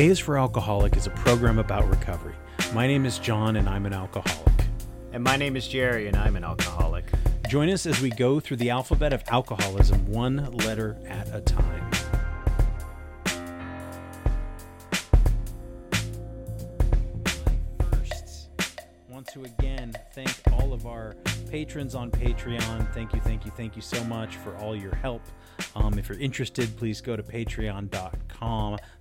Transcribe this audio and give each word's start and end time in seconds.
A 0.00 0.06
is 0.06 0.18
for 0.18 0.38
Alcoholic 0.38 0.96
is 0.96 1.06
a 1.06 1.10
program 1.10 1.58
about 1.58 1.86
recovery. 1.90 2.34
My 2.72 2.86
name 2.86 3.04
is 3.04 3.18
John, 3.18 3.56
and 3.56 3.68
I'm 3.68 3.84
an 3.84 3.92
alcoholic. 3.92 4.64
And 5.12 5.22
my 5.22 5.36
name 5.36 5.56
is 5.56 5.68
Jerry, 5.68 6.08
and 6.08 6.16
I'm 6.16 6.36
an 6.36 6.42
alcoholic. 6.42 7.04
Join 7.50 7.68
us 7.68 7.84
as 7.84 8.00
we 8.00 8.08
go 8.08 8.40
through 8.40 8.56
the 8.56 8.70
alphabet 8.70 9.12
of 9.12 9.22
alcoholism 9.28 10.10
one 10.10 10.50
letter 10.52 10.96
at 11.06 11.28
a 11.34 11.42
time. 11.42 11.90
First, 17.92 18.48
want 19.10 19.26
to 19.34 19.44
again 19.44 19.92
thank 20.14 20.32
all 20.50 20.72
of 20.72 20.86
our 20.86 21.14
patrons 21.50 21.94
on 21.94 22.10
Patreon. 22.10 22.90
Thank 22.94 23.12
you, 23.12 23.20
thank 23.20 23.44
you, 23.44 23.50
thank 23.50 23.76
you 23.76 23.82
so 23.82 24.02
much 24.04 24.36
for 24.36 24.56
all 24.56 24.74
your 24.74 24.94
help. 24.94 25.20
Um, 25.76 25.98
if 25.98 26.08
you're 26.08 26.18
interested, 26.18 26.74
please 26.78 27.02
go 27.02 27.16
to 27.16 27.22
patreon.com 27.22 28.19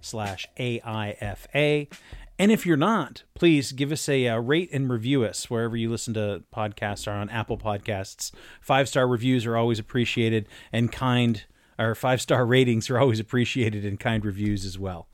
slash 0.01 0.47
AIFA. 0.57 1.91
And 2.39 2.53
if 2.53 2.65
you're 2.65 2.77
not, 2.77 3.23
please 3.35 3.73
give 3.73 3.91
us 3.91 4.07
a 4.07 4.29
uh, 4.29 4.37
rate 4.37 4.69
and 4.71 4.89
review 4.89 5.25
us 5.25 5.49
wherever 5.49 5.75
you 5.75 5.89
listen 5.89 6.13
to 6.13 6.43
podcasts 6.55 7.05
or 7.05 7.11
on 7.11 7.29
Apple 7.29 7.57
Podcasts. 7.57 8.31
Five 8.61 8.87
star 8.87 9.05
reviews 9.07 9.45
are 9.45 9.57
always 9.57 9.77
appreciated, 9.77 10.47
and 10.71 10.89
kind 10.89 11.43
or 11.77 11.95
five 11.95 12.21
star 12.21 12.45
ratings 12.47 12.89
are 12.89 12.97
always 12.97 13.19
appreciated, 13.19 13.83
and 13.83 13.99
kind 13.99 14.23
reviews 14.23 14.63
as 14.65 14.79
well. 14.79 15.09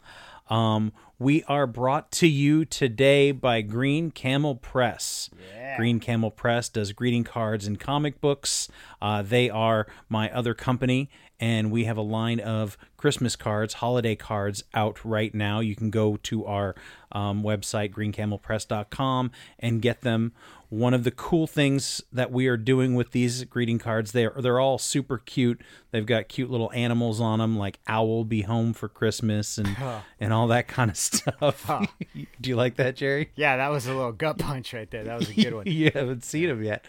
Um, 0.49 0.93
we 1.17 1.43
are 1.45 1.65
brought 1.65 2.11
to 2.13 2.27
you 2.27 2.65
today 2.65 3.31
by 3.31 3.61
Green 3.61 4.11
Camel 4.11 4.55
Press. 4.55 5.29
Green 5.77 5.99
Camel 5.99 6.29
Press 6.29 6.69
does 6.69 6.91
greeting 6.91 7.23
cards 7.23 7.65
and 7.65 7.79
comic 7.79 8.21
books. 8.21 8.67
Uh, 9.01 9.21
they 9.21 9.49
are 9.49 9.87
my 10.09 10.29
other 10.31 10.53
company, 10.53 11.09
and 11.39 11.71
we 11.71 11.85
have 11.85 11.97
a 11.97 12.01
line 12.01 12.39
of 12.39 12.77
Christmas 12.97 13.35
cards, 13.35 13.75
holiday 13.75 14.15
cards 14.15 14.63
out 14.73 15.03
right 15.03 15.33
now. 15.33 15.59
You 15.59 15.75
can 15.75 15.89
go 15.89 16.17
to 16.23 16.45
our 16.45 16.75
um, 17.11 17.43
website, 17.43 17.91
greencamelpress.com, 17.91 19.31
and 19.59 19.81
get 19.81 20.01
them. 20.01 20.33
One 20.69 20.93
of 20.95 21.03
the 21.03 21.11
cool 21.11 21.45
things 21.45 22.01
that 22.11 22.31
we 22.31 22.47
are 22.47 22.57
doing 22.57 22.95
with 22.95 23.11
these 23.11 23.43
greeting 23.43 23.77
cards, 23.79 24.11
they're, 24.11 24.33
they're 24.37 24.59
all 24.59 24.77
super 24.79 25.19
cute. 25.19 25.61
They've 25.91 26.05
got 26.05 26.27
cute 26.27 26.49
little 26.49 26.71
animals 26.73 27.21
on 27.21 27.39
them, 27.39 27.57
like 27.57 27.79
Owl 27.87 28.25
Be 28.25 28.41
Home 28.41 28.73
for 28.73 28.89
Christmas 28.89 29.57
and, 29.59 29.77
and 30.19 30.33
all 30.33 30.47
that 30.47 30.67
kind 30.67 30.89
of 30.89 30.97
stuff. 30.97 31.69
Do 32.41 32.49
you 32.49 32.55
like 32.55 32.75
that, 32.75 32.95
Jerry? 32.95 33.31
Yeah, 33.35 33.57
that 33.57 33.69
was 33.69 33.85
a 33.85 33.93
little 33.93 34.11
gut 34.11 34.39
punch 34.39 34.73
right 34.73 34.89
there. 34.89 35.03
That 35.03 35.19
was 35.19 35.29
a 35.29 35.33
good 35.35 35.53
one. 35.53 35.67
you 35.67 35.91
haven't 35.93 36.23
seen 36.23 36.47
them 36.49 36.63
yet. 36.63 36.83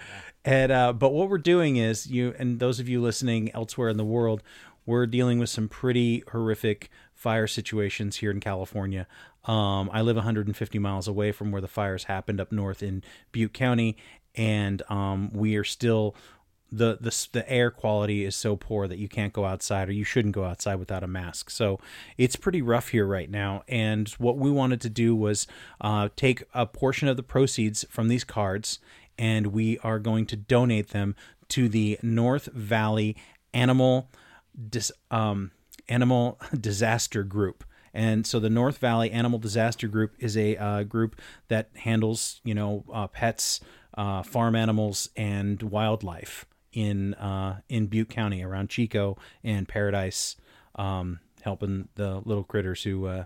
And 0.47 0.71
uh, 0.71 0.93
but 0.93 1.13
what 1.13 1.29
we're 1.29 1.39
doing 1.39 1.77
is 1.77 2.07
you 2.07 2.33
and 2.39 2.61
those 2.61 2.79
of 2.79 2.89
you 2.89 3.03
listening 3.03 3.51
elsewhere 3.53 3.89
in 3.89 3.97
the 3.97 4.05
world, 4.05 4.45
we're 4.87 5.07
dealing 5.07 5.41
with 5.41 5.51
some 5.51 5.69
pretty 5.69 6.23
horrific 6.31 6.89
fire 7.13 7.49
situations 7.49 8.17
here 8.17 8.31
in 8.31 8.39
California. 8.39 9.09
Um, 9.45 9.91
I 9.93 10.03
live 10.03 10.15
150 10.15 10.79
miles 10.79 11.09
away 11.09 11.33
from 11.33 11.51
where 11.51 11.61
the 11.61 11.69
fires 11.69 12.05
happened 12.05 12.41
up 12.41 12.53
north 12.53 12.81
in 12.81 13.03
Butte 13.33 13.53
County, 13.53 13.97
and 14.37 14.83
um, 14.89 15.33
we 15.33 15.57
are 15.57 15.65
still 15.65 16.15
the, 16.71 16.99
the 17.01 17.29
the 17.33 17.51
air 17.51 17.71
quality 17.73 18.25
is 18.25 18.37
so 18.37 18.55
poor 18.55 18.87
that 18.87 18.99
you 18.99 19.09
can't 19.09 19.33
go 19.33 19.45
outside 19.45 19.89
or 19.89 19.93
you 19.93 20.05
shouldn't 20.05 20.35
go 20.35 20.45
outside 20.45 20.77
without 20.77 21.03
a 21.03 21.09
mask. 21.09 21.51
So 21.51 21.81
it's 22.19 22.37
pretty 22.37 22.63
rough 22.63 22.89
here 22.89 23.07
right 23.07 23.31
now. 23.31 23.63
And 23.67 24.09
what 24.19 24.37
we 24.37 24.51
wanted 24.51 24.81
to 24.83 24.91
do 24.91 25.17
was 25.17 25.49
uh, 25.81 26.09
take 26.15 26.45
a 26.55 26.67
portion 26.67 27.09
of 27.09 27.17
the 27.17 27.23
proceeds 27.23 27.85
from 27.89 28.09
these 28.09 28.25
cards, 28.25 28.79
and 29.19 29.49
we 29.49 29.79
are 29.81 29.99
going 29.99 30.27
to 30.27 30.37
donate 30.37 30.89
them 30.91 31.15
to 31.49 31.69
the 31.69 31.99
North 32.03 32.47
Valley 32.47 33.17
Animal 33.55 34.11
Dis, 34.71 34.91
um, 35.11 35.51
Animal 35.89 36.39
Disaster 36.61 37.23
Group. 37.23 37.65
And 37.95 38.27
so 38.27 38.39
the 38.41 38.51
North 38.51 38.79
Valley 38.79 39.11
Animal 39.11 39.39
Disaster 39.39 39.89
Group 39.89 40.13
is 40.19 40.37
a 40.37 40.57
uh, 40.57 40.83
group 40.83 41.21
that 41.49 41.71
handles, 41.77 42.41
you 42.45 42.55
know, 42.55 42.85
uh, 42.93 43.07
pets, 43.07 43.61
uh, 43.97 44.23
farm 44.23 44.55
animals, 44.55 45.09
and 45.17 45.63
wildlife 45.63 46.45
in 46.73 47.15
uh, 47.15 47.61
in 47.71 47.87
Butte 47.87 48.11
County 48.11 48.43
around 48.43 48.69
Chico 48.69 49.17
and 49.43 49.67
Paradise, 49.67 50.37
um, 50.75 51.21
helping 51.41 51.89
the 51.95 52.21
little 52.27 52.45
critters 52.45 52.83
who 52.83 53.07
uh, 53.07 53.25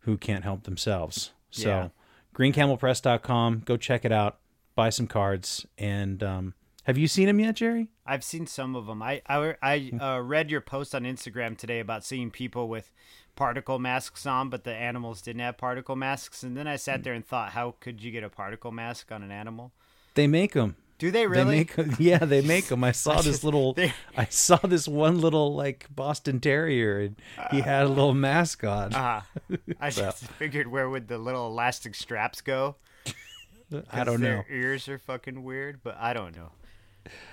who 0.00 0.16
can't 0.16 0.44
help 0.44 0.62
themselves. 0.62 1.32
So 1.50 1.68
Yeah. 1.68 1.88
greencamelpress.com, 2.34 3.62
go 3.66 3.76
check 3.76 4.04
it 4.06 4.12
out, 4.12 4.38
buy 4.74 4.90
some 4.90 5.06
cards, 5.06 5.66
and 5.78 6.22
um, 6.22 6.54
have 6.84 6.98
you 6.98 7.08
seen 7.08 7.26
them 7.26 7.40
yet, 7.40 7.56
Jerry? 7.56 7.88
I've 8.06 8.24
seen 8.24 8.46
some 8.46 8.76
of 8.76 8.86
them. 8.86 9.02
I 9.02 9.22
I, 9.26 9.54
I 9.62 9.90
uh, 10.00 10.20
read 10.20 10.50
your 10.50 10.60
post 10.60 10.94
on 10.94 11.04
Instagram 11.04 11.56
today 11.56 11.80
about 11.80 12.04
seeing 12.04 12.30
people 12.30 12.68
with 12.68 12.92
particle 13.36 13.78
masks 13.78 14.26
on, 14.26 14.50
but 14.50 14.64
the 14.64 14.74
animals 14.74 15.22
didn't 15.22 15.40
have 15.40 15.56
particle 15.56 15.96
masks. 15.96 16.42
And 16.42 16.56
then 16.56 16.66
I 16.66 16.76
sat 16.76 17.02
there 17.02 17.14
and 17.14 17.26
thought, 17.26 17.52
how 17.52 17.74
could 17.80 18.02
you 18.02 18.10
get 18.10 18.22
a 18.22 18.28
particle 18.28 18.70
mask 18.70 19.10
on 19.10 19.22
an 19.22 19.30
animal? 19.30 19.72
They 20.14 20.26
make 20.26 20.52
them. 20.52 20.76
Do 20.98 21.10
they 21.10 21.26
really? 21.26 21.64
They 21.64 21.84
make 21.84 21.94
yeah, 21.98 22.18
they 22.18 22.40
make 22.40 22.66
them. 22.66 22.84
I 22.84 22.92
saw 22.92 23.20
this 23.20 23.42
little. 23.42 23.76
I 24.16 24.26
saw 24.26 24.56
this 24.56 24.86
one 24.86 25.20
little 25.20 25.54
like 25.54 25.86
Boston 25.94 26.40
Terrier, 26.40 27.00
and 27.00 27.16
he 27.50 27.60
had 27.62 27.84
a 27.84 27.88
little 27.88 28.14
mask 28.14 28.62
on. 28.62 28.90
Ah, 28.94 29.26
I 29.80 29.90
just 29.90 30.24
figured 30.24 30.68
where 30.68 30.88
would 30.88 31.08
the 31.08 31.18
little 31.18 31.48
elastic 31.48 31.94
straps 31.94 32.40
go? 32.40 32.76
I 33.90 34.04
don't 34.04 34.16
uh, 34.16 34.28
know. 34.28 34.44
Their 34.46 34.46
ears 34.50 34.88
are 34.88 34.98
fucking 34.98 35.42
weird, 35.42 35.80
but 35.82 35.96
I 35.98 36.12
don't 36.12 36.36
know. 36.36 36.50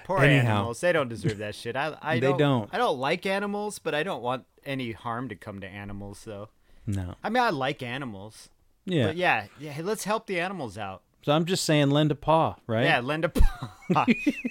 Poor 0.06 0.20
Anyhow. 0.20 0.56
animals. 0.56 0.82
They 0.82 0.92
don't 0.92 1.08
deserve 1.10 1.38
that 1.38 1.56
shit. 1.56 1.76
I, 1.76 1.96
I 2.02 2.16
They 2.16 2.28
don't, 2.28 2.38
don't. 2.38 2.70
I 2.74 2.78
don't 2.78 3.00
like 3.00 3.26
animals, 3.26 3.80
but 3.80 3.96
I 3.96 4.04
don't 4.04 4.22
want 4.22 4.46
any 4.66 4.92
harm 4.92 5.30
to 5.30 5.36
come 5.36 5.60
to 5.62 5.68
animals, 5.68 6.24
though. 6.26 6.50
No. 6.86 7.16
I 7.24 7.30
mean, 7.30 7.44
I 7.44 7.50
like 7.50 7.82
animals. 7.82 8.50
Yeah. 8.86 9.08
But 9.08 9.16
yeah, 9.16 9.46
yeah, 9.60 9.78
let's 9.82 10.04
help 10.04 10.28
the 10.28 10.40
animals 10.40 10.78
out. 10.78 11.04
So 11.24 11.32
I'm 11.32 11.46
just 11.46 11.66
saying, 11.66 11.92
lend 11.92 12.12
a 12.12 12.16
paw, 12.16 12.56
right? 12.66 12.86
Yeah, 12.86 13.00
lend 13.00 13.26
a 13.26 13.30
paw. 13.30 13.70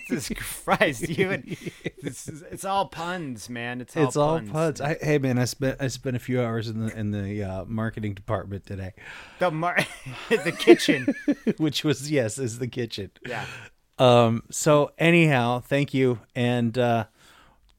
Jesus 0.08 0.30
Christ, 0.36 1.08
you 1.08 1.30
and 1.30 1.44
this 2.02 2.28
is, 2.28 2.42
it's 2.42 2.64
all 2.64 2.86
puns, 2.86 3.48
man. 3.50 3.80
It's 3.80 3.96
all 3.96 4.04
It's 4.04 4.16
all 4.16 4.40
puns. 4.40 4.80
I, 4.80 4.96
hey 5.00 5.18
man, 5.18 5.38
I 5.38 5.46
spent 5.46 5.80
I 5.80 5.88
spent 5.88 6.14
a 6.14 6.20
few 6.20 6.40
hours 6.40 6.68
in 6.68 6.86
the 6.86 6.96
in 6.96 7.10
the 7.10 7.42
uh, 7.42 7.64
marketing 7.64 8.14
department 8.14 8.66
today, 8.66 8.92
The 9.40 9.50
mar- 9.50 9.78
the 10.28 10.52
kitchen. 10.52 11.12
which 11.56 11.82
was 11.84 12.10
yes, 12.10 12.38
is 12.38 12.58
the 12.58 12.68
kitchen. 12.68 13.10
Yeah. 13.26 13.46
Um. 13.98 14.44
So 14.50 14.92
anyhow, 14.98 15.60
thank 15.60 15.92
you. 15.92 16.20
And 16.36 16.76
uh, 16.78 17.06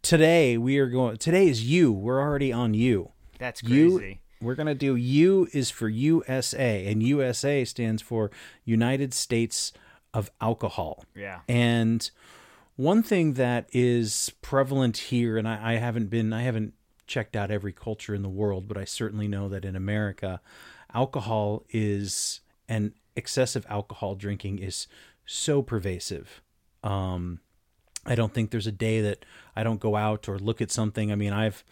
today 0.02 0.58
we 0.58 0.80
are 0.80 0.88
going. 0.88 1.18
Today 1.18 1.48
is 1.48 1.64
you. 1.64 1.92
We're 1.94 2.20
already 2.20 2.52
on 2.52 2.74
you. 2.74 3.12
That's 3.40 3.64
You. 3.64 4.18
We're 4.42 4.56
gonna 4.56 4.76
do 4.76 4.96
U 4.96 5.48
is 5.54 5.70
for 5.70 5.88
USA, 5.88 6.88
and 6.88 7.04
USA 7.04 7.64
stands 7.66 8.02
for 8.02 8.32
United 8.66 9.14
States 9.14 9.74
of 10.14 10.32
Alcohol. 10.42 11.06
Yeah. 11.16 11.40
And 11.48 12.10
one 12.76 13.04
thing 13.04 13.34
that 13.34 13.70
is 13.72 14.32
prevalent 14.42 14.98
here, 14.98 15.38
and 15.38 15.48
I, 15.48 15.74
I 15.74 15.76
haven't 15.76 16.10
been, 16.10 16.34
I 16.34 16.42
haven't 16.42 16.74
checked 17.08 17.36
out 17.36 17.52
every 17.52 17.74
culture 17.74 18.16
in 18.16 18.22
the 18.24 18.30
world, 18.30 18.68
but 18.68 18.78
I 18.78 18.86
certainly 18.86 19.28
know 19.28 19.50
that 19.50 19.66
in 19.66 19.76
America, 19.76 20.42
alcohol 20.94 21.64
is, 21.70 22.42
and 22.68 22.94
excessive 23.16 23.66
alcohol 23.70 24.16
drinking 24.16 24.60
is 24.60 24.88
so 25.26 25.62
pervasive. 25.62 26.42
Um, 26.84 27.40
I 28.06 28.16
don't 28.16 28.34
think 28.34 28.52
there's 28.52 28.68
a 28.68 28.72
day 28.72 29.02
that 29.02 29.26
I 29.56 29.64
don't 29.64 29.80
go 29.80 29.96
out 29.96 30.28
or 30.28 30.40
look 30.40 30.62
at 30.62 30.72
something. 30.72 31.12
I 31.12 31.16
mean, 31.16 31.34
I've 31.34 31.64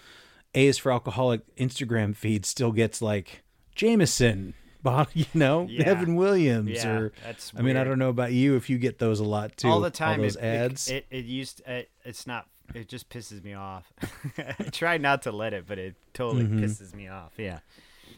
A 0.56 0.68
is 0.68 0.78
for 0.78 0.92
alcoholic 0.92 1.42
Instagram 1.58 2.16
feed 2.16 2.46
still 2.46 2.72
gets 2.72 3.02
like 3.02 3.44
Jameson, 3.76 4.54
you 5.14 5.26
know, 5.34 5.68
Yeah. 5.70 5.84
Evan 5.90 6.16
Williams, 6.16 6.72
Yeah, 6.72 6.90
or 6.98 7.12
that's 7.24 7.52
I 7.56 7.62
mean, 7.62 7.78
I 7.78 7.84
don't 7.84 8.00
know 8.00 8.10
about 8.10 8.32
you 8.34 8.56
if 8.56 8.70
you 8.70 8.78
get 8.78 8.98
those 9.00 9.20
a 9.20 9.24
lot 9.26 9.56
too. 9.58 9.68
all 9.68 9.80
the 9.82 9.90
time. 9.92 10.22
those 10.22 10.36
it, 10.36 10.44
ads. 10.44 10.90
It, 10.90 11.06
it, 11.12 11.18
it 11.20 11.26
used. 11.26 11.62
It, 11.68 11.90
it's 12.04 12.26
not. 12.26 12.48
It 12.76 12.88
just 12.88 13.10
pisses 13.10 13.44
me 13.44 13.54
off. 13.56 13.92
I 14.38 14.64
try 14.72 14.98
not 14.98 15.24
to 15.24 15.32
let 15.32 15.54
it, 15.54 15.66
but 15.68 15.78
it 15.80 15.96
totally 16.14 16.44
Mm-hmm. 16.44 16.64
pisses 16.64 16.94
me 16.94 17.08
off. 17.08 17.34
Yeah. 17.38 17.60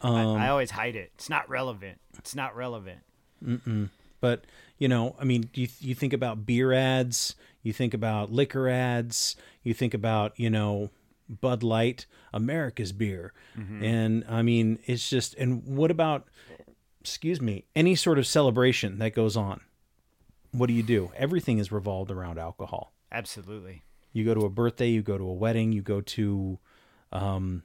Um, 0.01 0.15
I, 0.37 0.47
I 0.47 0.49
always 0.49 0.71
hide 0.71 0.95
it. 0.95 1.11
It's 1.15 1.29
not 1.29 1.49
relevant. 1.49 1.99
It's 2.17 2.35
not 2.35 2.55
relevant. 2.55 2.99
But 4.19 4.45
you 4.77 4.87
know, 4.87 5.15
I 5.19 5.23
mean, 5.23 5.49
you 5.53 5.67
you 5.79 5.95
think 5.95 6.13
about 6.13 6.45
beer 6.45 6.73
ads, 6.73 7.35
you 7.63 7.73
think 7.73 7.93
about 7.93 8.31
liquor 8.31 8.67
ads, 8.69 9.35
you 9.63 9.73
think 9.73 9.93
about 9.93 10.39
you 10.39 10.49
know 10.49 10.89
Bud 11.39 11.63
Light, 11.63 12.05
America's 12.33 12.91
beer, 12.91 13.31
and 13.81 14.25
I 14.27 14.41
mean, 14.41 14.79
it's 14.85 15.09
just. 15.09 15.33
And 15.35 15.63
what 15.65 15.89
about, 15.91 16.27
excuse 16.99 17.39
me, 17.39 17.65
any 17.75 17.95
sort 17.95 18.19
of 18.19 18.27
celebration 18.27 18.99
that 18.99 19.15
goes 19.15 19.37
on? 19.37 19.61
What 20.51 20.67
do 20.67 20.73
you 20.73 20.83
do? 20.83 21.11
Everything 21.15 21.57
is 21.59 21.71
revolved 21.71 22.11
around 22.11 22.37
alcohol. 22.37 22.91
Absolutely. 23.11 23.83
You 24.13 24.25
go 24.25 24.33
to 24.33 24.41
a 24.41 24.49
birthday, 24.49 24.89
you 24.89 25.01
go 25.01 25.17
to 25.17 25.23
a 25.23 25.33
wedding, 25.33 25.71
you 25.71 25.81
go 25.81 26.01
to 26.01 26.59
um, 27.13 27.63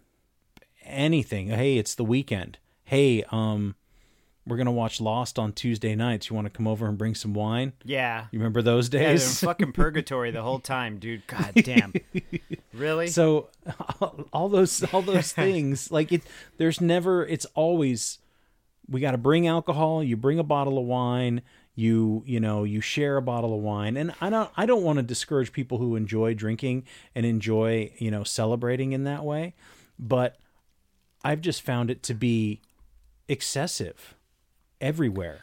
anything. 0.84 1.48
Hey, 1.48 1.78
it's 1.78 1.94
the 1.96 2.04
weekend. 2.04 2.58
Hey, 2.84 3.24
um, 3.32 3.74
we're 4.46 4.56
gonna 4.56 4.72
watch 4.72 5.00
Lost 5.00 5.38
on 5.38 5.52
Tuesday 5.52 5.94
nights. 5.94 6.30
You 6.30 6.36
want 6.36 6.46
to 6.46 6.50
come 6.50 6.68
over 6.68 6.86
and 6.86 6.96
bring 6.96 7.14
some 7.14 7.34
wine? 7.34 7.72
Yeah. 7.84 8.26
You 8.30 8.38
remember 8.38 8.62
those 8.62 8.88
days? 8.88 9.22
Yeah, 9.24 9.48
in 9.48 9.54
fucking 9.54 9.72
purgatory 9.72 10.30
the 10.30 10.42
whole 10.42 10.60
time, 10.60 10.98
dude. 10.98 11.26
God 11.26 11.52
damn. 11.54 11.92
Really? 12.72 13.08
so 13.08 13.48
all 14.32 14.48
those 14.50 14.82
all 14.92 15.00
those 15.00 15.32
things 15.32 15.90
like 15.90 16.12
it 16.12 16.22
there's 16.58 16.78
never 16.78 17.24
it's 17.24 17.46
always 17.54 18.18
we 18.86 19.00
got 19.00 19.12
to 19.12 19.18
bring 19.18 19.46
alcohol 19.46 20.02
you 20.04 20.14
bring 20.14 20.38
a 20.38 20.44
bottle 20.44 20.78
of 20.78 20.84
wine 20.84 21.40
you 21.74 22.22
you 22.26 22.38
know 22.38 22.64
you 22.64 22.82
share 22.82 23.16
a 23.16 23.22
bottle 23.22 23.54
of 23.54 23.60
wine 23.60 23.96
and 23.96 24.12
i 24.20 24.28
don't 24.28 24.50
i 24.58 24.66
don't 24.66 24.82
want 24.82 24.98
to 24.98 25.02
discourage 25.02 25.52
people 25.52 25.78
who 25.78 25.96
enjoy 25.96 26.34
drinking 26.34 26.84
and 27.14 27.24
enjoy 27.24 27.90
you 27.96 28.10
know 28.10 28.22
celebrating 28.24 28.92
in 28.92 29.04
that 29.04 29.24
way 29.24 29.54
but 29.98 30.36
i've 31.24 31.40
just 31.40 31.62
found 31.62 31.90
it 31.90 32.02
to 32.02 32.12
be 32.12 32.60
excessive 33.28 34.15
everywhere 34.80 35.40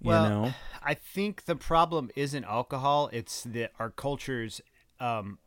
you 0.00 0.08
Well, 0.08 0.28
know 0.28 0.54
I 0.82 0.94
think 0.94 1.46
the 1.46 1.56
problem 1.56 2.10
isn't 2.14 2.44
alcohol; 2.44 3.08
it's 3.12 3.42
that 3.44 3.72
our 3.78 3.88
culture's 3.90 4.60
um, 5.00 5.38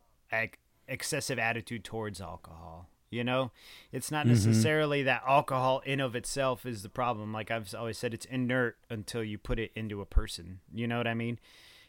excessive 0.87 1.37
attitude 1.37 1.83
towards 1.83 2.19
alcohol. 2.21 2.89
You 3.09 3.23
know, 3.23 3.51
it's 3.91 4.11
not 4.11 4.27
necessarily 4.27 5.03
that 5.03 5.23
alcohol 5.25 5.81
in 5.85 6.01
of 6.01 6.13
itself 6.15 6.65
is 6.65 6.83
the 6.83 6.89
problem. 6.89 7.31
Like 7.31 7.49
I've 7.51 7.73
always 7.73 7.97
said, 7.97 8.13
it's 8.13 8.25
inert 8.25 8.77
until 8.89 9.23
you 9.23 9.37
put 9.37 9.59
it 9.59 9.71
into 9.75 10.01
a 10.01 10.05
person. 10.05 10.59
You 10.73 10.87
know 10.87 10.97
what 10.97 11.07
I 11.07 11.13
mean? 11.13 11.39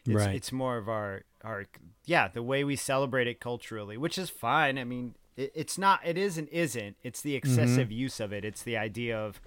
It's, 0.05 0.15
Right. 0.15 0.35
It's 0.35 0.51
more 0.53 0.77
of 0.77 0.87
our 0.87 1.23
our 1.43 1.65
yeah 2.05 2.27
the 2.29 2.43
way 2.43 2.63
we 2.63 2.75
celebrate 2.77 3.27
it 3.27 3.39
culturally, 3.41 3.97
which 3.97 4.17
is 4.17 4.29
fine. 4.29 4.77
I 4.77 4.85
mean, 4.85 5.15
it, 5.35 5.51
it's 5.55 5.77
not. 5.77 5.99
It 6.05 6.17
is 6.17 6.37
and 6.37 6.47
isn't. 6.49 6.95
It's 7.03 7.21
the 7.21 7.35
excessive 7.35 7.91
use 7.91 8.19
of 8.21 8.31
it. 8.31 8.45
It's 8.45 8.63
the 8.63 8.77
idea 8.77 9.17
of 9.19 9.41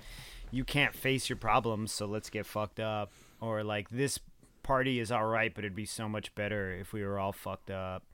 you 0.52 0.62
can't 0.64 0.94
face 0.94 1.28
your 1.28 1.36
problems, 1.36 1.90
so 1.90 2.06
let's 2.06 2.30
get 2.30 2.46
fucked 2.46 2.78
up. 2.78 3.10
Or 3.40 3.64
like 3.64 3.88
this 3.90 4.20
party 4.62 5.00
is 5.00 5.10
all 5.10 5.26
right, 5.26 5.52
but 5.52 5.64
it'd 5.64 5.74
be 5.74 5.84
so 5.86 6.08
much 6.08 6.32
better 6.36 6.72
if 6.72 6.92
we 6.92 7.02
were 7.04 7.18
all 7.18 7.32
fucked 7.32 7.70
up. 7.70 8.04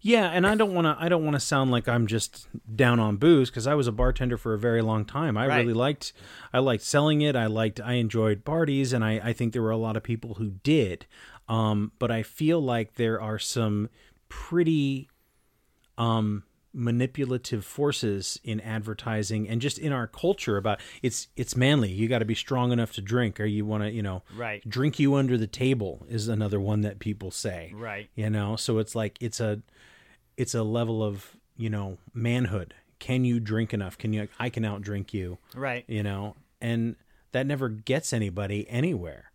Yeah, 0.00 0.26
and 0.26 0.46
I 0.46 0.54
don't 0.54 0.72
want 0.72 0.84
to. 0.86 0.96
I 1.02 1.08
don't 1.08 1.24
want 1.24 1.34
to 1.34 1.40
sound 1.40 1.72
like 1.72 1.88
I'm 1.88 2.06
just 2.06 2.46
down 2.76 3.00
on 3.00 3.16
booze 3.16 3.50
because 3.50 3.66
I 3.66 3.74
was 3.74 3.88
a 3.88 3.92
bartender 3.92 4.36
for 4.36 4.54
a 4.54 4.58
very 4.58 4.82
long 4.82 5.04
time. 5.04 5.36
I 5.36 5.48
Right. 5.48 5.56
really 5.62 5.72
liked. 5.74 6.12
I 6.52 6.60
liked 6.60 6.84
selling 6.84 7.22
it. 7.22 7.34
I 7.34 7.46
liked. 7.46 7.80
I 7.80 7.94
enjoyed 7.94 8.44
parties, 8.44 8.92
and 8.92 9.04
I. 9.04 9.14
I 9.14 9.32
think 9.32 9.52
there 9.52 9.62
were 9.62 9.70
a 9.72 9.76
lot 9.76 9.96
of 9.96 10.04
people 10.04 10.34
who 10.34 10.50
did. 10.62 11.06
Um, 11.48 11.90
but 11.98 12.12
I 12.12 12.22
feel 12.22 12.60
like 12.60 12.94
there 12.94 13.20
are 13.20 13.38
some 13.40 13.88
pretty 14.28 15.08
um 15.98 16.44
manipulative 16.74 17.64
forces 17.64 18.38
in 18.42 18.60
advertising 18.60 19.48
and 19.48 19.60
just 19.60 19.78
in 19.78 19.92
our 19.92 20.06
culture 20.08 20.56
about 20.56 20.80
it's 21.02 21.28
it's 21.36 21.56
manly 21.56 21.90
you 21.90 22.08
got 22.08 22.18
to 22.18 22.24
be 22.24 22.34
strong 22.34 22.72
enough 22.72 22.92
to 22.92 23.00
drink 23.00 23.38
or 23.38 23.44
you 23.44 23.64
want 23.64 23.82
to 23.84 23.90
you 23.90 24.02
know 24.02 24.22
Right. 24.36 24.68
drink 24.68 24.98
you 24.98 25.14
under 25.14 25.38
the 25.38 25.46
table 25.46 26.04
is 26.08 26.26
another 26.28 26.60
one 26.60 26.80
that 26.82 26.98
people 26.98 27.30
say 27.30 27.72
Right. 27.74 28.10
you 28.14 28.28
know 28.28 28.56
so 28.56 28.78
it's 28.78 28.94
like 28.94 29.16
it's 29.20 29.38
a 29.40 29.62
it's 30.36 30.54
a 30.54 30.62
level 30.64 31.02
of 31.02 31.36
you 31.56 31.70
know 31.70 31.98
manhood 32.12 32.74
can 32.98 33.24
you 33.24 33.38
drink 33.40 33.72
enough 33.72 33.96
can 33.96 34.12
you 34.12 34.28
i 34.40 34.50
can 34.50 34.64
outdrink 34.64 35.12
you 35.14 35.38
Right. 35.54 35.84
you 35.86 36.02
know 36.02 36.34
and 36.60 36.96
that 37.32 37.46
never 37.46 37.68
gets 37.68 38.12
anybody 38.12 38.68
anywhere 38.68 39.30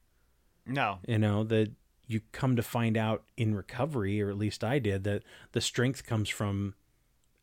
No. 0.68 1.00
you 1.08 1.18
know 1.18 1.44
that 1.46 1.72
you 2.06 2.22
come 2.32 2.56
to 2.58 2.64
find 2.64 2.98
out 2.98 3.24
in 3.38 3.56
recovery 3.56 4.22
or 4.22 4.30
at 4.30 4.38
least 4.38 4.64
i 4.64 4.78
did 4.78 5.04
that 5.06 5.24
the 5.54 5.62
strength 5.62 6.06
comes 6.06 6.28
from 6.28 6.74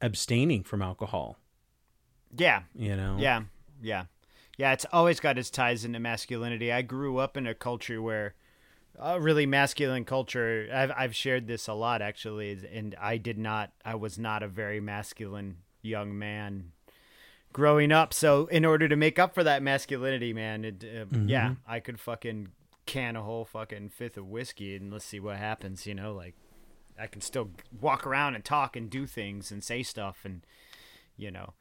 abstaining 0.01 0.63
from 0.63 0.83
alcohol 0.83 1.39
Yeah. 2.37 2.63
you 2.75 2.97
know 2.97 3.17
Yeah, 3.19 3.43
yeah, 3.83 4.05
yeah. 4.57 4.73
It's 4.73 4.87
always 4.93 5.21
got 5.21 5.39
its 5.39 5.51
ties 5.51 5.85
into 5.85 5.99
masculinity. 6.01 6.73
I 6.73 6.83
grew 6.83 7.19
up 7.19 7.37
in 7.37 7.47
a 7.47 7.55
culture 7.55 8.01
where, 8.03 8.35
a 8.99 9.21
really 9.21 9.47
masculine 9.47 10.05
culture. 10.05 10.69
I've 10.73 10.91
I've 10.97 11.15
shared 11.15 11.47
this 11.47 11.69
a 11.69 11.75
lot 11.75 12.01
actually, 12.03 12.59
and 12.73 12.95
I 13.01 13.19
did 13.19 13.39
not. 13.39 13.73
I 13.85 13.95
was 13.95 14.19
not 14.19 14.43
a 14.43 14.49
very 14.49 14.81
masculine 14.81 15.59
young 15.83 16.19
man 16.19 16.73
growing 17.53 17.93
up. 17.93 18.13
So 18.13 18.47
in 18.47 18.65
order 18.65 18.89
to 18.89 18.97
make 18.97 19.19
up 19.19 19.35
for 19.35 19.45
that 19.45 19.63
masculinity, 19.63 20.33
man, 20.33 20.65
it, 20.65 20.85
uh, 20.85 21.17
yeah, 21.27 21.55
I 21.67 21.81
could 21.81 22.01
fucking 22.01 22.49
can 22.87 23.17
a 23.17 23.23
whole 23.23 23.45
fucking 23.45 23.91
fifth 23.91 24.17
of 24.17 24.27
whiskey 24.29 24.77
and 24.77 24.93
let's 24.93 25.05
see 25.05 25.21
what 25.21 25.37
happens. 25.37 25.87
You 25.87 25.95
know, 25.95 26.15
like 26.15 26.35
I 26.99 27.07
can 27.07 27.21
still 27.21 27.51
walk 27.81 28.07
around 28.07 28.35
and 28.35 28.45
talk 28.45 28.77
and 28.77 28.89
do 28.91 29.07
things 29.07 29.51
and 29.53 29.63
say 29.63 29.83
stuff 29.83 30.19
and 30.25 30.43
you 31.17 31.31
know. 31.31 31.55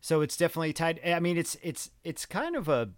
So 0.00 0.20
it's 0.20 0.36
definitely 0.36 0.72
tied 0.74 1.00
i 1.04 1.18
mean 1.20 1.38
it's 1.38 1.56
it's 1.62 1.90
it's 2.04 2.26
kind 2.26 2.56
of 2.56 2.68
a 2.68 2.90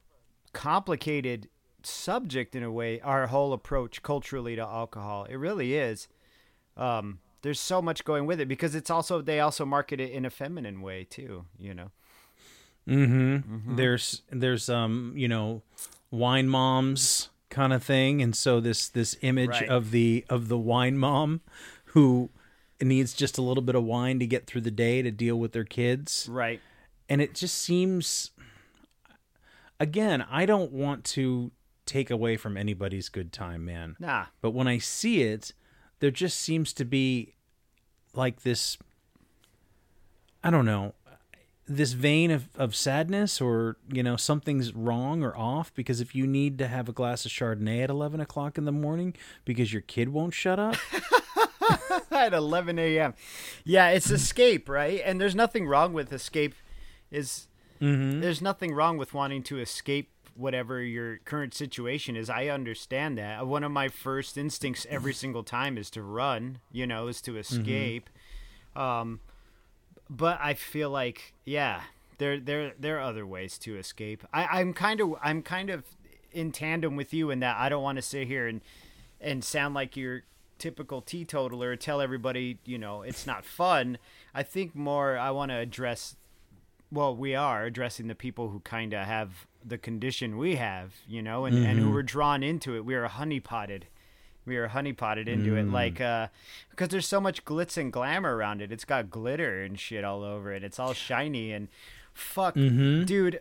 complicated 0.53 1.49
subject 1.83 2.57
in 2.57 2.63
a 2.65 2.71
way 2.73 3.01
our 3.01 3.29
whole 3.29 3.53
approach 3.53 4.03
culturally 4.03 4.57
to 4.57 4.63
alcohol. 4.63 5.25
It 5.25 5.37
really 5.37 5.75
is. 5.75 6.09
Um 6.77 7.21
there's 7.43 7.61
so 7.61 7.81
much 7.81 8.05
going 8.05 8.27
with 8.27 8.41
it 8.41 8.49
because 8.49 8.75
it's 8.75 8.91
also 8.91 9.23
they 9.23 9.39
also 9.39 9.65
market 9.65 10.01
it 10.01 10.11
in 10.11 10.25
a 10.25 10.31
feminine 10.31 10.81
way 10.83 11.05
too 11.05 11.45
you 11.59 11.75
know. 11.75 11.91
Mm-hmm. 12.89 13.77
There's 13.77 14.23
there's 14.31 14.69
um 14.69 15.13
you 15.17 15.29
know 15.29 15.63
wine 16.11 16.49
moms 16.49 17.31
kind 17.49 17.73
of 17.73 17.83
thing, 17.83 18.23
and 18.23 18.35
so 18.35 18.61
this 18.61 18.89
this 18.89 19.17
image 19.23 19.51
Right. 19.51 19.69
of 19.69 19.91
the 19.91 20.25
of 20.29 20.49
the 20.49 20.59
wine 20.59 20.99
mom 20.99 21.41
who 21.97 22.29
needs 22.81 23.15
just 23.15 23.39
a 23.39 23.43
little 23.43 23.63
bit 23.63 23.75
of 23.75 23.85
wine 23.85 24.19
to 24.19 24.27
get 24.27 24.47
through 24.47 24.61
the 24.61 24.71
day 24.71 25.01
to 25.01 25.11
deal 25.11 25.37
with 25.37 25.53
their 25.53 25.65
kids, 25.65 26.29
right 26.31 26.61
and 27.09 27.21
it 27.21 27.35
just 27.35 27.57
seems. 27.57 28.31
Again, 29.79 30.25
I 30.31 30.47
don't 30.47 30.73
want 30.73 31.05
to 31.05 31.51
take 31.85 32.11
away 32.11 32.37
from 32.37 32.57
anybody's 32.57 33.09
good 33.09 33.33
time, 33.33 33.65
man. 33.65 33.97
nah 33.99 34.27
But 34.41 34.53
when 34.53 34.67
I 34.67 34.79
see 34.79 35.23
it, 35.23 35.53
there 36.01 36.11
just 36.11 36.41
seems 36.41 36.73
to 36.75 36.85
be 36.85 37.35
like 38.15 38.43
this 38.43 38.79
I 40.43 40.51
don't 40.51 40.65
know, 40.65 40.95
this 41.67 41.93
vein 41.93 42.31
of, 42.31 42.49
of 42.57 42.77
sadness 42.77 43.41
or, 43.41 43.77
you 43.93 44.03
know, 44.03 44.17
something's 44.17 44.73
wrong 44.75 45.25
or 45.25 45.37
off 45.37 45.75
because 45.75 46.01
if 46.01 46.15
you 46.15 46.27
need 46.27 46.59
to 46.59 46.69
have 46.69 46.89
a 46.89 46.93
glass 46.93 47.27
of 47.27 47.33
Chardonnay 47.33 47.83
at 47.83 47.91
11 47.91 48.21
o'clock 48.21 48.57
in 48.57 48.65
the 48.65 48.73
morning 48.73 49.17
because 49.45 49.73
your 49.73 49.83
kid 49.83 50.11
won't 50.11 50.35
shut 50.35 50.61
up, 50.61 50.77
at 52.11 52.33
11 52.33 52.79
a.m 52.79 53.15
yeah 53.65 53.89
it's 53.91 54.11
escape 54.11 54.69
right? 54.69 55.01
And 55.05 55.21
there's 55.21 55.35
nothing 55.35 55.67
wrong 55.67 55.93
with 55.93 56.13
escape 56.13 56.55
is 57.11 57.49
there's 58.21 58.41
nothing 58.41 58.73
wrong 58.75 58.97
with 58.97 59.13
wanting 59.15 59.43
to 59.45 59.59
escape 59.59 60.11
whatever 60.35 60.83
your 60.83 61.19
current 61.19 61.55
situation 61.55 62.17
is. 62.17 62.29
I 62.29 62.49
understand 62.49 63.17
that. 63.19 63.47
One 63.47 63.65
of 63.65 63.73
my 63.73 63.89
first 63.89 64.37
instincts 64.37 64.87
every 64.91 65.15
single 65.23 65.43
time 65.43 65.79
is 65.79 65.91
to 65.91 66.03
run 66.03 66.59
you 66.73 66.87
know 66.87 67.09
is 67.09 67.21
to 67.23 67.37
escape. 67.37 68.09
Um 68.75 69.21
but 70.09 70.39
i 70.41 70.55
feel 70.55 70.89
like 70.89 71.35
yeah 71.45 71.81
there 72.19 72.39
there 72.39 72.73
there 72.79 72.99
are 72.99 73.03
other 73.03 73.27
ways 73.27 73.59
to 73.59 73.77
escape. 73.77 74.25
I 74.33 74.61
i'm 74.61 74.73
kind 74.73 75.01
of 75.01 75.15
i'm 75.23 75.43
kind 75.43 75.69
of 75.71 75.85
in 76.33 76.53
tandem 76.53 76.97
with 76.97 77.13
you 77.15 77.31
in 77.31 77.41
that 77.41 77.57
i 77.59 77.69
don't 77.69 77.83
want 77.83 77.97
to 77.97 78.03
sit 78.03 78.27
here 78.27 78.47
and 78.47 78.61
and 79.21 79.43
sound 79.43 79.75
like 79.75 79.97
your 79.97 80.23
typical 80.59 81.01
teetotaler 81.01 81.77
tell 81.77 82.01
everybody 82.01 82.59
you 82.65 82.79
know 82.79 83.03
it's 83.03 83.27
not 83.27 83.45
fun. 83.45 83.99
I 84.35 84.43
think 84.43 84.75
more 84.75 85.19
i 85.19 85.31
want 85.31 85.51
to 85.51 85.57
address 85.57 86.17
well 86.91 87.15
we 87.15 87.35
are 87.35 87.65
addressing 87.65 88.07
the 88.07 88.15
people 88.15 88.51
who 88.51 88.61
kind 88.61 88.93
of 88.93 89.07
have 89.07 89.47
the 89.65 89.79
condition 89.79 90.37
we 90.39 90.57
have 90.57 90.95
you 91.09 91.23
know 91.23 91.45
and, 91.45 91.57
and 91.57 91.79
who 91.79 91.87
mm-hmm. 91.87 91.95
were 91.95 92.03
drawn 92.03 92.43
into 92.43 92.77
it. 92.77 92.85
We 92.85 92.95
are 92.95 93.09
honeypotted. 93.09 93.85
We 94.45 94.57
are 94.57 94.69
honeypotted 94.69 95.27
into 95.27 95.57
it. 95.57 95.67
Mm. 95.67 95.73
Like 95.73 96.01
uh 96.01 96.29
because 96.71 96.89
there's 96.89 97.07
so 97.07 97.21
much 97.21 97.45
glitz 97.45 97.77
and 97.77 97.93
glamour 97.93 98.37
around 98.37 98.63
it. 98.63 98.71
It's 98.71 98.85
got 98.85 99.11
glitter 99.11 99.63
and 99.63 99.79
shit 99.79 100.05
all 100.05 100.23
over 100.23 100.53
it. 100.53 100.63
It's 100.63 100.79
all 100.79 100.93
shiny 100.93 101.53
and 101.53 101.69
fuck 102.15 102.55
mm-hmm. 102.55 103.05
dude 103.05 103.41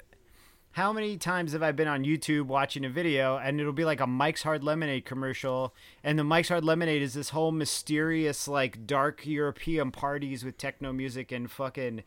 how 0.75 0.91
many 0.91 1.15
times 1.15 1.53
have 1.53 1.63
I 1.63 1.71
been 1.71 1.87
on 1.87 2.03
YouTube 2.03 2.47
watching 2.47 2.83
a 2.83 2.89
video 2.89 3.37
and 3.37 3.61
it'll 3.61 3.71
be 3.71 3.85
like 3.85 4.01
a 4.01 4.07
Mike's 4.07 4.43
Hard 4.43 4.61
Lemonade 4.61 5.05
commercial 5.05 5.73
and 6.03 6.19
the 6.19 6.23
Mike's 6.25 6.49
Hard 6.49 6.65
Lemonade 6.65 7.01
is 7.01 7.13
this 7.13 7.29
whole 7.29 7.53
mysterious 7.53 8.45
like 8.45 8.85
dark 8.85 9.25
European 9.25 9.89
parties 9.91 10.43
with 10.43 10.57
techno 10.57 10.91
music 10.91 11.31
and 11.31 11.49
fucking 11.49 12.03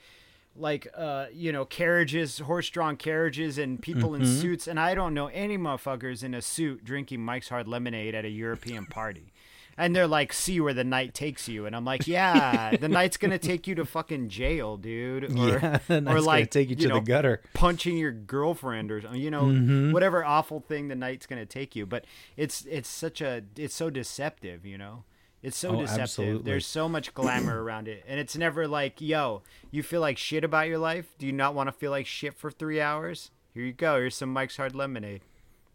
like 0.54 0.87
uh 0.94 1.28
you 1.32 1.50
know 1.50 1.64
carriages 1.64 2.40
horse-drawn 2.40 2.98
carriages 2.98 3.56
and 3.56 3.80
people 3.80 4.14
in 4.14 4.26
suits 4.26 4.68
and 4.68 4.78
I 4.78 4.94
don't 4.94 5.14
know 5.14 5.28
any 5.28 5.56
motherfuckers 5.56 6.22
in 6.22 6.34
a 6.34 6.42
suit 6.42 6.84
drinking 6.84 7.25
Mike's 7.25 7.48
Hard 7.48 7.68
Lemonade 7.68 8.14
at 8.14 8.26
a 8.26 8.30
European 8.30 8.84
party. 8.84 9.32
And 9.78 9.94
they're 9.94 10.08
like, 10.08 10.32
see 10.32 10.61
where 10.61 10.75
the 10.75 10.82
night 10.85 11.14
takes 11.14 11.49
you. 11.49 11.64
And 11.64 11.75
I'm 11.76 11.85
like, 11.85 12.06
yeah, 12.08 12.76
the 12.76 12.88
night's 12.99 13.16
to 13.30 13.38
take 13.38 13.66
you 13.68 13.76
to 13.76 13.85
fucking 13.85 14.28
jail, 14.28 14.76
dude. 14.76 15.32
Or, 15.38 15.58
yeah, 15.58 15.78
or 15.88 16.20
like, 16.20 16.50
take 16.50 16.68
you 16.68 16.76
to 16.76 16.88
know, 16.88 16.94
the 16.97 17.00
gutter. 17.00 17.40
punching 17.54 17.97
your 17.97 18.11
girlfriend 18.12 18.90
or 18.90 18.99
you 19.14 19.30
know 19.30 19.44
Mm-hmm. 19.44 19.92
whatever 19.92 20.25
awful 20.25 20.61
thing 20.61 20.88
the 20.88 20.94
night's 20.97 21.26
to 21.26 21.47
take 21.47 21.76
you 21.76 21.87
but 21.87 22.04
it's 22.37 22.64
it's 22.68 22.88
such 22.88 23.20
a 23.20 23.42
it's 23.56 23.75
so 23.75 23.88
deceptive 23.90 24.66
you 24.66 24.76
know 24.76 25.04
it's 25.42 25.56
so 25.56 25.70
Oh, 25.76 25.80
deceptive 25.80 26.02
absolutely. 26.02 26.42
there's 26.50 26.66
so 26.66 26.88
much 26.88 27.14
glamour 27.14 27.62
around 27.64 27.87
it 27.87 28.04
and 28.08 28.18
it's 28.18 28.37
never 28.37 28.66
like 28.66 29.00
yo 29.00 29.42
you 29.70 29.82
feel 29.85 30.00
like 30.00 30.18
shit 30.18 30.42
about 30.42 30.66
your 30.68 30.78
life 30.78 31.06
do 31.18 31.26
you 31.26 31.32
not 31.32 31.54
want 31.54 31.68
to 31.68 31.73
feel 31.73 31.90
like 31.92 32.06
shit 32.06 32.35
for 32.37 32.50
three 32.50 32.80
hours 32.80 33.30
Here 33.54 33.64
you 33.64 33.73
go. 33.73 33.97
Here's 33.97 34.16
some 34.16 34.32
Mike's 34.32 34.56
Hard 34.56 34.75
Lemonade. 34.75 35.23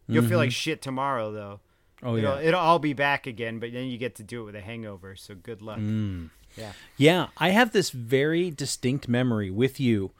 You'll 0.07 0.27
feel 0.27 0.37
like 0.37 0.51
shit 0.51 0.81
tomorrow 0.81 1.31
though. 1.31 1.59
Oh 2.03 2.17
It'll, 2.17 2.35
yeah. 2.41 2.47
it'll 2.47 2.59
all 2.59 2.79
be 2.79 2.93
back 2.93 3.25
again, 3.27 3.59
but 3.59 3.71
then 3.73 3.85
you 3.87 3.97
get 3.97 4.15
to 4.15 4.23
do 4.23 4.41
it 4.41 4.45
with 4.45 4.55
a 4.55 4.61
hangover. 4.61 5.15
So 5.15 5.35
good 5.35 5.61
luck. 5.61 5.79
Mm. 5.79 6.29
Yeah. 6.57 6.73
Yeah, 6.97 7.27
I 7.37 7.49
have 7.49 7.71
this 7.71 7.89
very 7.89 8.51
distinct 8.51 9.07
memory 9.07 9.49
with 9.49 9.79
you 9.79 10.11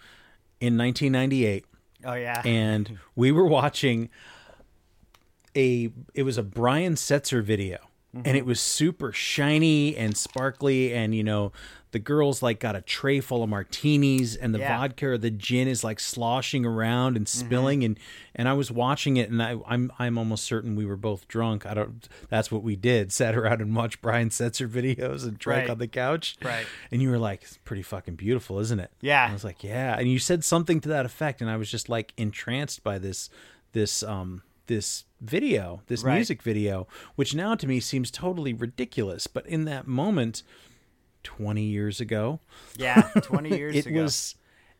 in 0.59 0.77
1998 0.77 1.65
Oh 2.05 2.13
yeah. 2.13 2.41
and 2.45 2.97
we 3.15 3.31
were 3.31 3.45
watching 3.45 4.09
a 5.55 5.89
it 6.13 6.23
was 6.23 6.37
a 6.37 6.43
Brian 6.43 6.95
Setzer 6.95 7.43
video 7.43 7.77
Mm-hmm. 8.15 8.27
and 8.27 8.37
it 8.37 8.45
was 8.45 8.59
super 8.61 9.11
shiny 9.11 9.97
and 9.97 10.15
sparkly 10.15 10.93
and 10.93 11.15
you 11.15 11.23
know 11.23 11.51
the 11.93 11.99
girls 11.99 12.43
like 12.43 12.59
got 12.59 12.75
a 12.75 12.81
tray 12.81 13.21
full 13.21 13.41
of 13.43 13.49
martinis 13.49 14.35
and 14.35 14.53
the 14.53 14.59
Yeah. 14.59 14.77
vodka 14.77 15.07
or 15.11 15.17
the 15.17 15.31
gin 15.31 15.67
is 15.69 15.83
like 15.83 15.99
sloshing 16.01 16.65
around 16.65 17.15
and 17.15 17.25
Mm-hmm. 17.25 17.45
spilling 17.47 17.83
and 17.85 17.97
and 18.35 18.49
I 18.49 18.53
was 18.53 18.69
watching 18.69 19.15
it 19.17 19.29
and 19.29 19.41
I, 19.41 19.55
I'm 19.65 19.91
I'm 19.99 20.17
almost 20.17 20.43
certain 20.43 20.75
we 20.75 20.85
were 20.85 20.97
both 20.97 21.27
drunk. 21.27 21.65
I 21.65 21.73
don't 21.73 22.07
that's 22.29 22.51
what 22.51 22.63
we 22.63 22.75
did. 22.75 23.11
Sat 23.19 23.35
around 23.35 23.61
and 23.61 23.75
watched 23.75 24.01
Brian 24.01 24.29
Setzer 24.29 24.67
videos 24.67 25.23
and 25.23 25.37
drank 25.39 25.61
Right. 25.61 25.69
on 25.69 25.77
the 25.77 25.87
couch. 25.87 26.35
Right. 26.43 26.65
And 26.91 27.01
you 27.01 27.09
were 27.09 27.19
like, 27.19 27.43
it's 27.43 27.57
pretty 27.63 27.83
fucking 27.83 28.15
beautiful, 28.15 28.59
isn't 28.59 28.79
it? 28.79 28.91
Yeah. 28.99 29.27
I 29.29 29.33
was 29.33 29.43
like, 29.45 29.63
yeah. 29.63 29.95
And 29.97 30.09
you 30.11 30.19
said 30.19 30.43
something 30.43 30.81
to 30.81 30.89
that 30.89 31.05
effect, 31.05 31.39
and 31.41 31.49
I 31.49 31.57
was 31.57 31.69
just 31.71 31.87
like 31.89 32.11
entranced 32.17 32.83
by 32.83 32.97
this, 32.97 33.29
this, 33.71 34.03
um, 34.03 34.41
this 34.67 35.05
video, 35.21 35.81
this 35.87 36.03
Right. 36.03 36.15
music 36.15 36.41
video, 36.41 36.87
which 37.15 37.35
now 37.35 37.53
to 37.55 37.67
me 37.67 37.79
seems 37.79 38.09
totally 38.09 38.53
ridiculous. 38.53 39.27
But 39.27 39.45
in 39.45 39.65
that 39.65 39.87
moment, 39.87 40.41
twenty 41.23 41.63
years 41.65 41.99
ago, 42.01 42.39
yeah. 42.75 43.09
Twenty 43.21 43.49
years 43.57 43.75
it 43.75 43.85
ago. 43.87 44.03
was, 44.03 44.35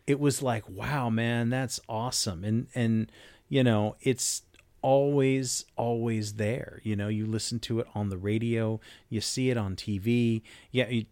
it 0.08 0.20
was 0.20 0.42
like, 0.42 0.68
wow, 0.70 1.10
man, 1.10 1.50
that's 1.50 1.80
awesome. 1.90 2.44
And 2.44 2.68
and 2.76 3.12
you 3.50 3.64
know, 3.64 3.96
it's 4.02 4.44
always 4.82 5.64
always 5.78 6.34
there 6.34 6.82
you 6.84 6.94
know 6.94 7.08
you 7.08 7.26
listen 7.26 7.58
to 7.58 7.80
it 7.80 7.88
on 7.96 8.10
the 8.10 8.18
radio 8.18 8.82
you 9.08 9.22
see 9.22 9.50
it 9.50 9.56
on 9.56 9.78
tv 9.78 10.42
yeah 10.72 10.86
you, 10.90 11.06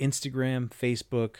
instagram 0.00 0.68
facebook 0.68 1.36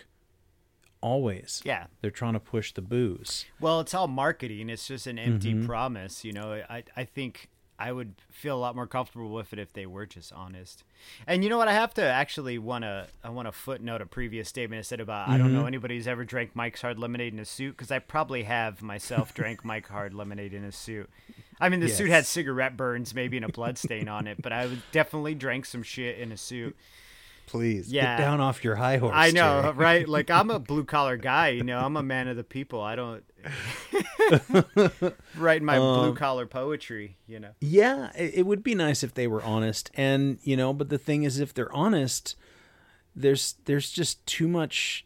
always 1.00 1.60
Yeah. 1.64 1.86
they're 2.00 2.12
trying 2.12 2.34
to 2.34 2.38
push 2.40 2.72
the 2.72 2.80
booze 2.80 3.44
Well, 3.60 3.80
it's 3.80 3.92
all 3.92 4.06
marketing. 4.08 4.70
It's 4.70 4.86
just 4.86 5.06
an 5.08 5.18
empty 5.18 5.52
Mm-hmm. 5.52 5.66
promise. 5.66 6.24
You 6.24 6.32
know, 6.32 6.62
I, 6.70 6.84
I 6.96 7.04
think 7.04 7.50
I 7.86 7.92
would 7.92 8.14
feel 8.30 8.56
a 8.56 8.58
lot 8.58 8.74
more 8.74 8.86
comfortable 8.86 9.30
with 9.30 9.52
it 9.52 9.58
if 9.58 9.72
they 9.72 9.84
were 9.86 10.06
just 10.06 10.32
honest. 10.32 10.84
And 11.26 11.44
you 11.44 11.50
know 11.50 11.58
what? 11.58 11.68
I 11.68 11.72
have 11.74 11.92
to 11.94 12.02
actually 12.02 12.58
want 12.58 12.82
to 12.84 13.06
I 13.22 13.28
want 13.30 13.46
to 13.48 13.52
footnote 13.52 14.00
a 14.00 14.06
previous 14.06 14.48
statement 14.48 14.78
I 14.78 14.82
said 14.82 15.00
about 15.00 15.28
I 15.28 15.36
don't 15.36 15.48
Mm-hmm. 15.48 15.56
know 15.56 15.66
anybody 15.66 15.96
who's 15.96 16.08
ever 16.08 16.24
drank 16.24 16.56
Mike's 16.56 16.80
Hard 16.82 16.98
Lemonade 16.98 17.32
in 17.34 17.38
a 17.40 17.44
suit 17.44 17.76
because 17.76 17.90
I 17.90 17.98
probably 17.98 18.44
have 18.44 18.80
myself 18.82 19.34
drank 19.34 19.64
Mike 19.64 19.88
Hard 19.88 20.14
Lemonade 20.14 20.54
in 20.54 20.64
a 20.64 20.72
suit. 20.72 21.10
I 21.60 21.68
mean, 21.68 21.80
the 21.80 21.88
suit 21.88 22.08
had 22.10 22.26
cigarette 22.26 22.76
burns, 22.76 23.14
maybe 23.14 23.36
and 23.36 23.44
a 23.44 23.48
blood 23.52 23.76
stain 23.78 24.08
on 24.08 24.26
it, 24.26 24.40
but 24.42 24.52
I 24.52 24.66
would 24.66 24.82
definitely 24.90 25.34
drank 25.34 25.66
some 25.66 25.82
shit 25.82 26.18
in 26.18 26.32
a 26.32 26.36
suit. 26.36 26.74
please 27.46 27.92
Yeah. 27.92 28.16
get 28.16 28.24
down 28.24 28.40
off 28.40 28.64
your 28.64 28.76
high 28.76 28.96
horse 28.96 29.12
I 29.14 29.30
know, 29.30 29.60
Jerry. 29.62 29.74
right? 29.74 30.08
Like 30.08 30.30
I'm 30.30 30.50
a 30.50 30.58
blue 30.70 30.84
collar 30.84 31.16
guy, 31.16 31.48
you 31.50 31.62
know. 31.62 31.78
I'm 31.78 31.96
a 31.96 32.02
man 32.02 32.28
of 32.28 32.36
the 32.36 32.44
people. 32.44 32.80
I 32.80 32.96
don't 32.96 33.22
writing 35.36 35.64
my 35.64 35.76
Um, 35.78 36.00
blue 36.00 36.14
collar 36.14 36.46
poetry, 36.46 37.16
you 37.26 37.40
know. 37.40 37.50
Yeah, 37.60 38.10
it, 38.16 38.34
it 38.38 38.46
would 38.46 38.62
be 38.62 38.74
nice 38.74 39.02
if 39.02 39.14
they 39.14 39.26
were 39.26 39.42
honest, 39.42 39.90
and 39.94 40.38
you 40.42 40.56
know, 40.56 40.72
but 40.72 40.88
the 40.88 40.98
thing 40.98 41.22
is, 41.24 41.38
if 41.40 41.52
they're 41.54 41.72
honest, 41.74 42.36
there's 43.14 43.54
there's 43.64 43.90
just 43.90 44.24
too 44.26 44.48
much 44.48 45.04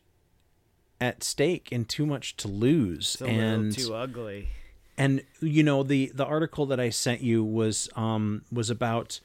at 1.00 1.22
stake 1.22 1.68
and 1.70 1.88
too 1.88 2.06
much 2.06 2.36
to 2.38 2.48
lose, 2.48 3.14
It's 3.20 3.22
and 3.22 3.72
too 3.76 3.94
ugly. 3.94 4.48
and 4.96 5.22
you 5.40 5.62
know 5.62 5.82
the 5.82 6.10
the 6.14 6.24
article 6.26 6.66
that 6.66 6.80
I 6.80 6.90
sent 6.90 7.20
you 7.20 7.44
was 7.44 7.88
um 7.96 8.42
was 8.52 8.70
about 8.70 9.20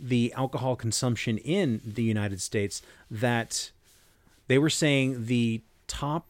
the 0.00 0.32
alcohol 0.34 0.76
consumption 0.76 1.38
in 1.38 1.80
the 1.84 2.04
United 2.04 2.40
States 2.40 2.80
that 3.10 3.72
they 4.46 4.56
were 4.56 4.70
saying 4.70 5.26
the 5.26 5.60
top 5.88 6.28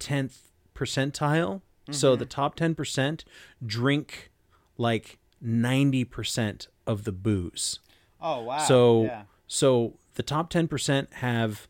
10th 0.00 0.38
percentile 0.74 1.60
so 1.92 2.16
the 2.16 2.24
top 2.26 2.56
10% 2.56 3.24
drink 3.64 4.30
like 4.78 5.18
90% 5.44 6.66
of 6.86 7.04
the 7.04 7.12
booze 7.12 7.80
Oh 8.20 8.42
wow. 8.42 8.58
so 8.58 9.04
yeah. 9.04 9.22
so 9.46 9.94
the 10.14 10.22
top 10.22 10.50
10% 10.52 11.12
have 11.14 11.66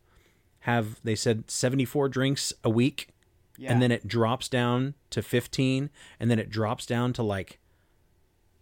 have 0.60 1.00
they 1.04 1.14
said 1.14 1.50
74 1.50 2.08
drinks 2.08 2.52
a 2.64 2.70
week 2.70 3.08
Yeah. 3.58 3.72
and 3.72 3.80
then 3.82 3.90
it 3.92 4.06
drops 4.06 4.48
down 4.48 4.94
to 5.10 5.22
15 5.22 5.90
and 6.18 6.30
then 6.30 6.38
it 6.38 6.50
drops 6.50 6.86
down 6.86 7.12
to 7.14 7.22
like 7.22 7.58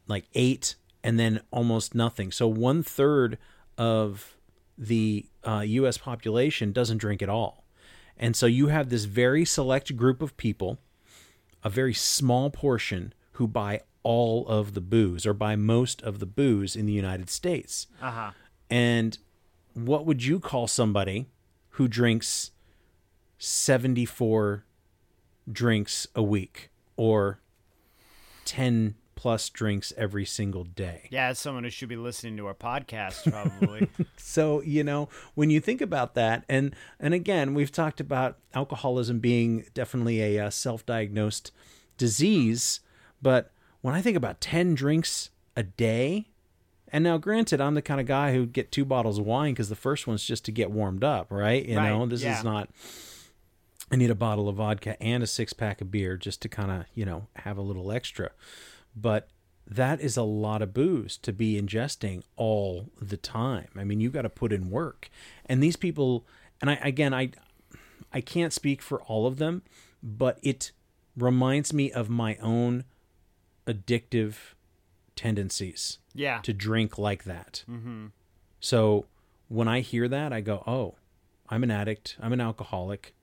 like 0.06 0.26
8 0.34 0.74
and 1.02 1.18
then 1.18 1.40
almost 1.50 1.94
nothing 1.94 2.30
so 2.32 2.46
one 2.48 2.82
third 2.82 3.38
of 3.76 4.36
the 4.76 5.26
uh, 5.44 5.62
us 5.64 5.98
population 5.98 6.72
doesn't 6.72 6.98
drink 6.98 7.20
at 7.22 7.28
all 7.28 7.64
and 8.16 8.34
so 8.36 8.46
you 8.46 8.68
have 8.68 8.88
this 8.90 9.04
very 9.04 9.44
select 9.44 9.96
group 9.96 10.22
of 10.22 10.36
people 10.36 10.78
a 11.68 11.70
very 11.70 11.92
small 11.92 12.48
portion 12.48 13.12
who 13.32 13.46
buy 13.46 13.82
all 14.02 14.48
of 14.48 14.72
the 14.72 14.80
booze 14.80 15.26
or 15.26 15.34
buy 15.34 15.54
most 15.54 16.00
of 16.00 16.18
the 16.18 16.24
booze 16.24 16.74
in 16.74 16.86
the 16.86 16.94
united 16.94 17.28
states 17.28 17.86
uh-huh. 18.00 18.30
and 18.70 19.18
what 19.74 20.06
would 20.06 20.24
you 20.24 20.40
call 20.40 20.66
somebody 20.66 21.26
who 21.72 21.86
drinks 21.86 22.52
74 23.36 24.64
drinks 25.52 26.06
a 26.14 26.22
week 26.22 26.70
or 26.96 27.38
10 28.46 28.94
plus 29.18 29.48
drinks 29.50 29.92
every 29.96 30.24
single 30.24 30.62
day? 30.62 31.08
Yeah, 31.10 31.26
as 31.26 31.40
someone 31.40 31.64
who 31.64 31.70
should 31.70 31.88
be 31.88 31.96
listening 31.96 32.36
to 32.36 32.46
our 32.46 32.54
podcast 32.54 33.28
probably. 33.30 33.88
So, 34.16 34.62
you 34.62 34.84
know, 34.84 35.08
when 35.34 35.50
you 35.50 35.58
think 35.58 35.80
about 35.80 36.14
that 36.14 36.44
and 36.48 36.72
and 37.00 37.12
again, 37.14 37.52
we've 37.54 37.72
talked 37.72 37.98
about 38.00 38.38
alcoholism 38.54 39.18
being 39.18 39.64
definitely 39.74 40.22
a 40.22 40.46
uh, 40.46 40.50
self-diagnosed 40.50 41.50
disease, 41.96 42.80
but 43.20 43.50
when 43.80 43.94
I 43.94 44.02
think 44.02 44.16
about 44.16 44.40
10 44.40 44.74
drinks 44.74 45.30
a 45.56 45.62
day, 45.64 46.28
and 46.92 47.02
now 47.02 47.18
granted, 47.18 47.60
I'm 47.60 47.74
the 47.74 47.82
kind 47.82 48.00
of 48.00 48.06
guy 48.06 48.32
who'd 48.32 48.52
get 48.52 48.70
two 48.70 48.84
bottles 48.84 49.18
of 49.18 49.26
wine 49.26 49.54
cuz 49.56 49.68
the 49.68 49.74
first 49.76 50.06
one's 50.06 50.24
just 50.24 50.44
to 50.44 50.52
get 50.52 50.70
warmed 50.70 51.02
up, 51.02 51.30
right? 51.32 51.64
You 51.66 51.76
Right, 51.76 51.88
know, 51.90 52.06
this 52.06 52.22
yeah. 52.22 52.38
is 52.38 52.44
not 52.44 52.70
I 53.90 53.96
need 53.96 54.10
a 54.10 54.14
bottle 54.14 54.48
of 54.48 54.56
vodka 54.56 55.02
and 55.02 55.22
a 55.22 55.26
six 55.26 55.52
pack 55.52 55.80
of 55.80 55.90
beer 55.90 56.16
just 56.18 56.42
to 56.42 56.48
kind 56.48 56.70
of, 56.70 56.84
you 56.94 57.04
know, 57.06 57.26
have 57.36 57.56
a 57.56 57.62
little 57.62 57.90
extra. 57.90 58.30
But 58.94 59.28
that 59.66 60.00
is 60.00 60.16
a 60.16 60.22
lot 60.22 60.62
of 60.62 60.72
booze 60.72 61.16
to 61.18 61.32
be 61.32 61.60
ingesting 61.60 62.22
all 62.36 62.90
the 63.00 63.16
time. 63.16 63.68
I 63.76 63.84
mean, 63.84 64.00
you 64.00 64.10
got 64.10 64.22
to 64.22 64.30
put 64.30 64.52
in 64.52 64.70
work. 64.70 65.10
And 65.46 65.62
these 65.62 65.76
people, 65.76 66.26
and 66.60 66.70
I, 66.70 66.74
again, 66.76 67.12
I, 67.12 67.30
I 68.12 68.20
can't 68.20 68.52
speak 68.52 68.80
for 68.80 69.02
all 69.02 69.26
of 69.26 69.36
them, 69.36 69.62
but 70.02 70.38
it 70.42 70.72
reminds 71.16 71.72
me 71.72 71.92
of 71.92 72.08
my 72.08 72.36
own 72.36 72.84
addictive 73.66 74.34
tendencies 75.16 75.98
yeah. 76.14 76.40
to 76.42 76.52
drink 76.52 76.96
like 76.96 77.24
that. 77.24 77.64
Mm-hmm. 77.68 78.06
So 78.60 79.06
when 79.48 79.68
I 79.68 79.80
hear 79.80 80.08
that, 80.08 80.32
I 80.32 80.40
go, 80.40 80.62
"Oh, 80.66 80.96
I'm 81.48 81.62
an 81.62 81.70
addict. 81.70 82.16
I'm 82.20 82.32
an 82.32 82.40
alcoholic. 82.40 83.14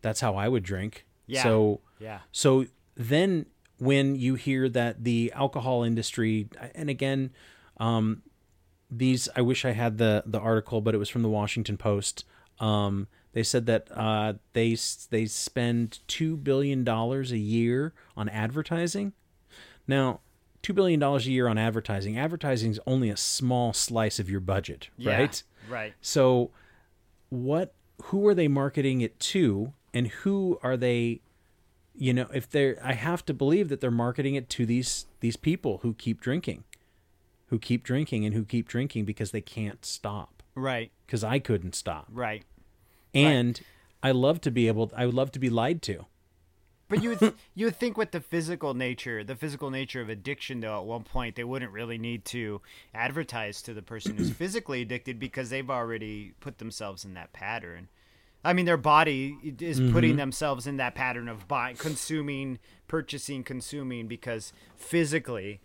That's 0.00 0.20
how 0.20 0.34
I 0.36 0.48
would 0.48 0.62
drink." 0.62 1.06
Yeah. 1.26 1.42
So 1.42 1.80
Yeah. 1.98 2.20
so 2.32 2.66
then 2.96 3.46
when 3.84 4.16
you 4.16 4.34
hear 4.34 4.68
that 4.68 5.04
the 5.04 5.32
alcohol 5.34 5.82
industry, 5.82 6.48
and 6.74 6.88
again, 6.90 7.30
um, 7.78 8.22
these 8.90 9.28
I 9.36 9.40
wish 9.40 9.64
I 9.64 9.72
had 9.72 9.98
the 9.98 10.22
the 10.26 10.38
article, 10.40 10.80
but 10.80 10.94
it 10.94 10.98
was 10.98 11.08
from 11.08 11.22
the 11.22 11.28
Washington 11.28 11.76
Post. 11.76 12.24
Um, 12.60 13.08
they 13.32 13.42
said 13.42 13.66
that 13.66 13.88
uh, 13.92 14.34
they 14.52 14.76
they 15.10 15.26
spend 15.26 15.98
two 16.06 16.36
billion 16.36 16.84
dollars 16.84 17.32
a 17.32 17.38
year 17.38 17.92
on 18.16 18.28
advertising. 18.28 19.12
Now, 19.88 20.20
two 20.62 20.72
billion 20.72 21.00
dollars 21.00 21.26
a 21.26 21.30
year 21.30 21.48
on 21.48 21.58
advertising. 21.58 22.16
Advertising 22.18 22.70
is 22.70 22.80
only 22.86 23.10
a 23.10 23.16
small 23.16 23.72
slice 23.72 24.18
of 24.18 24.30
your 24.30 24.40
budget, 24.40 24.88
Yeah. 24.96 25.18
right? 25.18 25.42
Right. 25.68 25.94
So, 26.00 26.50
what? 27.30 27.74
Who 28.04 28.26
are 28.28 28.34
they 28.34 28.48
marketing 28.48 29.00
it 29.00 29.18
to, 29.20 29.72
and 29.92 30.08
who 30.08 30.58
are 30.62 30.76
they? 30.76 31.20
You 31.96 32.12
know, 32.12 32.26
if 32.34 32.50
they're, 32.50 32.76
I 32.82 32.94
have 32.94 33.24
to 33.26 33.34
believe 33.34 33.68
that 33.68 33.80
they're 33.80 33.90
marketing 33.90 34.34
it 34.34 34.48
to 34.50 34.66
these 34.66 35.06
these 35.20 35.36
people 35.36 35.78
who 35.82 35.94
keep 35.94 36.20
drinking, 36.20 36.64
who 37.46 37.58
keep 37.58 37.84
drinking 37.84 38.24
and 38.24 38.34
who 38.34 38.44
keep 38.44 38.66
drinking 38.68 39.04
because 39.04 39.30
they 39.30 39.40
can't 39.40 39.84
stop. 39.84 40.42
Right. 40.56 40.90
Because 41.06 41.22
I 41.24 41.38
couldn't 41.38 41.74
stop, 41.74 42.06
Right. 42.10 42.44
and 43.14 43.60
I 44.02 44.10
love 44.10 44.40
to 44.42 44.50
be 44.50 44.66
able. 44.68 44.90
I 44.96 45.06
would 45.06 45.14
love 45.14 45.32
to 45.32 45.38
be 45.38 45.50
lied 45.50 45.82
to. 45.82 46.06
But 46.88 47.02
you 47.02 47.10
would 47.10 47.34
you 47.54 47.66
would 47.66 47.76
think 47.76 47.96
with 47.96 48.10
the 48.10 48.20
physical 48.20 48.74
nature, 48.74 49.22
the 49.24 49.36
physical 49.36 49.70
nature 49.70 50.00
of 50.00 50.08
addiction, 50.08 50.60
though, 50.60 50.78
at 50.80 50.84
one 50.84 51.04
point 51.04 51.36
they 51.36 51.44
wouldn't 51.44 51.72
really 51.72 51.98
need 51.98 52.24
to 52.26 52.60
advertise 52.92 53.62
to 53.62 53.74
the 53.74 53.82
person 53.82 54.16
who's 54.16 54.30
physically 54.42 54.82
addicted 54.82 55.18
because 55.18 55.50
they've 55.50 55.70
already 55.70 56.32
put 56.40 56.58
themselves 56.58 57.04
in 57.04 57.14
that 57.14 57.32
pattern. 57.32 57.88
I 58.44 58.52
mean, 58.52 58.66
their 58.66 58.76
body 58.76 59.38
is 59.60 59.80
Mm-hmm. 59.80 59.92
putting 59.92 60.16
themselves 60.16 60.66
in 60.66 60.76
that 60.76 60.94
pattern 60.94 61.28
of 61.28 61.48
buying, 61.48 61.76
consuming, 61.76 62.58
purchasing, 62.88 63.42
consuming 63.42 64.06
because 64.06 64.52
physically, 64.76 65.60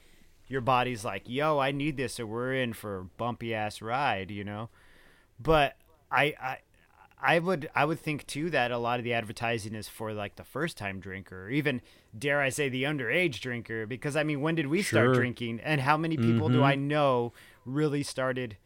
your 0.48 0.62
body's 0.62 1.04
like, 1.04 1.24
"Yo, 1.28 1.60
I 1.60 1.72
need 1.72 1.98
this, 1.98 2.20
or 2.20 2.26
we're 2.26 2.54
in 2.54 2.74
for 2.74 3.00
a 3.00 3.04
bumpy 3.04 3.54
ass 3.54 3.82
ride," 3.82 4.32
you 4.32 4.44
know. 4.44 4.70
But 5.40 5.76
I, 6.12 6.34
I, 6.42 6.58
I 7.22 7.40
would, 7.40 7.70
I 7.76 7.86
would 7.86 8.00
think 8.00 8.26
too 8.26 8.50
that 8.52 8.72
a 8.72 8.78
lot 8.78 9.00
of 9.00 9.04
the 9.04 9.14
advertising 9.14 9.76
is 9.76 9.88
for 9.88 10.14
like 10.14 10.38
the 10.38 10.44
first 10.44 10.78
time 10.78 11.00
drinker, 11.00 11.46
or 11.46 11.50
even 11.50 11.82
dare 12.18 12.42
I 12.42 12.50
say 12.50 12.70
the 12.70 12.84
underage 12.84 13.42
drinker, 13.42 13.86
because 13.86 14.16
I 14.16 14.24
mean, 14.24 14.42
when 14.42 14.56
did 14.56 14.68
we 14.68 14.82
start 14.82 15.10
drinking, 15.14 15.60
and 15.62 15.82
how 15.82 15.98
many 15.98 16.18
people 16.18 16.48
do 16.50 16.64
I 16.64 16.76
know 16.76 17.34
really 17.66 18.04
started? 18.04 18.58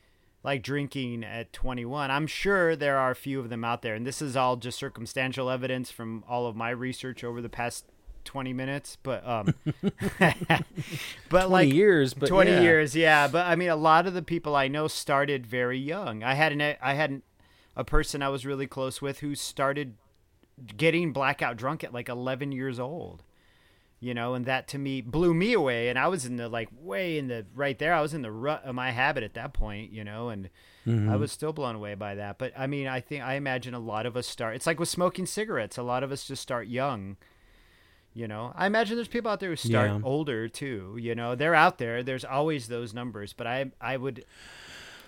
Like 0.44 0.62
drinking 0.62 1.24
at 1.24 1.54
21. 1.54 2.12
I'm 2.12 2.28
sure 2.28 2.76
there 2.76 2.98
are 2.98 3.12
a 3.12 3.16
few 3.16 3.40
of 3.40 3.50
them 3.50 3.64
out 3.64 3.82
there, 3.82 3.96
and 3.96 4.06
this 4.06 4.22
is 4.22 4.36
all 4.36 4.58
just 4.58 4.78
circumstantial 4.78 5.50
evidence 5.50 5.90
from 5.90 6.24
all 6.28 6.46
of 6.46 6.56
my 6.56 6.70
research 6.70 7.24
over 7.24 7.42
the 7.42 7.50
past 7.50 7.86
20 8.26 8.54
minutes. 8.54 8.98
But 9.02 9.26
um, 9.28 9.54
but 10.20 11.48
20 11.48 11.48
like 11.48 11.74
years, 11.74 12.14
but 12.14 12.28
20 12.28 12.52
yeah. 12.52 12.62
years, 12.62 12.96
yeah. 12.96 13.28
But 13.28 13.48
I 13.48 13.56
mean, 13.56 13.70
a 13.70 13.76
lot 13.76 14.06
of 14.06 14.14
the 14.14 14.22
people 14.22 14.56
I 14.56 14.68
know 14.68 14.88
started 14.88 15.48
very 15.48 15.80
young. 15.80 16.24
I 16.24 16.34
had 16.34 16.52
an 16.52 16.76
I 16.82 16.94
had 16.94 17.10
an, 17.10 17.24
a 17.76 17.84
person 17.84 18.22
I 18.22 18.30
was 18.30 18.46
really 18.46 18.68
close 18.68 19.02
with 19.02 19.20
who 19.20 19.36
started 19.36 19.96
getting 20.78 21.14
blackout 21.14 21.58
drunk 21.58 21.84
at 21.84 21.94
like 21.94 22.10
11 22.10 22.52
years 22.52 22.80
old 22.80 23.24
you 24.04 24.14
know 24.14 24.34
and 24.34 24.46
that 24.46 24.68
to 24.68 24.78
me 24.78 25.00
blew 25.02 25.34
me 25.34 25.54
away 25.54 25.88
and 25.90 25.98
i 25.98 26.08
was 26.08 26.26
in 26.26 26.36
the 26.36 26.50
like 26.50 26.68
way 26.82 27.18
in 27.18 27.28
the 27.30 27.46
right 27.56 27.80
there 27.80 27.94
i 27.94 28.02
was 28.02 28.14
in 28.14 28.22
the 28.22 28.32
rut 28.32 28.62
of 28.66 28.76
my 28.76 28.92
habit 28.92 29.24
at 29.24 29.34
that 29.34 29.54
point 29.54 29.92
you 29.92 30.04
know 30.04 30.30
and 30.30 30.50
Mm-hmm. 30.86 31.10
i 31.10 31.16
was 31.16 31.32
still 31.32 31.54
blown 31.54 31.76
away 31.76 31.96
by 31.96 32.16
that 32.16 32.38
but 32.38 32.52
i 32.58 32.68
mean 32.68 32.88
i 32.88 33.00
think 33.00 33.24
i 33.24 33.36
imagine 33.36 33.74
a 33.74 33.80
lot 33.80 34.06
of 34.06 34.18
us 34.18 34.28
start 34.28 34.56
it's 34.58 34.68
like 34.68 34.82
with 34.82 34.90
smoking 34.90 35.26
cigarettes 35.26 35.78
a 35.78 35.82
lot 35.84 36.04
of 36.04 36.12
us 36.12 36.26
just 36.26 36.42
start 36.42 36.68
young 36.68 37.16
you 38.14 38.28
know 38.28 38.52
i 38.54 38.66
imagine 38.66 38.98
there's 38.98 39.08
people 39.08 39.32
out 39.32 39.40
there 39.40 39.50
who 39.52 39.56
start 39.56 39.90
Yeah. 39.90 40.00
older 40.04 40.50
too 40.50 40.98
you 41.00 41.16
know 41.16 41.36
they're 41.36 41.56
out 41.56 41.78
there 41.78 42.04
there's 42.04 42.26
always 42.26 42.68
those 42.68 42.94
numbers 42.94 43.32
but 43.32 43.48
i 43.48 43.72
i 43.80 43.96
would 43.96 44.26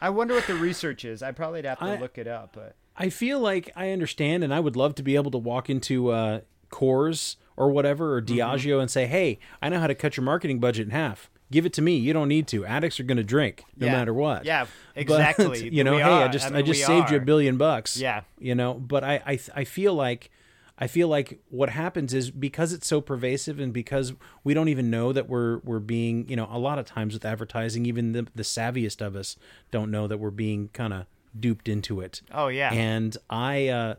i 0.01 0.09
wonder 0.09 0.33
what 0.33 0.47
the 0.47 0.55
research 0.55 1.03
is 1.03 1.21
i 1.21 1.31
probably 1.33 1.61
have 1.63 1.79
to 1.79 1.83
I- 1.85 1.99
look 1.99 2.17
it 2.17 2.27
up 2.27 2.53
but 2.55 2.75
I 2.97 3.09
feel 3.09 3.41
like 3.41 3.69
I 3.75 3.89
understand, 3.91 4.41
and 4.45 4.53
I 4.53 4.61
would 4.61 4.77
love 4.77 4.95
to 4.95 5.03
be 5.03 5.15
able 5.17 5.31
to 5.31 5.37
walk 5.37 5.69
into 5.69 6.11
uh, 6.11 6.39
Coors 6.71 7.35
or 7.57 7.69
whatever 7.69 8.15
or 8.17 8.21
Mm-hmm. 8.21 8.37
Diageo 8.39 8.79
and 8.81 8.89
say, 8.91 9.05
"Hey, 9.07 9.39
I 9.61 9.69
know 9.69 9.79
how 9.79 9.87
to 9.87 9.95
cut 9.95 10.17
your 10.17 10.23
marketing 10.23 10.59
budget 10.59 10.85
in 10.87 10.91
half. 10.91 11.29
Give 11.51 11.65
it 11.65 11.73
to 11.73 11.81
me. 11.81 11.95
You 11.95 12.11
don't 12.11 12.27
need 12.27 12.47
to. 12.47 12.65
Addicts 12.65 12.99
are 12.99 13.03
going 13.03 13.17
to 13.17 13.23
drink 13.23 13.63
no 13.77 13.85
Yeah. 13.87 13.91
matter 13.93 14.13
what." 14.13 14.45
Yeah, 14.45 14.65
But, 14.95 15.01
exactly. 15.01 15.69
you 15.69 15.83
know, 15.83 15.95
We 15.95 16.01
hey, 16.01 16.09
I 16.09 16.27
just 16.27 16.51
I 16.51 16.57
I, 16.57 16.61
just 16.61 16.85
saved 16.85 17.11
you 17.11 17.17
a 17.17 17.21
billion 17.21 17.57
bucks. 17.57 17.97
Yeah. 17.97 18.21
you 18.39 18.55
know, 18.55 18.73
but 18.73 19.03
I 19.03 19.21
I 19.25 19.39
I 19.55 19.63
feel 19.63 19.93
like. 19.93 20.31
I 20.77 20.87
feel 20.87 21.07
like 21.07 21.39
what 21.47 21.69
happens 21.69 22.13
is 22.13 22.31
because 22.31 22.73
it's 22.73 22.85
so 22.85 22.99
pervasive 22.99 23.61
and 23.61 23.71
because 23.71 24.11
we 24.43 24.53
don't 24.53 24.67
even 24.67 24.89
know 24.89 25.13
that 25.13 25.29
we're 25.29 25.59
we're 25.59 25.79
being, 25.79 26.27
you 26.27 26.35
know, 26.35 26.49
a 26.51 26.59
lot 26.59 26.77
of 26.79 26.85
times 26.85 27.13
with 27.13 27.23
advertising, 27.23 27.85
even 27.85 28.11
the 28.11 28.27
the 28.35 28.43
savviest 28.43 28.99
of 28.99 29.15
us 29.15 29.37
don't 29.71 29.89
know 29.89 30.05
that 30.05 30.17
we're 30.17 30.31
being 30.31 30.67
kind 30.73 30.91
of 30.91 31.05
duped 31.39 31.69
into 31.69 32.01
it 32.01 32.21
oh 32.33 32.47
yeah 32.49 32.73
and 32.73 33.15
I 33.29 33.69
uh, 33.69 33.95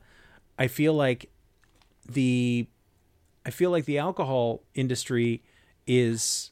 I 0.58 0.66
feel 0.68 0.92
like 0.92 1.30
the 2.06 2.66
I 3.46 3.50
feel 3.50 3.70
like 3.70 3.84
the 3.84 3.98
alcohol 3.98 4.64
industry 4.74 5.42
is 5.86 6.50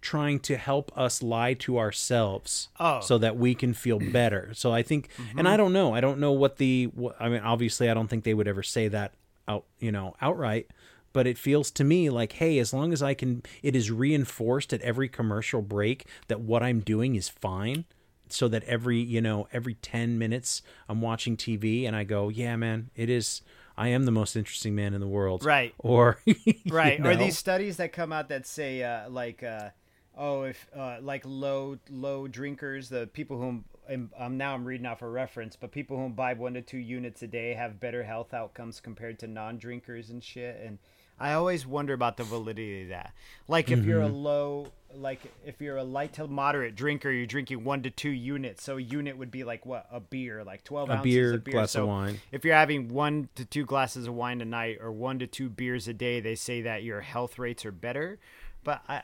trying 0.00 0.38
to 0.38 0.56
help 0.56 0.90
us 0.96 1.22
lie 1.22 1.54
to 1.54 1.78
ourselves 1.78 2.68
Oh. 2.80 3.00
so 3.00 3.18
that 3.18 3.36
we 3.36 3.54
can 3.54 3.74
feel 3.74 3.98
better. 4.12 4.50
So 4.54 4.72
I 4.72 4.82
think 4.82 5.10
and 5.36 5.46
I 5.46 5.52
mm-hmm. 5.52 5.58
don't 5.58 5.72
know. 5.74 5.94
I 5.94 6.00
don't 6.00 6.18
know 6.18 6.32
what 6.32 6.56
the 6.56 6.90
I 7.20 7.28
mean 7.28 7.40
obviously 7.40 7.90
I 7.90 7.94
don't 7.94 8.08
think 8.08 8.24
they 8.24 8.34
would 8.34 8.48
ever 8.48 8.62
say 8.62 8.88
that 8.88 9.12
out, 9.46 9.64
you 9.78 9.92
know, 9.92 10.16
outright, 10.20 10.70
but 11.12 11.26
it 11.26 11.36
feels 11.36 11.70
to 11.72 11.84
me 11.84 12.08
like 12.08 12.32
hey, 12.32 12.58
as 12.58 12.72
long 12.72 12.92
as 12.92 13.02
I 13.02 13.14
can 13.14 13.42
it 13.62 13.76
is 13.76 13.90
reinforced 13.90 14.72
at 14.72 14.80
every 14.80 15.08
commercial 15.08 15.60
break 15.62 16.06
that 16.28 16.40
what 16.40 16.62
I'm 16.62 16.80
doing 16.80 17.16
is 17.16 17.28
fine 17.28 17.84
so 18.30 18.48
that 18.48 18.64
every 18.64 18.98
you 18.98 19.20
know 19.20 19.46
every 19.52 19.74
10 19.74 20.18
minutes 20.18 20.62
i'm 20.88 21.00
watching 21.02 21.36
tv 21.36 21.86
and 21.86 21.94
i 21.94 22.04
go 22.04 22.30
yeah 22.30 22.56
man 22.56 22.90
it 22.96 23.10
is 23.10 23.42
i 23.76 23.88
am 23.88 24.04
the 24.04 24.12
most 24.12 24.36
interesting 24.36 24.74
man 24.74 24.94
in 24.94 25.00
the 25.00 25.06
world. 25.06 25.44
Right. 25.44 25.74
or 25.78 26.18
right. 26.68 27.04
Or 27.04 27.16
these 27.16 27.38
studies 27.38 27.76
that 27.78 27.92
come 27.92 28.12
out 28.12 28.28
that 28.28 28.46
say 28.46 28.82
uh, 28.82 29.08
like 29.10 29.42
uh, 29.42 29.70
oh 30.16 30.42
if 30.42 30.66
uh, 30.76 30.98
like 31.00 31.22
low 31.24 31.78
low 31.90 32.28
drinkers 32.28 32.88
the 32.88 33.06
people 33.12 33.40
who 33.40 33.64
and 33.88 34.10
um, 34.16 34.36
now 34.38 34.54
i'm 34.54 34.64
reading 34.64 34.86
off 34.86 35.02
a 35.02 35.08
reference 35.08 35.56
but 35.56 35.70
people 35.70 35.98
who 35.98 36.08
buy 36.08 36.32
one 36.32 36.54
to 36.54 36.62
two 36.62 36.78
units 36.78 37.22
a 37.22 37.26
day 37.26 37.52
have 37.52 37.78
better 37.80 38.02
health 38.02 38.32
outcomes 38.32 38.80
compared 38.80 39.18
to 39.18 39.26
non-drinkers 39.26 40.10
and 40.10 40.22
shit. 40.24 40.60
And 40.64 40.78
i 41.18 41.32
always 41.32 41.66
wonder 41.66 41.92
about 41.94 42.16
the 42.16 42.24
validity 42.24 42.82
of 42.82 42.88
that 42.88 43.12
like 43.48 43.70
if 43.70 43.84
you're 43.84 44.02
a 44.02 44.06
Mm-hmm. 44.06 44.14
low 44.16 44.66
like 44.96 45.20
if 45.44 45.60
you're 45.60 45.76
a 45.76 45.82
light 45.84 46.12
to 46.12 46.26
moderate 46.28 46.76
drinker 46.76 47.10
you're 47.10 47.26
drinking 47.26 47.64
one 47.64 47.82
to 47.82 47.90
two 47.90 48.10
units 48.10 48.62
so 48.62 48.76
a 48.76 48.80
unit 48.80 49.16
would 49.18 49.30
be 49.30 49.42
like 49.42 49.66
what 49.66 49.86
a 49.90 49.98
beer 49.98 50.44
like 50.44 50.62
12 50.62 50.88
A 50.88 50.92
ounces 50.92 51.02
beer, 51.04 51.34
of 51.34 51.42
beer 51.44 51.52
glass 51.52 51.74
of 51.74 51.80
so 51.80 51.86
wine. 51.86 52.20
if 52.30 52.44
you're 52.44 52.54
having 52.54 52.88
one 52.88 53.28
to 53.34 53.44
two 53.44 53.64
glasses 53.64 54.06
of 54.06 54.14
wine 54.14 54.40
a 54.40 54.44
night 54.44 54.78
or 54.80 54.92
one 54.92 55.18
to 55.18 55.26
two 55.26 55.48
beers 55.48 55.88
a 55.88 55.92
day, 55.92 56.20
they 56.20 56.36
say 56.36 56.62
that 56.62 56.84
your 56.84 57.00
health 57.00 57.40
rates 57.40 57.64
are 57.64 57.72
better. 57.72 58.20
But 58.62 58.82
I, 58.88 59.02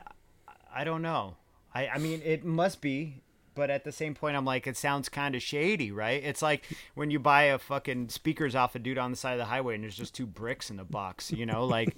I 0.73 0.85
don't 0.85 1.01
know. 1.01 1.35
I, 1.75 1.87
I 1.89 1.97
mean, 1.97 2.21
it 2.23 2.45
must 2.45 2.79
be. 2.79 3.21
But 3.53 3.69
at 3.69 3.83
the 3.83 3.91
same 3.91 4.15
point, 4.15 4.37
I'm 4.37 4.45
like, 4.45 4.65
it 4.65 4.77
sounds 4.77 5.09
kind 5.09 5.35
of 5.35 5.41
shady, 5.41 5.91
right? 5.91 6.23
It's 6.23 6.41
like 6.41 6.63
when 6.95 7.11
you 7.11 7.19
buy 7.19 7.43
a 7.43 7.59
fucking 7.59 8.09
speakers 8.09 8.55
off 8.55 8.75
a 8.75 8.79
dude 8.79 8.97
on 8.97 9.11
the 9.11 9.17
side 9.17 9.33
of 9.33 9.39
the 9.39 9.45
highway 9.45 9.75
and 9.75 9.83
there's 9.83 9.97
just 9.97 10.15
two 10.15 10.25
bricks 10.25 10.69
in 10.69 10.77
the 10.77 10.83
box, 10.83 11.31
you 11.31 11.45
know? 11.45 11.65
Like, 11.65 11.95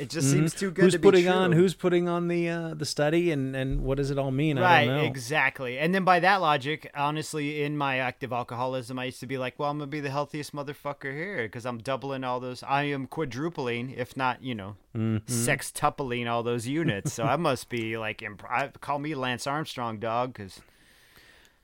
it 0.00 0.10
just 0.10 0.30
seems 0.30 0.54
too 0.54 0.70
good 0.70 0.76
Mm-hmm. 0.76 0.84
who's 0.84 0.92
to 0.94 0.98
be 0.98 1.02
putting 1.08 1.24
true. 1.24 1.32
on 1.32 1.52
who's 1.52 1.74
putting 1.74 2.08
on 2.08 2.28
the 2.28 2.48
uh 2.48 2.74
the 2.74 2.86
study 2.86 3.30
and 3.30 3.54
and 3.54 3.82
what 3.82 3.96
does 3.98 4.10
it 4.10 4.18
all 4.18 4.30
mean 4.30 4.58
i 4.58 4.62
Right, 4.62 4.84
don't 4.86 4.96
know 4.96 5.04
exactly. 5.04 5.78
And 5.78 5.94
then 5.94 6.04
by 6.04 6.20
that 6.20 6.40
logic, 6.40 6.90
honestly, 6.94 7.62
in 7.62 7.76
my 7.76 7.98
active 7.98 8.32
alcoholism, 8.32 8.98
I 8.98 9.04
used 9.06 9.20
to 9.20 9.26
be 9.26 9.38
like, 9.38 9.58
well, 9.58 9.70
I'm 9.70 9.78
going 9.78 9.88
to 9.90 9.96
be 9.96 10.00
the 10.00 10.10
healthiest 10.10 10.54
motherfucker 10.54 11.12
here 11.14 11.42
because 11.44 11.64
I'm 11.66 11.78
doubling 11.78 12.24
all 12.24 12.40
those. 12.40 12.62
I 12.62 12.84
am 12.84 13.06
quadrupling, 13.06 13.90
if 13.96 14.16
not, 14.16 14.42
you 14.42 14.54
know, 14.54 14.76
Mm-hmm. 14.96 15.32
sextupling 15.32 16.28
all 16.28 16.42
those 16.42 16.66
units. 16.66 17.12
so 17.12 17.22
I 17.24 17.36
must 17.36 17.68
be 17.68 17.96
like, 17.96 18.22
imp- 18.22 18.42
I, 18.50 18.68
call 18.80 18.98
me 18.98 19.14
Lance 19.14 19.46
Armstrong, 19.46 19.98
dog, 20.00 20.32
because. 20.32 20.60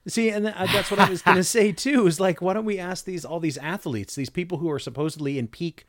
See, 0.09 0.31
and 0.31 0.47
that's 0.47 0.91
what 0.91 1.01
I 1.01 1.11
was 1.11 1.23
going 1.23 1.37
to 1.37 1.43
say 1.45 1.73
too. 1.73 2.07
Is 2.07 2.21
like, 2.21 2.41
why 2.41 2.53
don't 2.55 2.65
we 2.65 2.79
ask 2.79 3.05
these 3.05 3.25
all 3.25 3.41
these 3.41 3.59
athletes, 3.59 4.15
these 4.15 4.31
people 4.31 4.59
who 4.59 4.71
are 4.71 4.79
supposedly 4.79 5.37
in 5.39 5.49
peak, 5.49 5.85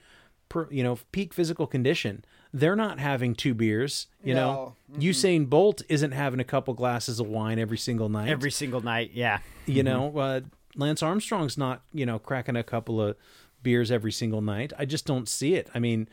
per, 0.49 0.67
you 0.71 0.83
know, 0.83 0.97
peak 1.11 1.33
physical 1.35 1.67
condition? 1.67 2.25
They're 2.53 2.75
not 2.75 2.99
having 2.99 3.35
two 3.35 3.53
beers. 3.53 4.07
You 4.23 4.33
know, 4.33 4.75
Usain 4.95 5.49
Bolt 5.49 5.81
isn't 5.89 6.11
having 6.11 6.39
a 6.39 6.43
couple 6.43 6.73
glasses 6.73 7.19
of 7.19 7.27
wine 7.27 7.59
every 7.59 7.77
single 7.77 8.09
night. 8.09 8.29
Every 8.29 8.51
single 8.51 8.81
night, 8.81 9.11
yeah. 9.13 9.39
you 9.65 9.83
know, 9.83 10.17
uh, 10.17 10.41
Lance 10.75 11.01
Armstrong's 11.03 11.57
not 11.57 11.81
you 11.93 12.05
know 12.05 12.19
cracking 12.19 12.55
a 12.55 12.63
couple 12.63 13.01
of 13.01 13.15
beers 13.63 13.91
every 13.91 14.11
single 14.11 14.41
night. 14.41 14.73
I 14.77 14.85
just 14.85 15.05
don't 15.05 15.27
see 15.27 15.55
it. 15.55 15.69
I 15.75 15.79
mean, 15.79 16.07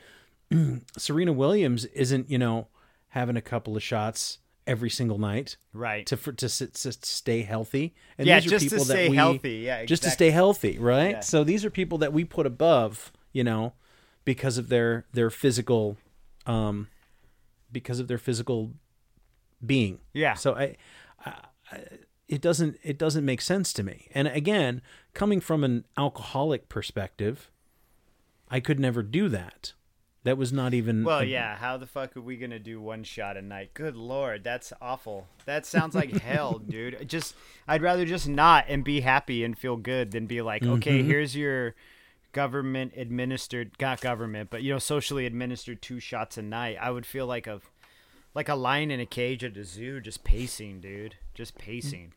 Serena 0.99 1.33
Williams 1.33 1.85
isn't 1.87 2.31
you 2.31 2.39
know 2.39 2.69
having 3.09 3.37
a 3.37 3.43
couple 3.43 3.77
of 3.77 3.83
shots 3.83 4.39
every 4.67 4.91
single 4.91 5.19
night 5.19 5.57
Right. 5.75 6.07
to 6.07 6.17
for, 6.17 6.33
to, 6.33 6.47
s- 6.47 6.59
to 6.59 6.93
stay 6.93 7.43
healthy. 7.43 7.95
And 8.19 8.27
Yeah, 8.27 8.41
these 8.41 8.47
are 8.47 8.51
just 8.51 8.65
to 8.65 8.71
people 8.71 8.85
that 8.87 8.93
stay 8.95 9.09
we, 9.11 9.17
healthy. 9.17 9.51
Yeah, 9.59 9.85
just 9.85 10.03
to 10.05 10.11
stay 10.11 10.31
healthy, 10.31 10.79
right? 10.79 11.11
Yeah. 11.17 11.21
So 11.21 11.45
these 11.45 11.65
are 11.65 11.71
people 11.71 11.99
that 11.99 12.13
we 12.15 12.25
put 12.25 12.47
above, 12.47 13.13
you 13.33 13.45
know, 13.45 13.75
because 14.25 14.57
of 14.59 14.69
their 14.71 15.05
their 15.13 15.31
physical, 15.31 15.97
um, 16.47 16.89
because 17.73 18.01
of 18.01 18.09
their 18.09 18.19
physical 18.19 18.73
being. 19.65 20.01
Yeah. 20.13 20.35
So 20.35 20.55
I, 20.55 20.77
I, 21.25 21.35
I 21.73 21.81
it 22.29 22.41
doesn't 22.41 22.79
it 22.83 22.99
doesn't 22.99 23.25
make 23.25 23.41
sense 23.41 23.73
to 23.75 23.83
me. 23.83 24.09
And 24.15 24.29
again, 24.29 24.81
coming 25.13 25.41
from 25.41 25.63
an 25.65 25.85
alcoholic 25.97 26.69
perspective, 26.69 27.51
I 28.49 28.61
could 28.61 28.81
never 28.81 29.03
do 29.03 29.29
that. 29.29 29.73
That 30.25 30.39
was 30.39 30.55
not 30.55 30.73
even 30.73 31.05
Well, 31.05 31.19
a- 31.21 31.25
yeah. 31.25 31.57
How 31.57 31.77
the 31.77 31.87
fuck 31.87 32.17
are 32.17 32.21
we 32.23 32.39
gonna 32.39 32.59
do 32.59 32.81
one 32.81 33.05
shot 33.05 33.37
a 33.37 33.43
night? 33.43 33.75
Good 33.75 33.95
lord, 33.95 34.43
that's 34.43 34.73
awful. 34.81 35.27
That 35.45 35.67
sounds 35.67 35.95
like 35.95 36.13
hell, 36.13 36.59
dude. 36.67 37.07
Just, 37.07 37.35
I'd 37.69 37.83
rather 37.83 38.07
just 38.07 38.27
not 38.27 38.65
and 38.69 38.83
be 38.83 39.01
happy 39.03 39.45
and 39.45 39.57
feel 39.57 39.77
good 39.77 40.13
than 40.13 40.25
be 40.27 40.41
like, 40.41 40.63
okay, 40.63 41.01
Mm-hmm. 41.01 41.09
here's 41.11 41.37
your 41.37 41.75
government 42.35 42.93
administered, 42.97 43.71
not 43.81 44.03
government, 44.03 44.51
but 44.51 44.63
you 44.63 44.73
know, 44.73 44.79
socially 44.79 45.25
administered 45.25 45.81
two 45.81 46.01
shots 46.01 46.37
a 46.37 46.43
night. 46.43 46.77
I 46.81 46.91
would 46.91 47.07
feel 47.07 47.27
like 47.27 47.47
a, 47.47 47.61
like 48.35 48.51
a 48.51 48.55
lion 48.55 48.91
in 48.91 49.01
a 49.01 49.07
cage 49.07 49.43
at 49.43 49.57
a 49.57 49.65
zoo, 49.65 50.01
just 50.01 50.25
pacing, 50.25 50.81
dude, 50.81 51.15
just 51.33 51.57
pacing. 51.57 52.13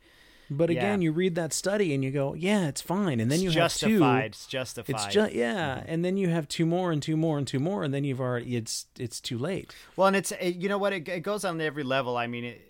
But 0.49 0.69
again, 0.69 1.01
Yeah. 1.01 1.05
you 1.05 1.11
read 1.11 1.35
that 1.35 1.51
study 1.51 1.93
and 1.93 2.03
you 2.03 2.11
go, 2.11 2.33
yeah, 2.33 2.67
it's 2.67 2.81
fine. 2.81 3.19
And 3.19 3.29
then 3.29 3.41
you 3.41 3.47
it's 3.47 3.55
have 3.55 3.63
justified. 3.63 4.21
two. 4.21 4.27
It's 4.27 4.45
justified. 4.47 4.95
It's 4.95 5.13
just 5.13 5.33
yeah, 5.33 5.75
mm-hmm. 5.75 5.89
and 5.91 6.05
then 6.05 6.17
you 6.17 6.29
have 6.29 6.47
two 6.47 6.65
more 6.65 6.91
and 6.91 7.03
two 7.03 7.17
more 7.17 7.37
and 7.37 7.45
two 7.45 7.59
more, 7.59 7.83
and 7.83 7.93
then 7.93 8.03
you've 8.03 8.21
already 8.21 8.55
it's 8.55 8.85
it's 8.97 9.19
too 9.19 9.37
late. 9.37 9.75
Well, 9.97 10.07
and 10.07 10.15
it's 10.15 10.31
it, 10.31 10.55
you 10.55 10.69
know 10.69 10.77
what 10.77 10.93
it, 10.93 11.07
it 11.09 11.19
goes 11.19 11.43
on 11.43 11.59
every 11.59 11.83
level. 11.83 12.15
I 12.15 12.27
mean, 12.27 12.45
it, 12.45 12.61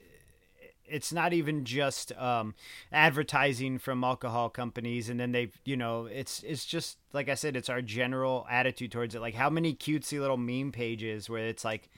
it's 0.90 1.12
not 1.14 1.34
even 1.34 1.66
just 1.66 2.12
um, 2.18 2.56
advertising 2.92 3.78
from 3.78 4.04
alcohol 4.04 4.50
companies 4.50 5.10
and 5.10 5.20
then 5.20 5.32
they 5.32 5.52
you 5.66 5.78
know 5.78 6.06
it's 6.06 6.44
it's 6.44 6.66
just 6.66 6.98
like 7.14 7.30
i 7.30 7.34
said 7.36 7.56
it's 7.56 7.70
our 7.70 7.82
general 7.82 8.46
attitude 8.50 8.92
towards 8.92 9.14
it 9.16 9.22
like 9.22 9.36
how 9.36 9.50
many 9.50 9.74
cutesy 9.74 10.20
little 10.20 10.38
meme 10.38 10.72
pages 10.72 11.30
where 11.30 11.46
it's 11.48 11.64
like 11.66 11.90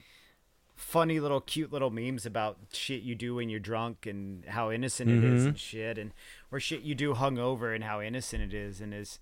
funny 0.76 1.20
little 1.20 1.40
cute 1.40 1.72
little 1.72 1.90
memes 1.90 2.24
about 2.24 2.56
shit 2.72 3.02
you 3.02 3.14
do 3.14 3.34
when 3.34 3.48
you're 3.50 3.60
drunk 3.60 4.06
and 4.06 4.44
how 4.46 4.70
innocent 4.70 5.10
it 5.10 5.22
is 5.22 5.44
and 5.44 5.58
shit 5.58 5.98
and 5.98 6.12
or 6.50 6.58
shit 6.58 6.80
you 6.82 6.94
do 6.94 7.14
hungover 7.14 7.74
and 7.74 7.84
how 7.84 8.00
innocent 8.00 8.42
it 8.42 8.54
is 8.54 8.80
and 8.80 8.94
is 8.94 9.18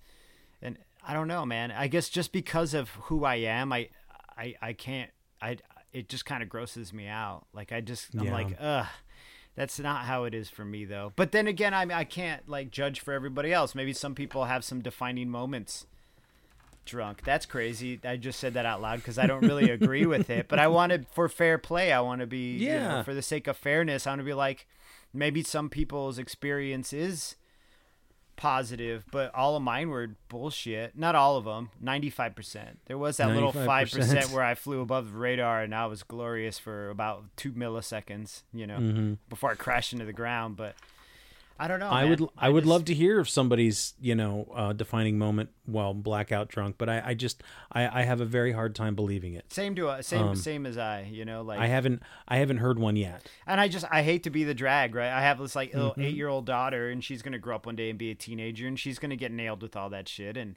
and 0.63 0.79
I 1.07 1.15
don't 1.15 1.29
know, 1.29 1.47
man. 1.47 1.71
I 1.71 1.87
guess 1.87 2.09
just 2.11 2.33
because 2.33 2.75
of 2.75 2.91
who 2.91 3.25
I 3.25 3.37
am, 3.37 3.73
I 3.73 3.89
I 4.37 4.55
I 4.61 4.73
can't 4.73 5.11
I 5.41 5.57
it 5.93 6.09
just 6.09 6.27
kind 6.27 6.43
of 6.43 6.49
grosses 6.49 6.93
me 6.93 7.07
out. 7.07 7.47
Like 7.55 7.73
I 7.73 7.81
just 7.81 8.13
I'm 8.15 8.25
Yeah. 8.27 8.33
like, 8.33 8.57
ugh. 8.61 8.87
That's 9.59 9.79
not 9.81 10.05
how 10.05 10.25
it 10.25 10.35
is 10.35 10.49
for 10.49 10.64
me 10.64 10.85
though. 10.85 11.12
But 11.16 11.33
then 11.33 11.47
again, 11.47 11.75
I 11.75 11.83
I 11.92 12.05
can't 12.05 12.49
like 12.49 12.71
judge 12.71 13.01
for 13.01 13.12
everybody 13.12 13.53
else. 13.53 13.75
Maybe 13.75 13.92
some 13.92 14.14
people 14.14 14.44
have 14.44 14.64
some 14.64 14.81
defining 14.81 15.29
moments 15.29 15.87
drunk. 16.85 17.23
That's 17.25 17.44
crazy. 17.44 18.01
I 18.05 18.16
just 18.16 18.38
said 18.40 18.55
that 18.55 18.64
out 18.64 18.81
loud 18.81 18.97
because 19.01 19.18
I 19.18 19.27
don't 19.27 19.42
really 19.42 19.71
agree 19.79 20.07
with 20.07 20.31
it. 20.31 20.49
But 20.49 20.59
I 20.59 20.68
wanted 20.68 21.07
for 21.12 21.29
fair 21.29 21.59
play. 21.59 21.92
I 21.92 22.01
want 22.01 22.21
to 22.21 22.27
be, 22.27 22.53
you 22.57 22.68
know, 22.68 22.75
Yeah. 22.75 23.03
for 23.03 23.14
the 23.14 23.21
sake 23.23 23.47
of 23.47 23.57
fairness, 23.57 24.07
I 24.07 24.11
want 24.12 24.21
to 24.21 24.25
be 24.25 24.33
like, 24.33 24.66
maybe 25.12 25.42
some 25.42 25.68
people's 25.68 26.18
experience 26.18 26.92
is 26.92 27.37
positive, 28.38 29.05
but 29.11 29.35
all 29.35 29.57
of 29.57 29.62
mine 29.62 29.90
were 29.90 30.09
bullshit. 30.31 30.96
Not 30.96 31.14
all 31.14 31.37
of 31.37 31.44
them. 31.44 31.70
Ninety-five 31.81 32.35
percent. 32.35 32.79
There 32.87 32.96
was 32.96 33.18
that 33.18 33.29
little 33.29 33.53
five 33.53 33.88
95%. 33.88 33.96
percent 33.96 34.31
where 34.31 34.42
I 34.42 34.55
flew 34.55 34.81
above 34.81 35.12
the 35.12 35.18
radar 35.18 35.62
and 35.62 35.74
I 35.74 35.85
was 35.87 36.03
glorious 36.03 36.59
for 36.59 36.88
about 36.88 37.24
two 37.37 37.53
milliseconds. 37.53 38.44
You 38.55 38.66
know, 38.66 38.79
mm-hmm. 38.79 39.14
before 39.29 39.51
I 39.51 39.55
crashed 39.55 39.92
into 39.92 40.07
the 40.07 40.14
ground. 40.14 40.57
But 40.57 40.74
I 41.61 41.66
don't 41.68 41.81
know. 41.81 41.88
I 41.90 42.03
man. 42.05 42.11
would 42.11 42.29
I 42.38 42.49
would 42.49 42.61
just- 42.61 42.68
love 42.71 42.85
to 42.87 42.94
hear 42.94 43.18
if 43.21 43.29
somebody's 43.29 43.94
you 44.01 44.14
know 44.14 44.47
uh, 44.55 44.73
defining 44.73 45.18
moment 45.18 45.51
while 45.66 45.92
blackout 45.94 46.49
drunk, 46.49 46.77
but 46.79 46.88
I, 46.88 47.03
I 47.07 47.14
just 47.14 47.42
I, 47.73 48.01
I 48.01 48.03
have 48.05 48.21
a 48.21 48.25
very 48.25 48.53
hard 48.53 48.75
time 48.77 48.94
believing 48.94 49.35
it. 49.35 49.53
Same 49.53 49.75
to 49.75 49.88
uh, 49.88 50.03
same 50.03 50.29
Um, 50.29 50.37
same 50.37 50.66
as 50.66 50.79
I. 50.79 51.09
You 51.11 51.25
know, 51.25 51.42
like 51.42 51.59
I 51.59 51.66
haven't 51.66 52.03
I 52.29 52.37
haven't 52.37 52.59
heard 52.59 52.79
one 52.79 52.94
yet. 52.97 53.29
And 53.47 53.61
I 53.61 53.66
just 53.68 53.85
I 53.90 54.03
hate 54.03 54.23
to 54.23 54.31
be 54.31 54.44
the 54.44 54.55
drag, 54.55 54.94
right? 54.94 55.11
I 55.11 55.21
have 55.23 55.38
this 55.38 55.57
like 55.57 55.75
little 55.75 55.90
Mm-hmm. 55.92 56.03
eight 56.03 56.14
year 56.14 56.29
old 56.29 56.47
daughter, 56.47 56.90
and 56.90 57.03
she's 57.03 57.23
gonna 57.23 57.38
grow 57.38 57.57
up 57.57 57.66
one 57.66 57.77
day 57.77 57.90
and 57.90 57.99
be 57.99 58.11
a 58.11 58.14
teenager, 58.14 58.66
and 58.68 58.79
she's 58.79 58.99
gonna 58.99 59.16
get 59.16 59.33
nailed 59.33 59.61
with 59.62 59.75
all 59.77 59.90
that 59.90 60.09
shit. 60.09 60.37
And 60.37 60.57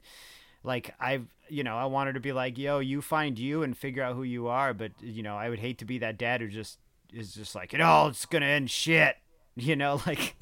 like 0.62 0.94
I've 1.00 1.26
you 1.48 1.64
know 1.64 1.76
I 1.76 1.86
want 1.86 2.06
her 2.06 2.12
to 2.12 2.20
be 2.20 2.32
like, 2.32 2.56
yo, 2.58 2.78
you 2.78 3.02
find 3.02 3.38
you 3.38 3.64
and 3.64 3.76
figure 3.76 4.04
out 4.04 4.14
who 4.14 4.22
you 4.22 4.46
are. 4.46 4.72
But 4.72 4.92
you 5.00 5.24
know 5.24 5.36
I 5.36 5.48
would 5.48 5.58
hate 5.58 5.78
to 5.78 5.84
be 5.84 5.98
that 5.98 6.16
dad 6.16 6.40
who 6.40 6.46
just 6.48 6.78
is 7.12 7.34
just 7.34 7.54
like, 7.56 7.74
it 7.74 7.80
all 7.80 8.06
it's 8.08 8.24
gonna 8.24 8.46
end 8.46 8.70
shit. 8.70 9.16
You 9.54 9.76
know, 9.76 10.00
like 10.06 10.34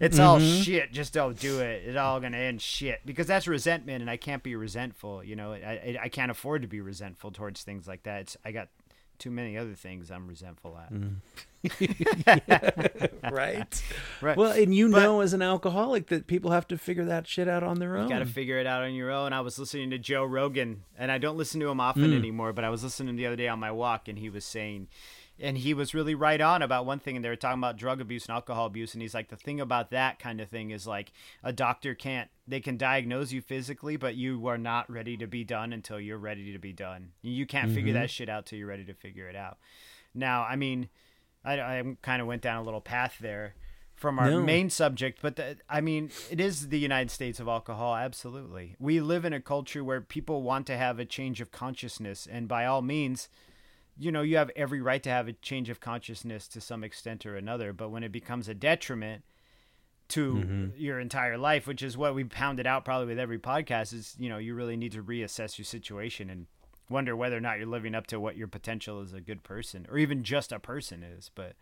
it's 0.00 0.18
all 0.18 0.38
Mm-hmm. 0.38 0.62
shit. 0.62 0.92
Just 0.92 1.12
don't 1.12 1.38
do 1.38 1.60
it. 1.60 1.84
It's 1.86 1.96
all 1.96 2.20
gonna 2.20 2.36
end 2.36 2.60
shit 2.60 3.00
because 3.06 3.26
that's 3.26 3.46
resentment, 3.48 4.00
and 4.02 4.10
I 4.10 4.16
can't 4.16 4.42
be 4.42 4.54
resentful. 4.56 5.22
You 5.24 5.36
know, 5.36 5.52
I 5.52 5.98
I, 6.02 6.08
can't 6.08 6.30
afford 6.30 6.62
to 6.62 6.68
be 6.68 6.80
resentful 6.80 7.30
towards 7.30 7.62
things 7.62 7.86
like 7.88 8.02
that. 8.04 8.20
It's 8.22 8.36
I 8.44 8.52
got 8.52 8.68
too 9.18 9.30
many 9.30 9.56
other 9.56 9.74
things 9.74 10.10
I'm 10.10 10.26
resentful 10.28 10.76
at. 10.78 10.92
right. 13.30 13.82
Right. 14.20 14.36
Well, 14.36 14.52
and 14.52 14.74
you 14.74 14.90
But- 14.90 15.02
know, 15.02 15.20
as 15.20 15.32
an 15.32 15.42
alcoholic, 15.42 16.08
that 16.08 16.26
people 16.26 16.50
have 16.50 16.68
to 16.68 16.78
figure 16.78 17.04
that 17.06 17.26
shit 17.26 17.48
out 17.48 17.62
on 17.62 17.78
their 17.78 17.96
own. 17.96 18.04
You 18.04 18.08
got 18.14 18.18
to 18.20 18.26
figure 18.26 18.58
it 18.58 18.66
out 18.66 18.82
on 18.82 18.94
your 18.94 19.10
own. 19.10 19.32
I 19.32 19.40
was 19.40 19.58
listening 19.58 19.90
to 19.90 19.98
Joe 19.98 20.24
Rogan, 20.24 20.82
and 20.98 21.10
I 21.10 21.18
don't 21.18 21.36
listen 21.36 21.60
to 21.60 21.68
him 21.68 21.80
often 21.80 22.12
anymore, 22.14 22.52
but 22.52 22.64
I 22.64 22.70
was 22.70 22.84
listening 22.84 23.16
the 23.16 23.26
other 23.26 23.36
day 23.36 23.48
on 23.48 23.58
my 23.58 23.72
walk, 23.72 24.08
and 24.08 24.18
he 24.18 24.28
was 24.30 24.44
saying, 24.44 24.88
and 25.38 25.58
he 25.58 25.74
was 25.74 25.94
really 25.94 26.14
right 26.14 26.40
on 26.40 26.62
about 26.62 26.86
one 26.86 26.98
thing, 26.98 27.16
and 27.16 27.24
they 27.24 27.28
were 27.28 27.36
talking 27.36 27.58
about 27.58 27.76
drug 27.76 28.00
abuse 28.00 28.26
and 28.26 28.34
alcohol 28.34 28.66
abuse, 28.66 28.94
and 28.94 29.02
he's 29.02 29.14
like, 29.14 29.28
the 29.28 29.36
thing 29.36 29.60
about 29.60 29.90
that 29.90 30.18
kind 30.18 30.40
of 30.40 30.48
thing 30.48 30.70
is 30.70 30.86
like 30.86 31.12
a 31.44 31.52
doctor 31.52 31.94
can't, 31.94 32.30
they 32.48 32.60
can 32.60 32.76
diagnose 32.76 33.32
you 33.32 33.42
physically, 33.42 33.96
but 33.96 34.14
you 34.14 34.46
are 34.46 34.58
not 34.58 34.90
ready 34.90 35.16
to 35.16 35.26
be 35.26 35.44
done 35.44 35.72
until 35.72 36.00
you're 36.00 36.18
ready 36.18 36.52
to 36.52 36.58
be 36.58 36.72
done. 36.72 37.12
You 37.22 37.46
can't 37.46 37.72
figure 37.72 37.92
mm-hmm. 37.92 38.02
that 38.02 38.10
shit 38.10 38.28
out 38.28 38.46
till 38.46 38.58
you're 38.58 38.68
ready 38.68 38.84
to 38.84 38.94
figure 38.94 39.28
it 39.28 39.36
out. 39.36 39.58
Now, 40.14 40.44
I 40.44 40.56
mean, 40.56 40.88
I, 41.44 41.60
I 41.60 41.82
kind 42.02 42.22
of 42.22 42.28
went 42.28 42.42
down 42.42 42.56
a 42.56 42.62
little 42.62 42.80
path 42.80 43.16
there 43.20 43.54
from 43.94 44.18
our 44.18 44.30
No. 44.30 44.42
main 44.42 44.68
subject, 44.68 45.20
but 45.22 45.36
the, 45.36 45.56
I 45.68 45.80
mean, 45.80 46.10
it 46.30 46.40
is 46.40 46.68
the 46.68 46.78
United 46.78 47.10
States 47.10 47.40
of 47.40 47.48
alcohol. 47.48 47.94
Absolutely, 47.94 48.76
we 48.78 49.00
live 49.00 49.24
in 49.24 49.32
a 49.32 49.40
culture 49.40 49.82
where 49.82 50.00
people 50.00 50.42
want 50.42 50.66
to 50.66 50.76
have 50.76 50.98
a 50.98 51.04
change 51.06 51.40
of 51.40 51.50
consciousness, 51.50 52.26
and 52.30 52.46
by 52.46 52.66
all 52.66 52.82
means, 52.82 53.28
you 53.98 54.12
know, 54.12 54.22
you 54.22 54.36
have 54.36 54.50
every 54.56 54.80
right 54.80 55.02
to 55.02 55.10
have 55.10 55.28
a 55.28 55.32
change 55.32 55.70
of 55.70 55.80
consciousness 55.80 56.48
to 56.48 56.60
some 56.60 56.84
extent 56.84 57.24
or 57.24 57.36
another. 57.36 57.72
But 57.72 57.90
when 57.90 58.02
it 58.02 58.12
becomes 58.12 58.48
a 58.48 58.54
detriment 58.54 59.22
to 60.08 60.34
mm-hmm. 60.34 60.66
your 60.76 61.00
entire 61.00 61.38
life, 61.38 61.66
which 61.66 61.82
is 61.82 61.96
what 61.96 62.14
we 62.14 62.24
pounded 62.24 62.66
out 62.66 62.84
probably 62.84 63.06
with 63.06 63.18
every 63.18 63.38
podcast, 63.38 63.92
is 63.92 64.14
you 64.18 64.28
know, 64.28 64.38
you 64.38 64.54
really 64.54 64.76
need 64.76 64.92
to 64.92 65.02
reassess 65.02 65.58
your 65.58 65.64
situation 65.64 66.30
and 66.30 66.46
wonder 66.88 67.16
whether 67.16 67.36
or 67.36 67.40
not 67.40 67.58
you're 67.58 67.66
living 67.66 67.94
up 67.94 68.06
to 68.08 68.20
what 68.20 68.36
your 68.36 68.48
potential 68.48 69.00
as 69.00 69.12
a 69.12 69.20
good 69.20 69.42
person 69.42 69.86
or 69.90 69.98
even 69.98 70.22
just 70.22 70.52
a 70.52 70.58
person 70.58 71.02
is. 71.02 71.30
But 71.34 71.54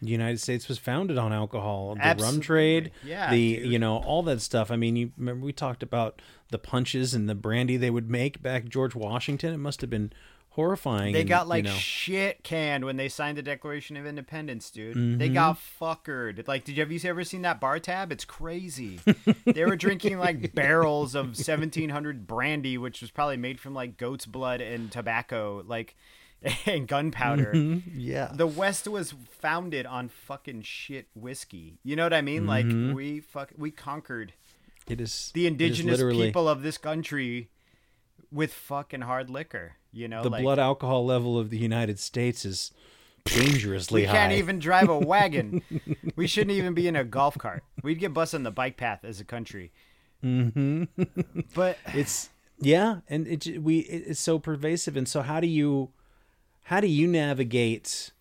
The 0.00 0.08
United 0.08 0.38
States 0.38 0.68
was 0.68 0.78
founded 0.78 1.18
on 1.18 1.32
alcohol, 1.32 1.96
the 1.96 2.16
rum 2.20 2.40
trade, 2.40 2.92
Yeah, 3.02 3.30
the 3.30 3.56
dude. 3.56 3.72
you 3.72 3.78
know 3.78 3.96
all 3.96 4.22
that 4.24 4.40
stuff. 4.40 4.70
I 4.70 4.76
mean, 4.76 4.96
you 4.96 5.12
remember 5.16 5.46
we 5.46 5.52
talked 5.52 5.82
about 5.82 6.20
the 6.50 6.58
punches 6.58 7.14
and 7.14 7.28
the 7.28 7.34
brandy 7.34 7.76
they 7.76 7.90
would 7.90 8.10
make 8.10 8.42
back 8.42 8.68
George 8.68 8.94
Washington. 8.94 9.52
It 9.54 9.58
must 9.58 9.80
have 9.80 9.90
been 9.90 10.12
horrifying. 10.60 11.12
They 11.12 11.20
and, 11.20 11.28
got 11.28 11.48
like 11.48 11.64
you 11.64 11.70
know, 11.70 11.76
shit 11.76 12.42
canned 12.42 12.84
when 12.84 12.96
they 12.96 13.08
signed 13.08 13.38
the 13.38 13.42
Declaration 13.42 13.96
of 13.96 14.06
Independence, 14.06 14.70
dude. 14.70 14.96
Mm-hmm. 14.96 15.18
They 15.18 15.28
got 15.28 15.58
fuckered. 15.80 16.46
Like, 16.46 16.64
did 16.64 16.76
you 16.76 16.82
have 16.82 16.92
you 16.92 17.00
ever 17.04 17.24
seen 17.24 17.42
that 17.42 17.60
bar 17.60 17.78
tab? 17.78 18.12
It's 18.12 18.24
crazy. 18.24 19.00
they 19.44 19.64
were 19.64 19.76
drinking 19.76 20.18
like 20.18 20.54
barrels 20.54 21.14
of 21.14 21.26
1700 21.26 22.26
brandy, 22.26 22.78
which 22.78 23.00
was 23.00 23.10
probably 23.10 23.36
made 23.36 23.58
from 23.58 23.74
like 23.74 23.96
goat's 23.96 24.26
blood 24.26 24.60
and 24.60 24.92
tobacco, 24.92 25.62
like 25.66 25.96
and 26.66 26.86
gunpowder. 26.86 27.52
yeah, 27.94 28.30
The 28.34 28.46
West 28.46 28.86
was 28.88 29.14
founded 29.40 29.86
on 29.86 30.08
fucking 30.08 30.62
shit 30.62 31.08
whiskey. 31.14 31.78
You 31.82 31.96
know 31.96 32.04
what 32.04 32.14
I 32.14 32.22
mean? 32.22 32.46
Like 32.46 32.66
we 32.66 33.20
fuck 33.20 33.50
we 33.56 33.70
conquered 33.70 34.32
it 34.86 35.00
is 35.00 35.30
the 35.34 35.42
it 35.42 35.44
is 35.44 35.52
indigenous 35.52 35.98
literally 35.98 36.26
people 36.26 36.48
of 36.48 36.62
this 36.62 36.78
country 36.78 37.48
with 38.32 38.52
fucking 38.52 39.02
hard 39.02 39.30
liquor. 39.30 39.76
You 39.92 40.08
know, 40.08 40.22
the 40.22 40.30
like, 40.30 40.42
blood 40.42 40.58
alcohol 40.58 41.04
level 41.04 41.38
of 41.38 41.50
the 41.50 41.58
United 41.58 41.98
States 41.98 42.44
is 42.44 42.72
dangerously 43.24 44.02
We 44.02 44.06
high. 44.06 44.12
We 44.12 44.18
can't 44.18 44.32
even 44.34 44.58
drive 44.58 44.88
a 44.88 44.98
wagon. 45.14 45.62
we 46.16 46.26
shouldn't 46.26 46.56
even 46.56 46.74
be 46.74 46.86
in 46.86 46.96
a 46.96 47.04
golf 47.04 47.36
cart. 47.36 47.64
We'd 47.82 47.98
get 47.98 48.14
busted 48.14 48.38
on 48.38 48.42
the 48.44 48.50
bike 48.50 48.76
path 48.76 49.04
as 49.04 49.20
a 49.20 49.24
country. 49.24 49.72
Mm-hmm. 50.24 50.84
but 51.54 51.78
it's 51.94 52.28
yeah 52.60 52.96
and 53.08 53.26
it 53.26 53.62
we 53.62 53.78
it's 53.78 54.20
so 54.20 54.38
pervasive 54.38 54.94
and 54.94 55.08
so 55.08 55.22
how 55.22 55.40
do 55.40 55.46
you 55.46 55.92
how 56.64 56.78
do 56.78 56.88
you 56.88 57.08
navigate 57.08 58.12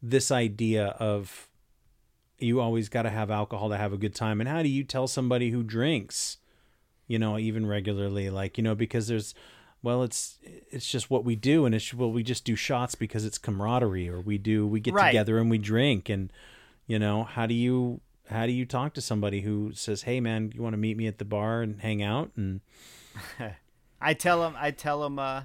this 0.00 0.30
idea 0.30 0.94
of 1.00 1.48
you 2.38 2.60
always 2.60 2.88
got 2.88 3.02
to 3.02 3.10
have 3.10 3.32
alcohol 3.32 3.68
to 3.70 3.76
have 3.76 3.92
a 3.92 3.96
good 3.96 4.14
time 4.14 4.40
and 4.40 4.48
how 4.48 4.62
do 4.62 4.68
you 4.68 4.84
tell 4.84 5.08
somebody 5.08 5.50
who 5.50 5.64
drinks 5.64 6.38
you 7.08 7.18
know 7.18 7.36
even 7.36 7.66
regularly 7.66 8.30
like 8.30 8.56
you 8.56 8.62
know 8.62 8.76
because 8.76 9.08
there's 9.08 9.34
well 9.82 10.02
it's 10.02 10.38
it's 10.70 10.86
just 10.90 11.10
what 11.10 11.24
we 11.24 11.36
do 11.36 11.64
and 11.66 11.74
it's 11.74 11.92
well 11.94 12.10
we 12.10 12.22
just 12.22 12.44
do 12.44 12.56
shots 12.56 12.94
because 12.94 13.24
it's 13.24 13.38
camaraderie 13.38 14.08
or 14.08 14.20
we 14.20 14.38
do 14.38 14.66
we 14.66 14.80
get 14.80 14.94
Right. 14.94 15.08
together 15.08 15.38
and 15.38 15.50
we 15.50 15.58
drink 15.58 16.08
and 16.08 16.32
you 16.86 16.98
know 16.98 17.24
how 17.24 17.46
do 17.46 17.54
you 17.54 18.00
how 18.30 18.46
do 18.46 18.52
you 18.52 18.64
talk 18.66 18.94
to 18.94 19.00
somebody 19.00 19.42
who 19.42 19.72
says 19.74 20.02
hey 20.02 20.20
man 20.20 20.50
you 20.54 20.62
want 20.62 20.72
to 20.72 20.78
meet 20.78 20.96
me 20.96 21.06
at 21.06 21.18
the 21.18 21.24
bar 21.24 21.62
and 21.62 21.80
hang 21.82 22.02
out 22.02 22.30
and 22.36 22.60
I 24.00 24.12
tell 24.14 24.44
him, 24.46 24.54
I 24.58 24.72
tell 24.72 25.02
him, 25.06 25.18
uh, 25.18 25.44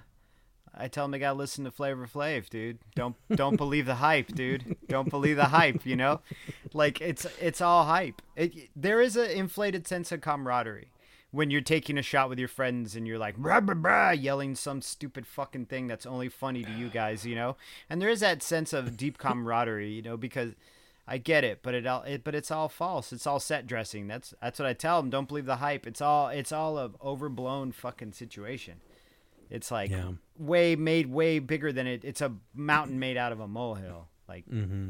I 0.76 0.90
tell 0.90 1.06
him 1.06 1.14
I 1.14 1.20
gotta 1.20 1.38
listen 1.38 1.64
to 1.64 1.72
Flavor 1.72 2.06
Flav, 2.06 2.50
dude. 2.50 2.80
Don't 2.96 3.16
don't 3.34 3.56
believe 3.56 3.86
the 3.86 3.96
hype, 3.96 4.28
dude. 4.28 4.76
Don't 4.90 5.10
believe 5.10 5.38
the 5.38 5.46
hype. 5.46 5.86
You 5.86 5.96
know, 5.96 6.20
like 6.74 7.00
it's 7.00 7.26
it's 7.40 7.62
all 7.62 7.86
hype. 7.86 8.22
It, 8.36 8.70
there 8.76 9.00
is 9.00 9.16
an 9.16 9.30
inflated 9.32 9.88
sense 9.88 10.12
of 10.12 10.20
camaraderie 10.22 10.90
when 11.32 11.50
you're 11.50 11.62
taking 11.62 11.98
a 11.98 12.02
shot 12.02 12.30
with 12.30 12.38
your 12.38 12.48
friends 12.48 12.96
and 12.96 13.08
you're 13.08 13.18
like 13.18 13.38
brah, 13.38 13.66
brah, 13.66 13.82
brah, 13.82 14.22
yelling 14.22 14.54
some 14.56 14.82
stupid 14.82 15.26
fucking 15.26 15.66
thing 15.66 15.88
that's 15.88 16.06
only 16.06 16.30
funny 16.30 16.64
to 16.64 16.72
you 16.72 16.90
guys, 16.90 17.26
you 17.26 17.36
know. 17.36 17.56
And 17.90 18.02
there 18.02 18.10
is 18.10 18.20
that 18.20 18.44
sense 18.44 18.74
of 18.74 18.98
deep 18.98 19.18
camaraderie, 19.18 19.92
you 19.92 20.02
know, 20.02 20.18
because 20.18 20.54
I 21.08 21.18
get 21.18 21.44
it, 21.44 21.60
but 21.64 21.74
it 21.74 21.88
all 21.88 22.04
it, 22.04 22.24
but 22.24 22.36
it's 22.36 22.52
all 22.52 22.70
false. 22.70 23.12
It's 23.12 23.26
all 23.26 23.40
set 23.40 23.66
dressing. 23.66 24.08
That's 24.08 24.34
that's 24.42 24.60
what 24.60 24.68
I 24.68 24.74
tell 24.74 25.02
them. 25.02 25.10
Don't 25.10 25.28
believe 25.28 25.46
the 25.46 25.58
hype. 25.58 25.88
It's 25.88 26.02
all 26.02 26.28
it's 26.28 26.52
all 26.52 26.78
a 26.78 26.92
overblown 27.04 27.72
fucking 27.72 28.14
situation. 28.14 28.82
It's 29.50 29.72
like 29.72 29.92
Yeah. 29.92 30.12
way 30.38 30.76
made 30.76 31.08
way 31.08 31.40
bigger 31.40 31.72
than 31.72 31.88
it. 31.88 32.06
It's 32.06 32.22
a 32.22 32.34
mountain 32.54 33.00
made 33.00 33.18
out 33.18 33.32
of 33.32 33.40
a 33.40 33.48
molehill. 33.48 34.08
Like 34.28 34.46
mm-hmm. 34.50 34.90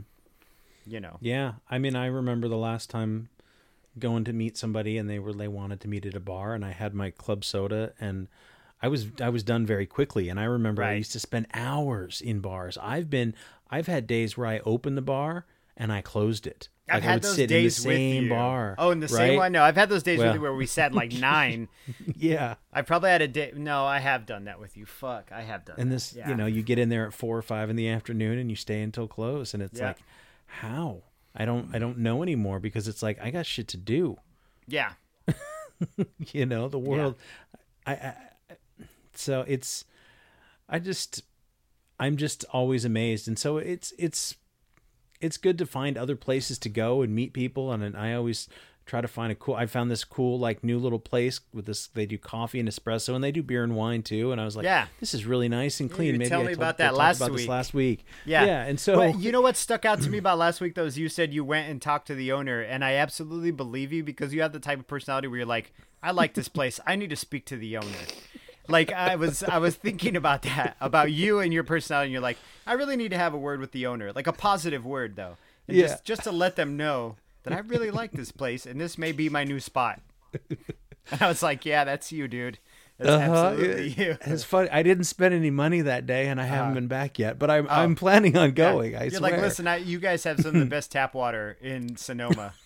you 0.85 0.99
know. 0.99 1.17
Yeah, 1.21 1.53
I 1.69 1.79
mean, 1.79 1.95
I 1.95 2.07
remember 2.07 2.47
the 2.47 2.57
last 2.57 2.89
time 2.89 3.29
going 3.99 4.23
to 4.25 4.33
meet 4.33 4.57
somebody, 4.57 4.97
and 4.97 5.09
they 5.09 5.19
were 5.19 5.33
they 5.33 5.47
wanted 5.47 5.81
to 5.81 5.87
meet 5.87 6.05
at 6.05 6.15
a 6.15 6.19
bar, 6.19 6.53
and 6.53 6.63
I 6.65 6.71
had 6.71 6.93
my 6.93 7.09
club 7.11 7.43
soda, 7.43 7.93
and 7.99 8.27
I 8.81 8.87
was 8.87 9.07
I 9.21 9.29
was 9.29 9.43
done 9.43 9.65
very 9.65 9.85
quickly. 9.85 10.29
And 10.29 10.39
I 10.39 10.45
remember 10.45 10.83
I 10.83 10.93
used 10.93 11.11
to 11.13 11.19
spend 11.19 11.47
hours 11.53 12.21
in 12.21 12.39
bars. 12.39 12.77
I've 12.81 13.09
been 13.09 13.35
I've 13.69 13.87
had 13.87 14.07
days 14.07 14.37
where 14.37 14.47
I 14.47 14.59
opened 14.59 14.97
the 14.97 15.01
bar 15.01 15.45
and 15.77 15.91
I 15.91 16.01
closed 16.01 16.45
it. 16.47 16.67
I've 16.89 16.95
Like, 16.95 17.03
I 17.03 17.05
had 17.05 17.13
would 17.15 17.23
those 17.23 17.35
sit 17.35 17.47
days 17.47 17.85
in 17.85 17.89
the 17.89 17.95
same 17.95 18.29
bar. 18.29 18.75
Oh, 18.77 18.91
in 18.91 18.99
the 18.99 19.07
same 19.07 19.37
one? 19.37 19.53
No, 19.53 19.63
I've 19.63 19.77
had 19.77 19.87
those 19.87 20.03
days 20.03 20.19
with 20.19 20.33
you 20.35 20.41
where 20.41 20.53
we 20.53 20.65
sat 20.65 20.93
like 20.93 21.13
nine. 21.19 21.69
Yeah. 22.17 22.55
I 22.73 22.81
probably 22.81 23.11
had 23.11 23.21
a 23.21 23.29
day. 23.29 23.53
No, 23.55 23.85
I 23.85 23.99
have 23.99 24.25
done 24.25 24.43
that 24.45 24.59
with 24.59 24.75
you. 24.75 24.85
Fuck, 24.85 25.31
I 25.31 25.41
have 25.43 25.63
done. 25.63 25.77
And 25.79 25.89
that. 25.89 25.95
this, 25.95 26.13
Yeah. 26.13 26.27
you 26.29 26.35
know, 26.35 26.47
you 26.47 26.63
get 26.63 26.79
in 26.79 26.89
there 26.89 27.07
at 27.07 27.13
four 27.13 27.37
or 27.37 27.41
five 27.41 27.69
in 27.69 27.77
the 27.77 27.87
afternoon 27.87 28.39
and 28.39 28.49
you 28.49 28.57
stay 28.57 28.81
until 28.81 29.07
close, 29.07 29.53
and 29.53 29.63
it's 29.63 29.79
Yeah. 29.79 29.87
like, 29.89 29.99
how? 30.47 31.03
I 31.35 31.45
don't, 31.45 31.73
I 31.73 31.79
don't 31.79 31.99
know 31.99 32.23
anymore 32.23 32.59
because 32.59 32.87
it's 32.87 33.01
like 33.01 33.19
I 33.21 33.31
got 33.31 33.45
shit 33.45 33.67
to 33.69 33.77
do. 33.77 34.17
Yeah, 34.67 34.93
you 36.31 36.45
know 36.45 36.67
the 36.67 36.79
world. 36.79 37.15
I, 37.85 37.93
I 37.93 38.15
so 39.13 39.43
it's 39.47 39.85
i 40.69 40.79
just 40.79 41.21
i'm 41.99 42.17
just 42.17 42.45
always 42.51 42.85
amazed. 42.85 43.27
And 43.27 43.37
so 43.37 43.57
it's 43.57 43.93
it's 43.97 44.35
it's 45.19 45.37
good 45.37 45.57
to 45.59 45.65
find 45.65 45.97
other 45.97 46.15
places 46.15 46.57
to 46.59 46.69
go 46.69 47.01
and 47.01 47.13
meet 47.13 47.33
people. 47.33 47.71
And, 47.71 47.83
and, 47.83 47.95
i 47.95 48.13
always 48.13 48.49
try 48.91 48.99
to 48.99 49.07
find 49.07 49.31
a 49.31 49.35
cool 49.35 49.55
i 49.55 49.65
found 49.65 49.89
this 49.89 50.03
cool 50.03 50.37
like 50.37 50.65
new 50.65 50.77
little 50.77 50.99
place 50.99 51.39
with 51.53 51.65
this 51.65 51.87
they 51.87 52.05
do 52.05 52.17
coffee 52.17 52.59
and 52.59 52.67
espresso 52.67 53.15
and 53.15 53.23
they 53.23 53.31
do 53.31 53.41
beer 53.41 53.63
and 53.63 53.73
wine 53.73 54.03
too 54.03 54.33
and 54.33 54.41
i 54.41 54.43
was 54.43 54.53
like 54.57 54.65
Yeah. 54.65 54.87
this 54.99 55.13
is 55.13 55.25
really 55.25 55.47
nice 55.47 55.79
and 55.79 55.89
clean 55.89 56.07
you 56.13 56.19
maybe 56.19 56.27
tell 56.29 56.41
I 56.41 56.47
me 56.47 56.51
about 56.53 56.77
that 56.79 56.93
last 56.93 57.21
about 57.21 57.31
week. 57.31 57.47
last 57.47 57.73
week 57.73 58.03
yeah, 58.25 58.43
yeah 58.43 58.63
and 58.65 58.77
so 58.77 58.97
But 58.97 59.17
you 59.19 59.31
know 59.31 59.39
what 59.39 59.55
stuck 59.55 59.85
out 59.85 60.01
to 60.01 60.09
me 60.09 60.17
about 60.17 60.37
last 60.39 60.59
week 60.59 60.75
though 60.75 60.83
is 60.83 60.97
you 60.97 61.07
said 61.07 61.33
you 61.33 61.45
went 61.45 61.69
and 61.69 61.81
talked 61.81 62.07
to 62.07 62.15
the 62.15 62.33
owner, 62.33 62.59
and 62.59 62.83
I 62.83 62.95
absolutely 62.95 63.51
believe 63.51 63.93
you 63.93 64.03
because 64.03 64.33
you 64.33 64.41
have 64.41 64.51
the 64.51 64.59
type 64.59 64.79
of 64.79 64.87
personality 64.87 65.27
where 65.29 65.37
you're 65.37 65.45
like, 65.45 65.71
I 66.03 66.11
like 66.11 66.33
this 66.33 66.49
place. 66.49 66.79
I 66.85 66.97
need 66.97 67.09
to 67.11 67.15
speak 67.15 67.45
to 67.45 67.55
the 67.55 67.77
owner. 67.77 68.03
Like 68.67 68.91
I 68.91 69.15
was, 69.15 69.41
I 69.43 69.57
was 69.57 69.75
thinking 69.75 70.15
about 70.15 70.41
that 70.43 70.75
about 70.81 71.11
you 71.11 71.39
and 71.39 71.53
your 71.53 71.63
personality. 71.63 72.07
And 72.07 72.11
you're 72.13 72.21
like, 72.21 72.37
I 72.67 72.73
really 72.73 72.95
need 72.97 73.11
to 73.11 73.17
have 73.17 73.33
a 73.33 73.37
word 73.37 73.59
with 73.61 73.71
the 73.71 73.85
owner, 73.87 74.11
like 74.13 74.27
a 74.27 74.33
positive 74.33 74.85
word 74.85 75.15
though, 75.15 75.37
and 75.67 75.77
Yeah. 75.77 75.87
just 75.87 76.03
just 76.05 76.23
to 76.23 76.31
let 76.31 76.55
them 76.57 76.75
know 76.77 77.15
that 77.43 77.53
I 77.53 77.59
really 77.59 77.91
like 77.91 78.11
this 78.11 78.31
place 78.31 78.65
and 78.65 78.79
this 78.79 78.97
may 78.97 79.11
be 79.11 79.29
my 79.29 79.43
new 79.43 79.59
spot. 79.59 80.01
And 81.11 81.21
I 81.21 81.27
was 81.27 81.41
like, 81.43 81.65
yeah, 81.65 81.83
that's 81.83 82.11
you, 82.11 82.27
dude. 82.27 82.59
That's 82.97 83.09
Uh-huh. 83.09 83.47
absolutely 83.47 83.87
It- 83.91 83.97
you. 83.97 84.17
It's 84.21 84.43
funny. 84.43 84.69
I 84.69 84.83
didn't 84.83 85.05
spend 85.05 85.33
any 85.33 85.49
money 85.49 85.81
that 85.81 86.05
day, 86.05 86.27
and 86.27 86.39
I 86.39 86.45
haven't 86.45 86.75
been 86.75 86.87
back 86.87 87.17
yet. 87.17 87.39
But 87.39 87.49
I'm 87.49 87.67
I'm 87.69 87.95
planning 87.95 88.37
on 88.37 88.51
going. 88.51 88.95
I 88.95 88.97
Uh, 88.97 88.99
oh. 88.99 89.03
You're 89.05 89.11
swear. 89.17 89.31
like, 89.31 89.41
listen, 89.41 89.67
I, 89.67 89.77
you 89.77 89.99
guys 89.99 90.23
have 90.23 90.39
some 90.39 90.53
of 90.53 90.59
the 90.59 90.65
best 90.67 90.91
tap 90.91 91.15
water 91.15 91.57
in 91.61 91.95
Sonoma. 91.97 92.53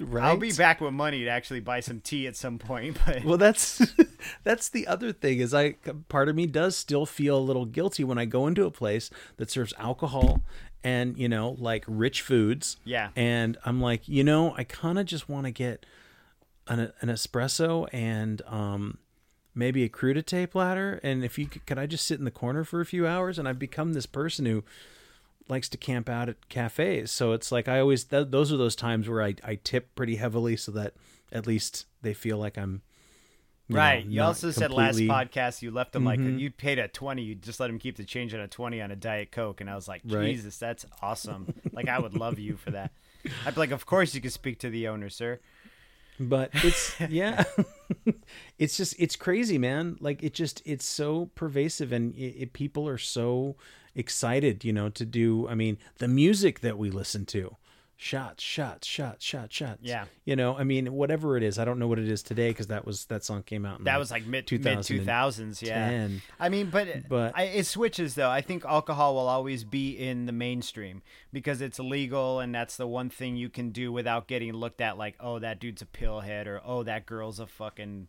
right? 0.00 0.24
I'll 0.24 0.36
be 0.36 0.52
back 0.52 0.80
with 0.80 0.92
money 0.92 1.24
to 1.24 1.28
actually 1.28 1.60
buy 1.60 1.80
some 1.80 2.00
tea 2.00 2.26
at 2.26 2.36
some 2.36 2.58
point. 2.58 2.98
But 3.04 3.24
Well, 3.24 3.38
that's 3.38 3.82
that's 4.44 4.68
the 4.68 4.86
other 4.86 5.12
thing 5.12 5.38
is 5.40 5.54
I 5.54 5.72
part 6.08 6.28
of 6.28 6.36
me 6.36 6.46
does 6.46 6.76
still 6.76 7.06
feel 7.06 7.38
a 7.38 7.40
little 7.40 7.66
guilty 7.66 8.04
when 8.04 8.18
I 8.18 8.24
go 8.24 8.46
into 8.46 8.64
a 8.64 8.70
place 8.70 9.10
that 9.36 9.50
serves 9.50 9.72
alcohol 9.78 10.40
and 10.82 11.16
you 11.18 11.28
know 11.28 11.56
like 11.58 11.84
rich 11.86 12.22
foods. 12.22 12.76
Yeah. 12.84 13.10
And 13.16 13.58
I'm 13.64 13.80
like, 13.80 14.08
you 14.08 14.24
know, 14.24 14.54
I 14.56 14.64
kind 14.64 14.98
of 14.98 15.06
just 15.06 15.28
want 15.28 15.46
to 15.46 15.50
get 15.50 15.86
an 16.68 16.92
an 17.00 17.08
espresso 17.08 17.88
and 17.92 18.42
um 18.46 18.98
maybe 19.52 19.82
a 19.82 19.88
crudité 19.88 20.48
platter 20.48 21.00
and 21.02 21.24
if 21.24 21.36
you 21.36 21.44
could, 21.46 21.66
could 21.66 21.78
I 21.78 21.86
just 21.86 22.06
sit 22.06 22.20
in 22.20 22.24
the 22.24 22.30
corner 22.30 22.62
for 22.62 22.80
a 22.80 22.86
few 22.86 23.06
hours 23.06 23.36
and 23.36 23.48
I've 23.48 23.58
become 23.58 23.94
this 23.94 24.06
person 24.06 24.46
who 24.46 24.62
likes 25.50 25.68
to 25.70 25.76
camp 25.76 26.08
out 26.08 26.28
at 26.28 26.48
cafes. 26.48 27.10
So 27.10 27.32
it's 27.32 27.50
like 27.52 27.68
I 27.68 27.80
always 27.80 28.04
th- 28.04 28.28
those 28.30 28.52
are 28.52 28.56
those 28.56 28.76
times 28.76 29.08
where 29.08 29.22
I 29.22 29.34
I 29.44 29.56
tip 29.56 29.94
pretty 29.94 30.16
heavily 30.16 30.56
so 30.56 30.72
that 30.72 30.94
at 31.32 31.46
least 31.46 31.86
they 32.02 32.14
feel 32.14 32.38
like 32.38 32.56
I'm 32.56 32.82
you 33.68 33.76
know, 33.76 33.82
right, 33.82 34.04
you 34.04 34.20
also 34.22 34.50
said 34.50 34.72
last 34.72 34.96
completely- 34.96 35.06
Mm-hmm. 35.14 35.28
podcast 35.38 35.62
you 35.62 35.70
left 35.70 35.92
them 35.92 36.04
like 36.04 36.18
you 36.18 36.50
paid 36.50 36.78
a 36.80 36.88
twenty, 36.88 37.22
you 37.22 37.34
just 37.36 37.60
let 37.60 37.70
him 37.70 37.78
keep 37.78 37.96
the 37.96 38.04
change 38.04 38.34
at 38.34 38.40
a 38.40 38.48
twenty 38.48 38.80
on 38.80 38.90
a 38.90 38.96
diet 38.96 39.30
coke, 39.30 39.60
and 39.60 39.68
I 39.70 39.74
was 39.76 39.86
like, 39.86 40.02
Right. 40.04 40.26
Jesus, 40.26 40.56
that's 40.56 40.86
awesome. 41.02 41.52
like 41.72 41.88
I 41.88 41.98
would 42.00 42.14
love 42.16 42.38
you 42.38 42.56
for 42.56 42.70
that. 42.72 42.90
I'd 43.46 43.54
be 43.54 43.60
like, 43.60 43.70
of 43.70 43.86
course 43.86 44.14
you 44.14 44.20
can 44.20 44.30
speak 44.30 44.58
to 44.60 44.70
the 44.70 44.88
owner, 44.88 45.08
sir. 45.08 45.38
but 46.18 46.50
it's 46.54 46.98
yeah 47.08 47.44
it's 48.58 48.76
just 48.76 48.94
it's 48.98 49.16
crazy 49.16 49.56
man 49.56 49.96
like 50.00 50.22
it 50.22 50.34
just 50.34 50.62
it's 50.66 50.84
so 50.84 51.30
pervasive 51.34 51.92
and 51.92 52.14
it, 52.14 52.34
it, 52.42 52.52
people 52.52 52.86
are 52.88 52.98
so 52.98 53.56
excited 53.94 54.64
you 54.64 54.72
know 54.72 54.88
to 54.88 55.04
do 55.04 55.48
i 55.48 55.54
mean 55.54 55.76
the 55.98 56.08
music 56.08 56.60
that 56.60 56.78
we 56.78 56.90
listen 56.90 57.26
to 57.26 57.56
shots 57.96 58.42
shots 58.42 58.86
shots 58.88 59.22
shots 59.22 59.54
shots 59.54 59.80
Yeah. 59.82 60.06
you 60.24 60.34
know 60.34 60.56
i 60.56 60.64
mean 60.64 60.90
whatever 60.92 61.36
it 61.36 61.42
is 61.42 61.58
i 61.58 61.66
don't 61.66 61.78
know 61.78 61.86
what 61.86 61.98
it 61.98 62.08
is 62.08 62.22
today 62.22 62.48
because 62.48 62.68
that 62.68 62.86
was 62.86 63.04
that 63.06 63.24
song 63.24 63.42
came 63.42 63.66
out 63.66 63.78
in 63.78 63.84
That 63.84 63.98
was 63.98 64.10
like 64.10 64.24
mid 64.24 64.50
mid 64.50 64.82
two 64.82 65.04
thousands, 65.04 65.62
yeah. 65.62 66.08
I 66.38 66.48
mean, 66.48 66.70
but, 66.70 67.08
But- 67.10 67.32
I, 67.36 67.42
it 67.44 67.66
switches 67.66 68.14
though. 68.14 68.30
I 68.30 68.40
think 68.40 68.64
alcohol 68.64 69.14
will 69.16 69.28
always 69.28 69.64
be 69.64 69.90
in 69.98 70.24
the 70.24 70.32
mainstream 70.32 71.02
because 71.30 71.60
it's 71.60 71.78
legal, 71.78 72.40
and 72.40 72.54
that's 72.54 72.76
the 72.78 72.86
one 72.86 73.10
thing 73.10 73.36
you 73.36 73.50
can 73.50 73.68
do 73.70 73.92
without 73.92 74.26
getting 74.28 74.52
looked 74.54 74.80
at 74.80 74.96
like, 74.96 75.16
oh, 75.20 75.38
that 75.40 75.60
dude's 75.60 75.82
a 75.82 75.86
pillhead, 75.86 76.46
or 76.46 76.62
oh, 76.64 76.82
that 76.84 77.04
girl's 77.04 77.38
a 77.38 77.46
fucking, 77.46 78.08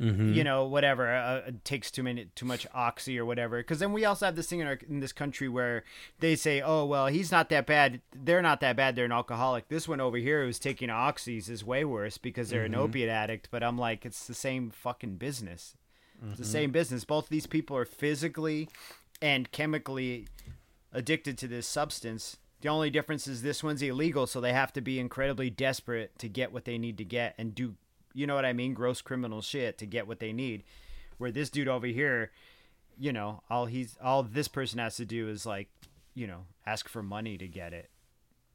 Mm-hmm. 0.00 0.32
you 0.32 0.42
know, 0.44 0.64
whatever. 0.64 1.12
Uh, 1.12 1.50
takes 1.62 1.90
too 1.90 2.02
many 2.02 2.26
too 2.34 2.46
much 2.46 2.66
oxy 2.72 3.18
or 3.18 3.24
whatever. 3.26 3.58
Because 3.58 3.80
then 3.80 3.92
we 3.92 4.04
also 4.06 4.24
have 4.26 4.34
this 4.36 4.46
thing 4.48 4.60
in, 4.60 4.66
our, 4.66 4.78
in 4.88 5.00
this 5.00 5.12
country 5.12 5.48
where 5.48 5.84
they 6.20 6.34
say, 6.36 6.62
oh, 6.62 6.86
well, 6.86 7.08
he's 7.08 7.30
not 7.30 7.50
that 7.50 7.66
bad. 7.66 8.00
They're 8.14 8.40
not 8.40 8.60
that 8.60 8.76
bad. 8.76 8.96
They're 8.96 9.04
an 9.04 9.12
alcoholic. 9.12 9.68
This 9.68 9.86
one 9.86 10.00
over 10.00 10.16
here 10.16 10.44
who's 10.44 10.58
taking 10.58 10.88
oxys 10.88 11.50
is 11.50 11.64
way 11.64 11.84
worse 11.84 12.16
because 12.18 12.48
they're 12.48 12.64
Mm-hmm. 12.64 12.74
an 12.74 12.80
opiate 12.80 13.08
addict. 13.10 13.48
But 13.50 13.62
I'm 13.62 13.76
like, 13.76 14.06
it's 14.06 14.26
the 14.26 14.34
same 14.34 14.70
fucking 14.70 15.16
business. 15.16 15.74
It's 16.14 16.24
Mm-hmm. 16.32 16.42
the 16.42 16.48
same 16.48 16.70
business. 16.70 17.04
Both 17.04 17.28
these 17.28 17.46
people 17.46 17.76
are 17.76 17.84
physically 17.84 18.68
and 19.22 19.50
chemically 19.52 20.26
addicted 20.92 21.38
to 21.38 21.48
this 21.48 21.66
substance. 21.66 22.36
The 22.62 22.68
only 22.68 22.90
difference 22.90 23.26
is 23.26 23.42
this 23.42 23.62
one's 23.62 23.80
illegal, 23.82 24.26
so 24.26 24.40
they 24.40 24.52
have 24.52 24.72
to 24.74 24.80
be 24.80 24.98
incredibly 24.98 25.48
desperate 25.50 26.18
to 26.18 26.28
get 26.28 26.52
what 26.52 26.64
they 26.64 26.76
need 26.78 26.98
to 26.98 27.04
get 27.04 27.34
and 27.38 27.54
do, 27.54 27.74
you 28.14 28.26
know 28.26 28.34
what 28.34 28.44
I 28.44 28.52
mean, 28.52 28.74
gross 28.74 29.00
criminal 29.00 29.40
shit 29.42 29.78
to 29.78 29.86
get 29.86 30.06
what 30.06 30.20
they 30.20 30.32
need. 30.32 30.64
Where 31.18 31.30
this 31.30 31.50
dude 31.50 31.68
over 31.68 31.86
here, 31.86 32.30
you 32.98 33.12
know, 33.12 33.42
all 33.50 33.66
he's 33.66 33.96
all 34.02 34.22
this 34.22 34.48
person 34.48 34.78
has 34.78 34.96
to 34.96 35.04
do 35.04 35.28
is 35.28 35.44
like, 35.46 35.68
you 36.14 36.26
know, 36.26 36.46
ask 36.66 36.88
for 36.88 37.02
money 37.02 37.36
to 37.38 37.46
get 37.48 37.72
it. 37.72 37.90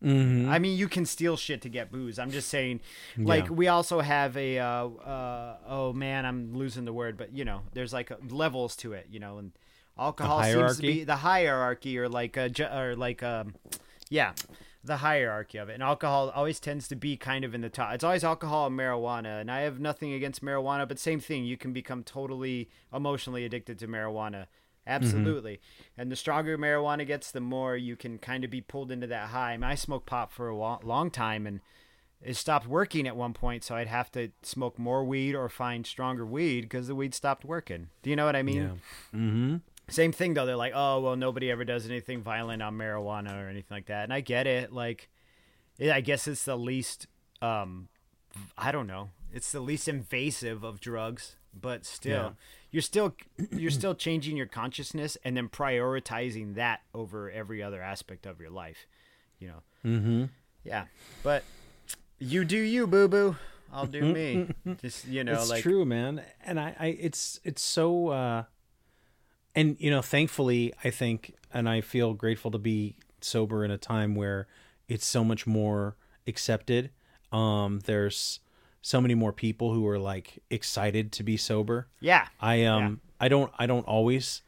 Mhm. 0.04 0.48
I 0.50 0.60
mean, 0.60 0.78
you 0.78 0.88
can 0.88 1.06
steal 1.06 1.38
shit 1.38 1.62
to 1.62 1.70
get 1.70 1.92
booze. 1.92 2.20
I'm 2.20 2.30
just 2.30 2.50
saying, 2.50 2.82
like, 3.18 3.46
Yeah. 3.46 3.52
we 3.52 3.68
also 3.70 4.02
have 4.02 4.36
a, 4.36 4.60
uh, 4.60 4.88
uh, 4.88 5.58
oh 5.68 5.94
man, 5.94 6.26
I'm 6.26 6.54
losing 6.54 6.86
the 6.86 6.94
word, 6.94 7.18
but 7.18 7.34
you 7.36 7.46
know, 7.46 7.62
there's 7.74 7.94
like 7.94 8.12
levels 8.30 8.76
to 8.78 8.94
it, 8.94 9.08
you 9.10 9.20
know, 9.20 9.38
and 9.38 9.52
alcohol 9.98 10.44
seems 10.44 10.76
to 10.76 10.82
be 10.82 11.04
the 11.06 11.16
hierarchy 11.18 11.98
or 11.98 12.10
like 12.10 12.36
a, 12.36 12.52
or 12.78 12.96
like, 12.96 13.24
um, 13.24 13.56
yeah, 14.10 14.34
the 14.86 14.98
hierarchy 14.98 15.58
of 15.58 15.70
it. 15.70 15.74
And 15.74 15.84
alcohol 15.84 16.32
always 16.34 16.60
tends 16.60 16.88
to 16.90 16.96
be 16.96 17.18
kind 17.18 17.44
of 17.44 17.54
in 17.54 17.62
the 17.62 17.70
top. 17.70 17.94
It's 17.94 18.04
always 18.04 18.24
alcohol 18.24 18.68
and 18.68 18.78
marijuana. 18.78 19.42
And 19.42 19.52
I 19.52 19.62
have 19.62 19.80
nothing 19.80 20.14
against 20.14 20.44
marijuana, 20.44 20.88
but 20.88 21.00
same 21.00 21.20
thing. 21.20 21.46
You 21.46 21.58
can 21.58 21.74
become 21.74 22.04
totally 22.04 22.70
emotionally 22.94 23.46
addicted 23.46 23.80
to 23.80 23.88
marijuana. 23.88 24.48
Absolutely. 24.88 25.60
And 25.98 26.12
the 26.12 26.16
stronger 26.16 26.58
marijuana 26.58 27.08
gets, 27.08 27.32
the 27.32 27.42
more 27.42 27.76
you 27.76 27.96
can 27.96 28.20
kind 28.20 28.44
of 28.44 28.52
be 28.52 28.62
pulled 28.62 28.92
into 28.92 29.08
that 29.08 29.30
high. 29.30 29.54
I, 29.54 29.58
mean, 29.58 29.64
I 29.64 29.76
smoked 29.76 30.06
pot 30.06 30.32
for 30.32 30.50
a 30.50 30.56
long 30.56 31.10
time 31.10 31.48
and 31.48 31.60
it 32.22 32.36
stopped 32.36 32.68
working 32.68 33.08
at 33.08 33.16
one 33.16 33.34
point. 33.34 33.64
So 33.64 33.76
I'd 33.76 33.88
have 33.88 34.12
to 34.12 34.32
smoke 34.44 34.78
more 34.78 35.04
weed 35.04 35.34
or 35.34 35.50
find 35.50 35.88
stronger 35.88 36.26
weed 36.26 36.62
because 36.62 36.88
the 36.88 36.96
weed 36.96 37.16
stopped 37.16 37.44
working. 37.44 37.90
Do 38.04 38.12
you 38.12 38.16
know 38.16 38.26
what 38.26 38.36
I 38.36 38.44
mean? 38.44 38.62
yeah 38.62 39.18
mm-hmm 39.18 39.56
Same 39.90 40.12
thing 40.12 40.34
though. 40.34 40.46
They're 40.46 40.56
like, 40.56 40.74
oh 40.76 41.00
well, 41.02 41.16
nobody 41.16 41.52
ever 41.52 41.64
does 41.64 41.86
anything 41.88 42.22
violent 42.22 42.62
on 42.62 42.76
marijuana 42.78 43.36
or 43.44 43.50
anything 43.50 43.76
like 43.76 43.86
that, 43.88 44.04
and 44.04 44.14
I 44.14 44.22
get 44.22 44.48
it. 44.48 44.74
Like, 44.74 45.10
it, 45.78 45.92
I 45.92 46.02
guess 46.02 46.28
it's 46.28 46.44
the 46.46 46.58
least, 46.58 47.08
um, 47.42 47.88
I 48.58 48.72
don't 48.72 48.88
know, 48.88 49.10
it's 49.32 49.52
the 49.52 49.60
least 49.60 49.88
invasive 49.88 50.64
of 50.64 50.80
drugs, 50.80 51.36
but 51.54 51.86
still, 51.86 52.24
Yeah. 52.24 52.32
you're 52.72 52.82
still 52.82 53.16
you're 53.52 53.70
still 53.72 53.94
changing 53.96 54.38
your 54.38 54.48
consciousness 54.48 55.18
and 55.24 55.38
then 55.38 55.50
prioritizing 55.50 56.56
that 56.56 56.82
over 56.94 57.30
every 57.30 57.62
other 57.62 57.82
aspect 57.82 58.26
of 58.26 58.40
your 58.40 58.50
life. 58.50 58.88
You 59.40 59.48
know, 59.50 59.64
mm-hmm 59.86 60.26
yeah. 60.64 60.86
But 61.22 61.44
you 62.18 62.44
do 62.44 62.58
you, 62.58 62.88
boo 62.88 63.08
boo. 63.08 63.36
I'll 63.72 63.86
do 63.86 64.02
me. 64.14 64.48
Just 64.82 65.06
you 65.08 65.24
know, 65.24 65.34
it's 65.34 65.50
like 65.50 65.62
true 65.62 65.86
man 65.86 66.24
and 66.44 66.60
I, 66.60 66.76
I 66.80 66.88
it's 66.88 67.40
it's 67.44 67.62
so 67.62 68.08
uh 68.08 68.44
and 69.56 69.76
you 69.80 69.90
know 69.90 70.02
thankfully 70.02 70.74
i 70.84 70.90
think 70.90 71.34
and 71.54 71.68
i 71.70 71.82
feel 71.82 72.14
grateful 72.14 72.52
to 72.52 72.58
be 72.58 72.96
sober 73.22 73.64
in 73.66 73.72
a 73.72 73.78
time 73.78 74.16
where 74.16 74.48
it's 74.88 75.06
so 75.06 75.24
much 75.24 75.48
more 75.48 75.96
accepted 76.28 76.90
um 77.32 77.80
there's 77.86 78.40
so 78.82 79.02
many 79.02 79.16
more 79.16 79.34
people 79.34 79.74
who 79.74 79.88
are 79.88 79.98
like 80.00 80.40
excited 80.50 81.12
to 81.12 81.24
be 81.24 81.38
sober 81.38 81.88
yeah, 82.00 82.28
i 82.40 82.64
um 82.64 83.02
i 83.20 83.28
don't 83.28 83.52
i 83.58 83.66
don't 83.66 83.88
always 83.88 84.42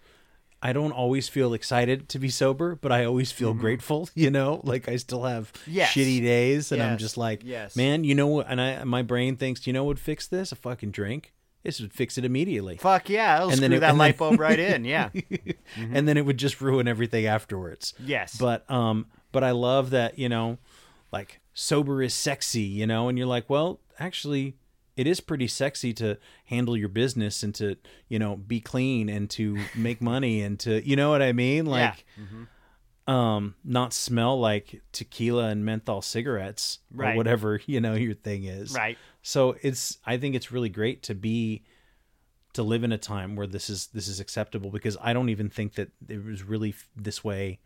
I 0.60 0.74
don't 0.74 0.92
always 0.92 1.30
feel 1.30 1.54
excited 1.54 2.10
to 2.10 2.18
be 2.18 2.30
sober, 2.30 2.74
but 2.76 2.92
I 2.92 3.06
always 3.06 3.32
feel 3.32 3.54
grateful, 3.54 4.10
you 4.16 4.32
know? 4.32 4.60
Like 4.64 4.90
I 4.90 4.96
still 4.96 5.24
have 5.24 5.54
Mm-hmm. 5.54 5.72
Yes. 5.72 5.94
shitty 5.94 6.20
days 6.24 6.72
and 6.72 6.82
I'm 6.82 6.98
just 6.98 7.16
like, 7.16 7.42
Yes. 7.46 7.76
man, 7.76 8.04
you 8.04 8.16
know 8.16 8.26
what? 8.26 8.48
And 8.50 8.60
I 8.60 8.84
my 8.84 9.04
brain 9.04 9.38
thinks, 9.38 9.68
you 9.68 9.72
know 9.72 9.84
what 9.84 9.90
would 9.90 10.00
fix 10.00 10.26
this? 10.26 10.52
A 10.52 10.56
fucking 10.56 10.90
drink. 10.90 11.32
This 11.68 11.82
would 11.82 11.94
fix 11.94 12.18
it 12.18 12.24
immediately. 12.26 12.78
fuck 12.78 13.10
yeah, 13.10 13.40
I'll 13.42 13.50
And 13.50 13.60
then 13.60 13.70
screw 13.72 13.78
it- 13.78 13.82
that 13.82 13.96
light 13.98 14.18
bulb 14.18 14.40
right 14.40 14.58
in. 14.58 14.86
Yeah. 14.86 15.10
And 15.94 16.08
then 16.08 16.18
it 16.18 16.26
would 16.26 16.38
just 16.38 16.62
ruin 16.62 16.88
everything 16.88 17.26
afterwards. 17.26 17.94
Yes. 18.00 18.38
But 18.38 18.70
um 18.72 19.06
but 19.32 19.44
I 19.44 19.52
love 19.52 19.90
that 19.92 20.18
you 20.18 20.30
know, 20.30 20.58
like 21.12 21.42
sober 21.54 22.02
is 22.02 22.14
sexy, 22.14 22.62
you 22.62 22.88
know, 22.88 23.10
and 23.10 23.18
you're 23.18 23.28
like, 23.28 23.50
well, 23.50 23.80
actually, 24.00 24.56
it 24.96 25.06
is 25.08 25.20
pretty 25.20 25.48
sexy 25.48 25.94
to 25.94 26.18
handle 26.46 26.76
your 26.78 26.90
business 26.90 27.44
and 27.44 27.54
to 27.56 27.76
you 28.08 28.18
know 28.18 28.38
be 28.38 28.60
clean 28.62 29.10
and 29.10 29.30
to 29.32 29.58
make 29.76 30.02
money 30.02 30.42
and 30.42 30.60
to 30.62 30.88
you 30.88 30.96
know 30.96 31.10
what 31.10 31.22
I 31.22 31.34
mean, 31.34 31.66
like. 31.66 32.06
yeah. 32.18 32.26
hmm 32.26 32.44
um 33.08 33.56
not 33.64 33.94
smell 33.94 34.40
like 34.40 34.82
tequila 34.92 35.48
and 35.48 35.64
menthol 35.64 36.02
cigarettes 36.02 36.80
or 36.98 37.16
whatever 37.16 37.62
you 37.66 37.80
know 37.80 37.94
your 37.94 38.14
thing 38.14 38.44
is. 38.44 38.74
Right. 38.74 38.98
so 39.22 39.56
it's 39.62 39.98
i 40.06 40.18
think 40.18 40.36
it's 40.36 40.52
really 40.52 40.70
great 40.70 41.04
to 41.04 41.16
be 41.16 41.64
to 42.54 42.64
live 42.64 42.84
in 42.84 42.92
a 42.92 42.98
time 42.98 43.36
where 43.36 43.48
this 43.48 43.70
is 43.70 43.88
this 43.88 44.08
is 44.08 44.20
acceptable 44.20 44.72
because 44.72 44.98
i 45.02 45.14
don't 45.14 45.30
even 45.30 45.50
think 45.50 45.76
that 45.76 45.90
it 46.10 46.24
was 46.26 46.44
really 46.44 46.76
this 46.96 47.24
way 47.24 47.60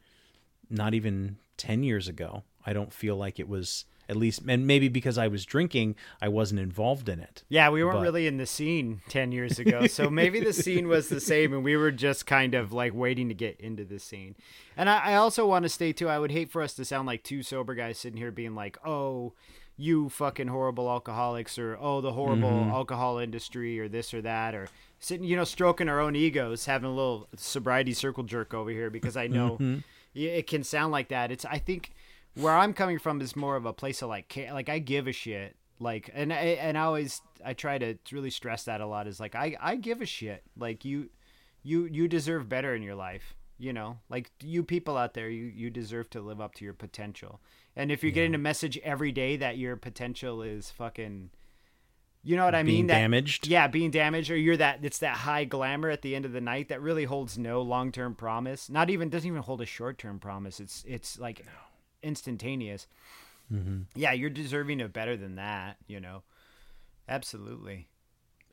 not 0.72 0.94
even 0.94 1.38
10 1.58 1.84
years 1.84 2.08
ago. 2.08 2.44
I 2.66 2.74
don't 2.74 2.94
feel 2.94 3.16
like 3.16 3.40
it 3.40 3.48
was 3.48 3.86
at 4.12 4.18
least 4.18 4.42
and 4.48 4.68
maybe 4.68 4.88
because 4.90 5.18
i 5.18 5.28
was 5.28 5.46
drinking 5.46 5.96
i 6.22 6.28
wasn't 6.28 6.60
involved 6.60 7.10
in 7.10 7.20
it 7.20 7.44
Yeah, 7.50 7.70
we 7.70 7.84
weren't 7.84 7.98
But- 7.98 8.04
really 8.04 8.28
in 8.28 8.38
the 8.38 8.46
scene 8.46 9.02
10 9.10 9.32
years 9.32 9.58
ago. 9.58 9.88
So 9.88 10.10
maybe 10.10 10.40
the 10.40 10.54
scene 10.54 10.88
was 10.88 11.08
the 11.10 11.20
same 11.22 11.54
and 11.54 11.64
we 11.64 11.76
were 11.78 11.92
just 11.92 12.26
kind 12.28 12.54
of 12.54 12.72
like 12.74 12.94
waiting 12.94 13.30
to 13.30 13.34
get 13.34 13.60
into 13.60 13.84
the 13.86 13.98
scene. 14.00 14.36
And 14.78 14.90
I, 14.90 15.12
I 15.12 15.16
also 15.16 15.48
want 15.48 15.64
to 15.64 15.70
state, 15.70 15.98
too, 15.98 16.10
I 16.10 16.20
would 16.20 16.32
hate 16.32 16.52
for 16.52 16.62
us 16.62 16.74
to 16.76 16.86
sound 16.86 17.08
like 17.08 17.24
two 17.24 17.42
sober 17.44 17.74
guys 17.74 17.98
sitting 17.98 18.18
here 18.18 18.32
being 18.32 18.54
like, 18.56 18.78
oh, 18.86 19.34
you 19.78 20.10
fucking 20.10 20.48
horrible 20.50 20.90
alcoholics 20.90 21.58
or 21.58 21.78
oh, 21.80 22.02
the 22.02 22.12
horrible 22.14 22.50
Mm-hmm. 22.50 22.70
alcohol 22.72 23.18
industry 23.18 23.80
or 23.80 23.88
this 23.88 24.14
or 24.14 24.22
that 24.22 24.54
or 24.56 24.68
sitting, 25.00 25.26
you 25.26 25.36
know, 25.38 25.44
stroking 25.46 25.90
our 25.90 26.00
own 26.00 26.16
egos, 26.16 26.66
having 26.66 26.90
a 26.90 26.94
little 26.94 27.28
sobriety 27.38 27.94
circle 27.94 28.24
jerk 28.24 28.54
over 28.54 28.70
here 28.70 28.90
because 28.90 29.16
I 29.18 29.28
know 29.28 29.52
Mm-hmm. 29.60 29.80
it 30.16 30.48
can 30.48 30.64
sound 30.64 30.92
like 30.92 31.08
that. 31.10 31.32
It's, 31.32 31.46
I 31.46 31.58
think 31.60 31.92
where 32.36 32.54
I'm 32.56 32.74
coming 32.74 33.00
from 33.00 33.22
is 33.22 33.36
more 33.36 33.56
of 33.56 33.66
a 33.66 33.74
place 33.74 34.02
of 34.02 34.10
like, 34.10 34.48
like 34.52 34.70
I 34.70 34.80
give 34.80 35.08
a 35.08 35.12
shit. 35.12 35.56
Like, 35.80 36.10
and 36.14 36.32
I, 36.32 36.36
and 36.36 36.78
I 36.78 36.82
always, 36.82 37.22
I 37.44 37.54
try 37.54 37.78
to 37.78 37.96
really 38.12 38.30
stress 38.30 38.64
that 38.66 38.82
a 38.82 38.86
lot 38.86 39.08
is 39.08 39.20
like, 39.20 39.36
I, 39.36 39.56
I 39.60 39.76
give 39.76 40.02
a 40.02 40.06
shit. 40.06 40.44
Like 40.58 40.86
you, 40.86 41.10
you, 41.64 41.86
you 41.86 42.08
deserve 42.08 42.48
better 42.48 42.76
in 42.76 42.84
your 42.84 42.96
life. 42.96 43.36
You 43.58 43.74
know, 43.74 44.00
like 44.10 44.32
you 44.42 44.64
people 44.64 44.98
out 44.98 45.14
there, 45.14 45.30
you, 45.30 45.46
you 45.46 45.70
deserve 45.70 46.10
to 46.12 46.22
live 46.22 46.42
up 46.42 46.56
to 46.56 46.66
your 46.66 46.74
potential. 46.74 47.42
And 47.76 47.92
if 47.92 48.02
you're 48.02 48.12
getting 48.12 48.34
a 48.34 48.40
message 48.40 48.80
every 48.80 49.12
day 49.12 49.38
that 49.38 49.60
your 49.60 49.76
potential 49.76 50.42
is 50.42 50.72
fucking, 50.72 51.30
you 52.24 52.36
know 52.36 52.44
what 52.44 52.56
I 52.56 52.64
being 52.64 52.76
mean? 52.76 52.88
That, 52.88 52.96
damaged 52.96 53.48
yeah, 53.48 53.68
being 53.68 53.92
damaged, 53.92 54.32
or 54.32 54.36
you're 54.36 54.58
that 54.58 54.80
it's 54.82 54.98
that 55.00 55.18
high 55.18 55.46
glamour 55.46 55.90
at 55.90 56.02
the 56.02 56.16
end 56.16 56.26
of 56.26 56.32
the 56.32 56.42
night 56.42 56.70
that 56.70 56.82
really 56.82 57.04
holds 57.04 57.38
no 57.38 57.62
long 57.62 57.92
term 57.92 58.16
promise. 58.16 58.68
Not 58.68 58.90
even 58.90 59.10
doesn't 59.10 59.28
even 59.28 59.44
hold 59.44 59.62
a 59.62 59.66
short 59.66 60.00
term 60.00 60.20
promise. 60.20 60.60
It's 60.60 60.84
it's 60.88 61.20
like 61.20 61.46
instantaneous. 62.04 62.88
Mm-hmm. 63.52 63.82
Yeah, 63.96 64.14
you're 64.14 64.30
deserving 64.30 64.82
of 64.82 64.94
better 64.94 65.18
than 65.18 65.36
that. 65.36 65.78
You 65.88 66.00
know, 66.00 66.24
absolutely. 67.10 67.88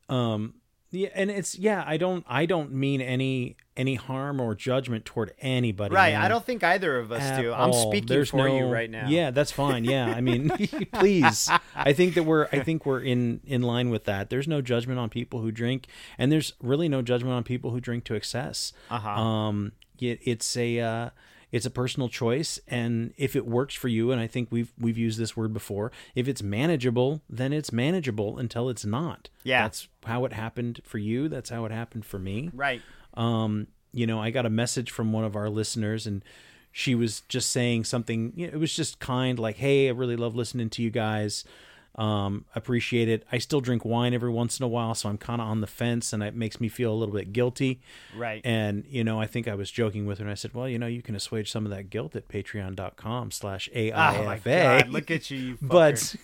um 0.09 0.55
yeah 0.91 1.11
and 1.15 1.31
it's 1.31 1.55
yeah 1.59 1.85
i 1.87 1.99
don't 1.99 2.25
i 2.27 2.47
don't 2.47 2.73
mean 2.73 3.03
any 3.03 3.59
any 3.77 3.95
harm 3.95 4.41
or 4.41 4.55
judgment 4.55 5.05
toward 5.05 5.35
anybody 5.39 5.95
Right. 5.95 6.15
man. 6.15 6.23
I 6.23 6.29
don't 6.29 6.43
think 6.45 6.65
either 6.65 6.99
of 6.99 7.13
us 7.13 7.39
do. 7.39 7.53
I'm 7.53 7.73
all. 7.73 7.91
speaking 7.91 8.07
There's 8.09 8.31
for 8.31 8.49
you 8.49 8.65
right 8.65 8.89
now. 8.91 9.07
Yeah, 9.07 9.31
that's 9.31 9.53
fine. 9.53 9.85
Yeah, 9.85 10.07
I 10.07 10.21
mean, 10.23 10.49
please. 10.93 11.49
I 11.77 11.93
think 11.93 12.15
that 12.15 12.23
we're 12.25 12.49
I 12.51 12.61
think 12.61 12.85
we're 12.87 13.03
in 13.03 13.41
in 13.45 13.61
line 13.63 13.91
with 13.91 14.05
that. 14.05 14.31
There's 14.31 14.49
no 14.49 14.61
judgment 14.63 14.99
on 14.99 15.11
people 15.11 15.41
who 15.43 15.53
drink, 15.53 15.87
and 16.17 16.33
there's 16.33 16.55
really 16.61 16.89
no 16.89 17.03
judgment 17.03 17.35
on 17.35 17.45
people 17.45 17.71
who 17.71 17.81
drink 17.81 18.03
to 18.05 18.15
excess. 18.15 18.73
Uh-huh. 18.91 19.09
Um, 19.09 19.73
it, 20.01 20.19
it's 20.25 20.57
a 20.57 20.81
uh, 20.81 21.11
it's 21.51 21.65
a 21.67 21.71
personal 21.71 22.09
choice, 22.09 22.59
and 22.69 23.13
if 23.17 23.35
it 23.35 23.47
works 23.47 23.75
for 23.75 23.89
you, 23.89 24.11
and 24.13 24.21
I 24.21 24.27
think 24.27 24.49
we've 24.51 24.73
we've 24.79 24.99
used 24.99 25.19
this 25.19 25.37
word 25.37 25.53
before, 25.53 25.91
if 26.15 26.29
it's 26.29 26.43
manageable, 26.43 27.23
then 27.29 27.53
it's 27.53 27.73
manageable 27.73 28.39
until 28.39 28.69
it's 28.69 28.85
not. 28.85 29.29
Yeah. 29.45 29.63
that's 29.63 29.89
how 30.05 30.25
it 30.27 30.33
happened 30.33 30.81
for 30.85 30.99
you. 30.99 31.29
That's 31.29 31.51
how 31.51 31.65
it 31.65 31.73
happened 31.73 32.05
for 32.05 32.19
me 32.19 32.51
Right. 32.53 32.83
um, 33.15 33.67
you 33.93 34.07
know, 34.07 34.21
I 34.21 34.31
got 34.31 34.45
a 34.47 34.51
message 34.51 34.91
from 34.91 35.13
one 35.13 35.25
of 35.25 35.35
our 35.37 35.49
listeners 35.49 36.07
and 36.07 36.23
she 36.71 36.95
was 36.95 37.23
just 37.29 37.51
saying 37.51 37.85
something, 37.85 38.33
you 38.37 38.47
know, 38.47 38.53
it 38.53 38.59
was 38.59 38.75
just 38.77 38.99
kind, 39.01 39.39
like, 39.39 39.57
Hey, 39.57 39.89
I 39.89 39.93
really 39.93 40.17
love 40.17 40.37
listening 40.37 40.69
to 40.71 40.83
you 40.83 40.91
guys. 40.91 41.45
Um, 41.99 42.45
appreciate 42.55 43.09
it. 43.09 43.25
I 43.33 43.39
still 43.39 43.61
drink 43.61 43.85
wine 43.85 44.15
every 44.15 44.31
once 44.31 44.61
in 44.61 44.65
a 44.65 44.69
while, 44.69 44.95
so 44.95 45.09
I'm 45.09 45.19
kind 45.19 45.41
of 45.43 45.49
on 45.49 45.61
the 45.61 45.67
fence 45.67 46.13
and 46.13 46.23
it 46.23 46.35
makes 46.35 46.61
me 46.61 46.69
feel 46.69 46.93
a 46.93 46.95
little 46.95 47.13
bit 47.15 47.33
guilty. 47.33 47.81
Right. 48.17 48.41
And, 48.45 48.85
you 48.89 49.03
know, 49.03 49.21
I 49.21 49.27
think 49.27 49.49
I 49.49 49.55
was 49.57 49.69
joking 49.71 50.07
with 50.07 50.19
her 50.19 50.25
and 50.25 50.31
I 50.31 50.35
said, 50.35 50.55
well, 50.55 50.69
you 50.69 50.79
know, 50.79 50.87
you 50.87 51.03
can 51.03 51.17
assuage 51.17 51.51
some 51.51 51.65
of 51.67 51.71
that 51.71 51.91
guilt 51.91 52.15
at 52.15 52.29
patreon.com 52.29 53.33
slash 53.33 53.69
oh 53.75 53.81
my 54.25 54.39
AIFA. 54.39 54.45
god! 54.83 54.89
Look 54.91 55.11
at 55.11 55.29
you, 55.31 55.39
you 55.39 55.59
but 55.61 56.15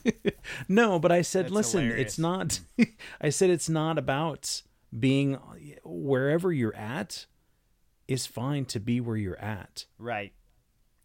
no 0.68 0.98
but 0.98 1.12
i 1.12 1.22
said 1.22 1.46
That's 1.46 1.52
listen 1.54 1.80
hilarious. 1.82 2.06
it's 2.06 2.18
not 2.18 2.60
i 3.20 3.28
said 3.28 3.50
it's 3.50 3.68
not 3.68 3.98
about 3.98 4.62
being 4.98 5.34
wherever 5.84 6.52
you're 6.52 6.74
at 6.76 7.26
is 8.06 8.26
fine 8.26 8.64
to 8.66 8.80
be 8.80 9.00
where 9.00 9.16
you're 9.16 9.38
at 9.40 9.84
Right. 9.98 10.32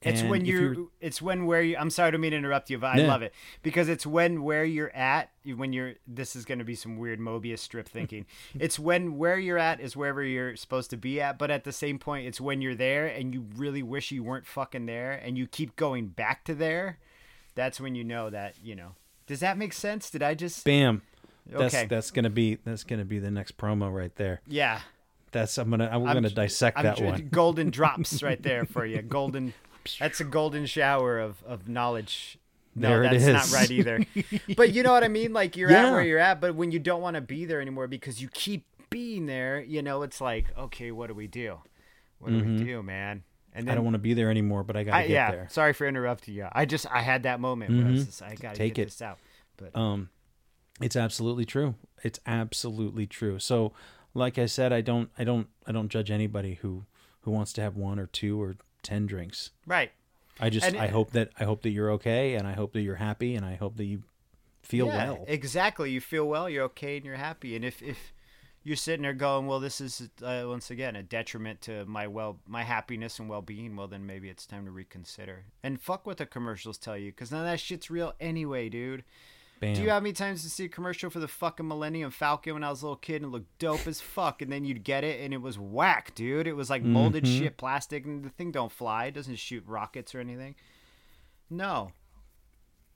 It's 0.05 0.21
And 0.21 0.29
when 0.29 0.45
you're, 0.45 0.73
you're- 0.73 0.87
It's 1.01 1.21
when 1.21 1.45
where 1.45 1.61
you. 1.61 1.77
I'm 1.77 1.89
sorry 1.89 2.11
to 2.11 2.17
mean 2.17 2.31
to 2.31 2.37
interrupt 2.37 2.69
you, 2.69 2.77
but 2.77 2.95
I 2.95 2.99
Yeah. 2.99 3.07
love 3.07 3.21
it 3.21 3.33
because 3.61 3.87
it's 3.89 4.05
when 4.05 4.43
where 4.43 4.65
you're 4.65 4.93
at. 4.95 5.29
When 5.45 5.73
you're. 5.73 5.93
This 6.07 6.35
is 6.35 6.45
going 6.45 6.59
to 6.59 6.65
be 6.65 6.75
some 6.75 6.97
weird 6.97 7.19
Mobius 7.19 7.59
strip 7.59 7.87
thinking. 7.97 8.25
it's 8.59 8.77
when 8.77 9.17
where 9.17 9.39
you're 9.39 9.57
at 9.57 9.79
is 9.79 9.95
wherever 9.95 10.21
you're 10.23 10.55
supposed 10.55 10.89
to 10.91 10.97
be 10.97 11.21
at, 11.21 11.37
but 11.37 11.49
at 11.51 11.63
the 11.63 11.71
same 11.71 11.99
point, 11.99 12.27
it's 12.27 12.41
when 12.41 12.61
you're 12.61 12.75
there 12.75 13.07
and 13.07 13.33
you 13.33 13.45
really 13.55 13.83
wish 13.83 14.11
you 14.11 14.23
weren't 14.23 14.45
fucking 14.47 14.85
there, 14.85 15.13
and 15.13 15.37
you 15.37 15.47
keep 15.47 15.75
going 15.75 16.07
back 16.07 16.43
to 16.45 16.53
there. 16.55 16.97
That's 17.55 17.79
when 17.79 17.95
you 17.95 18.03
know 18.03 18.29
that 18.29 18.55
you 18.63 18.75
know. 18.75 18.95
Does 19.27 19.39
that 19.39 19.57
make 19.57 19.73
sense? 19.73 20.09
Did 20.09 20.21
I 20.23 20.33
just? 20.33 20.65
bam 20.65 21.01
that's 21.45 21.73
Okay. 21.75 21.85
that's 21.87 22.09
gonna 22.09 22.29
be 22.29 22.57
that's 22.63 22.83
gonna 22.85 23.03
be 23.03 23.19
the 23.19 23.29
next 23.29 23.57
promo 23.57 23.93
right 23.93 24.15
there 24.15 24.39
Yeah. 24.47 24.79
that's 25.33 25.57
i'm 25.57 25.69
gonna 25.69 25.89
i'm, 25.91 26.05
I'm- 26.07 26.15
gonna 26.15 26.29
dissect 26.29 26.77
I'm 26.77 26.85
that 26.85 27.01
one 27.01 27.27
Golden 27.31 27.69
drops 27.69 28.23
right 28.29 28.41
there 28.41 28.63
for 28.63 28.85
you. 28.85 29.01
Golden. 29.01 29.53
That's 29.99 30.19
a 30.19 30.23
golden 30.23 30.65
shower 30.65 31.19
of, 31.19 31.43
of 31.45 31.67
knowledge. 31.67 32.37
No, 32.75 32.89
There 32.89 33.03
that's 33.17 33.51
not 33.51 33.59
right 33.59 33.69
either. 33.71 33.99
but 34.57 34.73
you 34.73 34.81
know 34.83 34.91
what 34.91 35.03
I 35.03 35.07
mean? 35.07 35.31
Like 35.33 35.55
you're 35.55 35.69
at 35.71 35.91
where 35.91 36.01
you're 36.01 36.17
at, 36.19 36.41
but 36.41 36.55
when 36.55 36.71
you 36.71 36.79
don't 36.79 37.01
want 37.01 37.15
to 37.15 37.21
be 37.21 37.45
there 37.45 37.61
anymore 37.61 37.87
because 37.87 38.21
you 38.21 38.29
keep 38.29 38.65
being 38.89 39.25
there, 39.27 39.61
you 39.61 39.81
know, 39.81 40.01
it's 40.01 40.19
like, 40.19 40.47
okay, 40.57 40.91
what 40.91 41.07
do 41.07 41.13
we 41.13 41.27
do? 41.27 41.59
What 42.19 42.31
do 42.31 42.39
we 42.39 42.55
do, 42.63 42.81
man? 42.83 43.23
And 43.53 43.65
Mm-hmm. 43.65 43.71
i 43.71 43.75
don't 43.75 43.83
want 43.83 43.93
to 43.93 43.99
be 43.99 44.15
there 44.15 44.31
anymore 44.31 44.63
but 44.63 44.75
i 44.75 44.83
gotta 44.83 44.97
I, 44.97 45.01
get 45.03 45.09
yeah, 45.11 45.29
there 45.31 45.47
sorry 45.51 45.73
for 45.73 45.85
interrupting 45.87 46.33
you. 46.33 46.47
I 46.51 46.65
just 46.65 46.87
I 46.91 47.01
had 47.03 47.21
that 47.23 47.39
moment 47.39 47.77
where 47.77 47.85
I 47.85 47.91
was 47.91 48.01
Mhm. 48.01 48.05
just, 48.07 48.21
I 48.23 48.33
gotta 48.33 48.55
Take 48.55 48.73
get 48.73 48.81
it. 48.81 48.85
this 48.85 49.01
out. 49.03 49.19
But 49.57 49.75
um 49.77 50.09
it's 50.81 50.95
absolutely 50.95 51.45
true 51.45 51.75
it's 52.03 52.19
absolutely 52.25 53.05
true 53.05 53.37
so 53.37 53.71
like 54.15 54.39
i 54.39 54.47
said 54.47 54.73
i 54.73 54.81
don't 54.81 55.11
i 55.19 55.23
don't 55.23 55.47
i 55.67 55.71
don't 55.71 55.89
judge 55.89 56.09
anybody 56.09 56.55
who 56.63 56.85
who 57.21 57.29
wants 57.31 57.53
to 57.53 57.61
have 57.61 57.75
one 57.77 57.99
or 57.99 58.07
two 58.07 58.41
or 58.41 58.55
ten 58.83 59.05
drinks 59.07 59.49
right. 59.65 59.91
I 60.39 60.49
just 60.49 60.65
And- 60.67 60.77
I 60.77 60.87
hope 60.87 61.11
that 61.11 61.29
I 61.39 61.43
hope 61.45 61.61
that 61.63 61.69
you're 61.71 61.91
okay 61.93 62.35
and 62.35 62.47
I 62.47 62.53
hope 62.53 62.73
that 62.73 62.81
you're 62.81 62.95
happy 62.95 63.35
and 63.35 63.45
I 63.45 63.55
hope 63.55 63.77
that 63.77 63.85
you 63.85 64.03
feel 64.61 64.87
Yeah, 64.87 65.11
well. 65.11 65.25
Exactly. 65.27 65.91
You 65.91 66.01
feel 66.01 66.25
well, 66.25 66.49
you're 66.49 66.63
okay, 66.65 66.97
and 66.97 67.05
you're 67.05 67.15
happy. 67.17 67.55
And 67.55 67.63
if 67.65 67.81
if 67.83 68.13
you're 68.63 68.77
sitting 68.77 69.03
there 69.03 69.13
going, 69.13 69.45
well, 69.45 69.59
this 69.59 69.81
is 69.81 70.09
uh, 70.23 70.43
once 70.47 70.71
again 70.71 70.95
a 70.95 71.03
detriment 71.03 71.61
to 71.63 71.85
my 71.85 72.07
well, 72.07 72.39
my 72.47 72.63
happiness 72.63 73.19
and 73.19 73.27
well 73.29 73.41
being. 73.41 73.75
Well, 73.75 73.87
then 73.87 74.05
maybe 74.05 74.29
it's 74.29 74.45
time 74.45 74.65
to 74.65 74.71
reconsider. 74.71 75.43
And 75.61 75.81
fuck 75.81 76.07
what 76.07 76.17
the 76.17 76.25
commercials 76.25 76.77
tell 76.77 76.97
you, 76.97 77.11
because 77.11 77.29
none 77.31 77.41
of 77.41 77.47
that 77.47 77.59
shit's 77.59 77.91
real 77.91 78.13
anyway, 78.19 78.69
dude. 78.69 79.03
Bam. 79.65 79.73
Do 79.75 79.81
you 79.81 79.89
have 79.89 80.03
any 80.03 80.13
times 80.13 80.43
to 80.43 80.49
see 80.49 80.65
a 80.65 80.69
commercial 80.69 81.09
for 81.09 81.19
the 81.19 81.27
fucking 81.27 81.67
Millennium 81.67 82.11
Falcon 82.11 82.53
when 82.53 82.63
I 82.63 82.69
was 82.69 82.81
a 82.81 82.85
little 82.85 82.97
kid 82.97 83.17
and 83.21 83.25
it 83.25 83.27
looked 83.29 83.57
dope 83.59 83.87
as 83.87 84.01
fuck, 84.01 84.41
and 84.41 84.51
then 84.51 84.65
you'd 84.65 84.83
get 84.83 85.03
it 85.03 85.21
and 85.21 85.33
it 85.33 85.41
was 85.41 85.57
whack, 85.57 86.13
dude. 86.15 86.47
It 86.47 86.53
was 86.55 86.69
like 86.69 86.83
molded 86.83 87.23
Mhm. 87.25 87.37
shit, 87.39 87.57
plastic, 87.57 88.05
and 88.05 88.23
the 88.23 88.29
thing 88.29 88.51
don't 88.51 88.71
fly. 88.71 89.05
It 89.05 89.13
doesn't 89.13 89.37
shoot 89.37 89.63
rockets 89.65 90.13
or 90.13 90.19
anything. 90.19 90.55
No. 91.49 91.91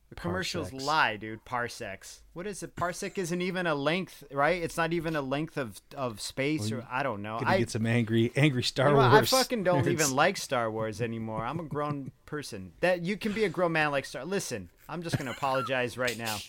The 0.10 0.16
commercials 0.16 0.70
Parsecs. 0.70 0.86
lie, 0.86 1.18
dude. 1.18 1.44
Parsecs. 1.44 2.22
What 2.34 2.48
is 2.48 2.64
it? 2.64 2.76
Parsec 2.78 3.18
isn't 3.18 3.42
even 3.42 3.68
a 3.68 3.76
length, 3.76 4.24
right? 4.32 4.62
It's 4.62 4.78
not 4.78 4.94
even 4.94 5.16
a 5.18 5.22
length 5.22 5.58
of, 5.58 5.82
of 5.96 6.22
space, 6.22 6.72
or 6.72 6.88
I 6.90 7.04
don't 7.04 7.22
know. 7.22 7.40
I, 7.46 7.58
get 7.58 7.70
some 7.70 7.86
angry 7.86 8.32
angry 8.36 8.64
Star 8.64 8.90
you 8.90 8.96
know, 8.96 9.02
I 9.02 9.22
fucking 9.24 9.64
don't 9.64 9.84
nerds. 9.84 9.92
even 9.92 10.16
like 10.16 10.38
Star 10.38 10.72
Wars 10.72 11.02
anymore. 11.02 11.44
I'm 11.44 11.60
a 11.60 11.64
grown 11.64 12.12
person. 12.26 12.72
That 12.80 13.04
you 13.04 13.18
can 13.18 13.34
be 13.34 13.44
a 13.44 13.50
grown 13.50 13.74
man 13.74 13.92
like 13.92 14.06
Star. 14.06 14.24
Listen, 14.24 14.70
I'm 14.88 15.04
just 15.04 15.18
gonna 15.18 15.32
apologize 15.32 15.98
right 15.98 16.18
now. 16.18 16.38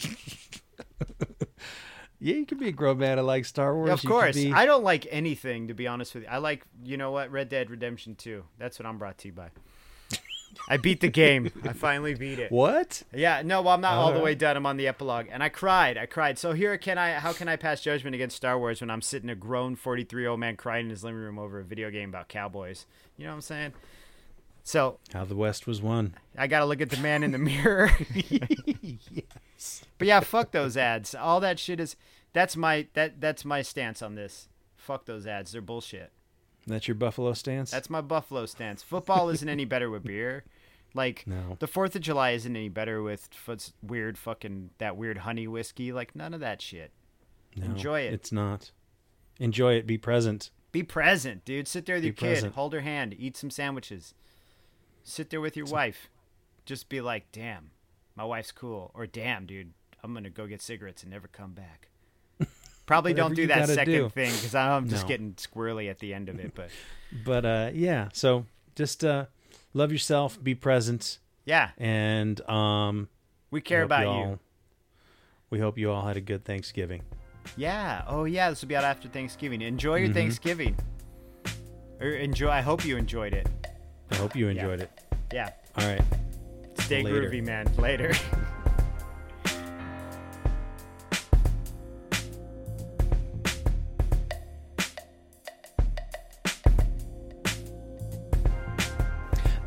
Yeah, 2.21 2.35
you 2.35 2.47
can 2.47 2.59
be 2.59 2.69
a 2.69 2.73
grown 2.73 2.99
man. 2.99 3.19
I 3.19 3.23
like 3.23 3.45
Star 3.45 3.75
Wars. 3.77 3.91
of 3.91 4.03
course, 4.05 4.35
be- 4.35 4.53
I 4.53 4.67
don't 4.67 4.83
like 4.83 5.07
anything 5.09 5.69
to 5.69 5.75
be 5.75 5.87
honest 5.87 6.15
with 6.15 6.25
you. 6.25 6.29
I 6.29 6.39
like, 6.39 6.65
you 6.85 6.97
know 6.97 7.13
what, 7.13 7.31
Red 7.31 7.49
Dead 7.49 7.71
Redemption 7.71 8.17
2. 8.17 8.45
That's 8.59 8.79
what 8.79 8.87
I'm 8.87 8.99
brought 8.99 9.19
to 9.19 9.29
you 9.29 9.35
by. 9.35 9.51
I 10.69 10.77
beat 10.77 11.01
the 11.01 11.09
game. 11.09 11.51
I 11.65 11.73
finally 11.73 12.15
beat 12.15 12.39
it. 12.39 12.51
What? 12.51 13.03
Yeah, 13.15 13.43
no, 13.45 13.63
well, 13.63 13.75
I'm 13.75 13.81
not 13.81 13.95
all 13.95 14.09
the 14.09 14.19
Alright. 14.19 14.25
way 14.25 14.35
done. 14.35 14.57
I'm 14.57 14.67
on 14.67 14.77
the 14.77 14.87
epilogue, 14.89 15.27
and 15.31 15.43
I 15.43 15.49
cried. 15.49 15.97
I 15.97 16.07
cried. 16.07 16.39
So 16.39 16.53
here, 16.53 16.77
can 16.79 16.99
I? 16.99 17.13
How 17.13 17.33
can 17.33 17.49
I 17.49 17.57
pass 17.57 17.81
judgment 17.81 18.15
against 18.15 18.37
Star 18.37 18.59
Wars 18.59 18.81
when 18.81 18.91
I'm 18.91 19.03
sitting 19.03 19.31
a 19.31 19.35
grown 19.35 19.77
43 19.77 20.23
year 20.23 20.31
old 20.31 20.41
man 20.41 20.57
crying 20.57 20.87
in 20.87 20.91
his 20.91 21.05
living 21.05 21.21
room 21.21 21.39
over 21.39 21.61
a 21.61 21.65
video 21.65 21.91
game 21.91 22.09
about 22.09 22.29
cowboys? 22.29 22.87
You 23.17 23.25
know 23.25 23.31
what 23.31 23.37
I'm 23.37 23.43
saying? 23.43 23.73
So 24.63 24.99
How 25.15 25.25
the 25.25 25.35
West 25.37 25.67
was 25.67 25.81
won. 25.81 26.15
I 26.37 26.47
gotta 26.47 26.67
look 26.67 26.83
at 26.83 26.91
the 26.91 26.99
man 26.99 27.23
in 27.23 27.33
the 27.33 27.39
mirror. 27.39 27.91
yes. 28.29 29.83
But 29.97 30.09
yeah, 30.09 30.21
fuck 30.21 30.51
those 30.51 30.77
ads. 30.77 31.15
All 31.15 31.41
that 31.41 31.59
shit 31.59 31.81
is 31.81 31.97
that's 32.35 32.55
my 32.57 32.87
that 32.93 33.21
that's 33.21 33.45
my 33.47 33.63
stance 33.63 34.03
on 34.03 34.15
this. 34.15 34.49
Fuck 34.77 35.07
those 35.07 35.27
ads. 35.27 35.53
They're 35.53 35.63
bullshit. 35.63 36.13
That's 36.69 36.87
your 36.87 36.95
Buffalo 36.95 37.33
stance? 37.33 37.71
That's 37.71 37.91
my 37.91 38.01
Buffalo 38.01 38.47
stance. 38.47 38.83
Football 38.83 39.29
isn't 39.31 39.49
any 39.49 39.65
better 39.65 39.91
with 39.91 40.05
beer. 40.05 40.45
Like 40.95 41.27
No. 41.27 41.57
the 41.59 41.67
Fourth 41.67 41.95
of 41.97 42.03
July 42.03 42.31
isn't 42.31 42.55
any 42.57 42.69
better 42.69 43.03
with 43.03 43.29
f- 43.49 43.73
weird 43.83 44.17
fucking 44.19 44.71
that 44.79 44.97
weird 44.97 45.19
honey 45.19 45.47
whiskey. 45.47 45.93
Like 45.93 46.15
none 46.17 46.33
of 46.35 46.41
that 46.41 46.63
shit. 46.63 46.93
No, 47.57 47.65
enjoy 47.67 48.01
it. 48.03 48.13
It's 48.15 48.33
not. 48.33 48.71
Enjoy 49.39 49.75
it. 49.75 49.87
Be 49.87 49.99
present. 49.99 50.51
Be 50.73 50.83
present, 50.83 51.45
dude. 51.45 51.69
Sit 51.69 51.87
there 51.87 51.97
with 51.97 52.03
Be 52.03 52.09
your 52.09 52.15
kid. 52.15 52.27
present. 52.27 52.55
Hold 52.55 52.73
her 52.73 52.81
hand. 52.81 53.15
Eat 53.19 53.37
some 53.37 53.51
sandwiches. 53.51 54.15
Sit 55.03 55.31
there 55.31 55.41
with 55.41 55.57
your 55.57 55.67
wife. 55.67 56.09
Just 56.67 56.89
be 56.89 57.01
like, 57.01 57.33
damn, 57.33 57.71
my 58.17 58.25
wife's 58.25 58.53
cool. 58.53 58.91
Or 58.95 59.07
damn, 59.07 59.47
dude, 59.47 59.73
I'm 60.03 60.13
gonna 60.13 60.29
go 60.31 60.47
get 60.47 60.61
cigarettes 60.61 61.03
and 61.03 61.11
never 61.11 61.29
come 61.29 61.53
back. 61.53 61.89
Probably 62.89 63.13
don't 63.15 63.37
do 63.37 63.47
that 63.47 63.69
second 63.69 63.93
do. 63.93 64.09
thing 64.09 64.33
because 64.33 64.55
I'm 64.57 64.89
just 64.95 65.05
No. 65.05 65.09
getting 65.09 65.35
squirrely 65.35 65.89
at 65.91 66.01
the 66.01 66.13
end 66.13 66.29
of 66.29 66.41
it. 66.41 66.53
But 66.57 66.71
But 67.25 67.45
uh, 67.45 67.71
yeah, 67.73 68.09
so 68.13 68.47
just 68.75 69.05
uh, 69.05 69.27
love 69.75 69.93
yourself. 69.93 70.43
Be 70.43 70.55
present. 70.57 71.19
yeah, 71.45 71.71
And 71.79 72.41
um, 72.51 73.09
we 73.53 73.61
care 73.61 73.83
about 73.85 74.03
you. 74.03 74.09
all- 74.09 74.39
We 75.51 75.61
hope 75.61 75.79
you 75.79 75.91
all 75.93 76.05
had 76.07 76.17
a 76.17 76.21
good 76.21 76.45
Thanksgiving. 76.45 77.03
Yeah. 77.57 78.03
Oh 78.09 78.25
yeah, 78.25 78.51
this 78.51 78.61
will 78.63 78.69
be 78.69 78.77
out 78.77 78.85
after 78.85 79.09
Thanksgiving. 79.09 79.63
Enjoy 79.63 79.97
your 79.97 80.09
Mhm. 80.09 80.15
Thanksgiving. 80.15 80.77
Or 82.01 82.09
enjoy. 82.09 82.51
I 82.51 82.61
hope 82.63 82.85
you 82.85 82.97
enjoyed 82.97 83.33
it. 83.35 83.49
I 84.11 84.17
hope 84.17 84.35
you 84.37 84.49
enjoyed 84.49 84.81
it. 84.81 84.91
Yeah. 85.33 85.51
All 85.77 85.87
right. 85.87 86.03
Stay 86.81 87.03
Later. 87.03 87.29
groovy, 87.31 87.45
man. 87.45 87.71
Later. 87.77 88.13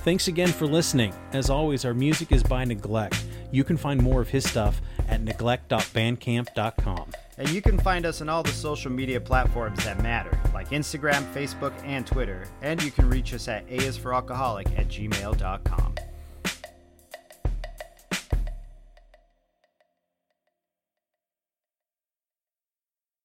Thanks 0.03 0.27
again 0.27 0.47
for 0.47 0.65
listening. 0.65 1.13
As 1.31 1.51
always, 1.51 1.85
our 1.85 1.93
music 1.93 2.31
is 2.31 2.41
by 2.41 2.65
Neglect. 2.65 3.23
You 3.51 3.63
can 3.63 3.77
find 3.77 4.01
more 4.01 4.19
of 4.19 4.29
his 4.29 4.49
stuff 4.49 4.81
at 5.07 5.21
neglect.bandcamp.com. 5.21 7.11
And 7.37 7.49
you 7.49 7.61
can 7.61 7.77
find 7.77 8.05
us 8.07 8.19
on 8.19 8.27
all 8.27 8.41
the 8.41 8.51
social 8.51 8.91
media 8.91 9.21
platforms 9.21 9.83
that 9.83 10.01
matter, 10.01 10.39
like 10.55 10.69
Instagram, 10.69 11.31
Facebook, 11.33 11.73
and 11.83 12.07
Twitter. 12.07 12.47
And 12.63 12.81
you 12.81 12.89
can 12.89 13.09
reach 13.09 13.33
us 13.35 13.47
at 13.47 13.67
aisforalcoholic 13.67 14.77
at 14.79 14.87
gmail.com. 14.87 15.95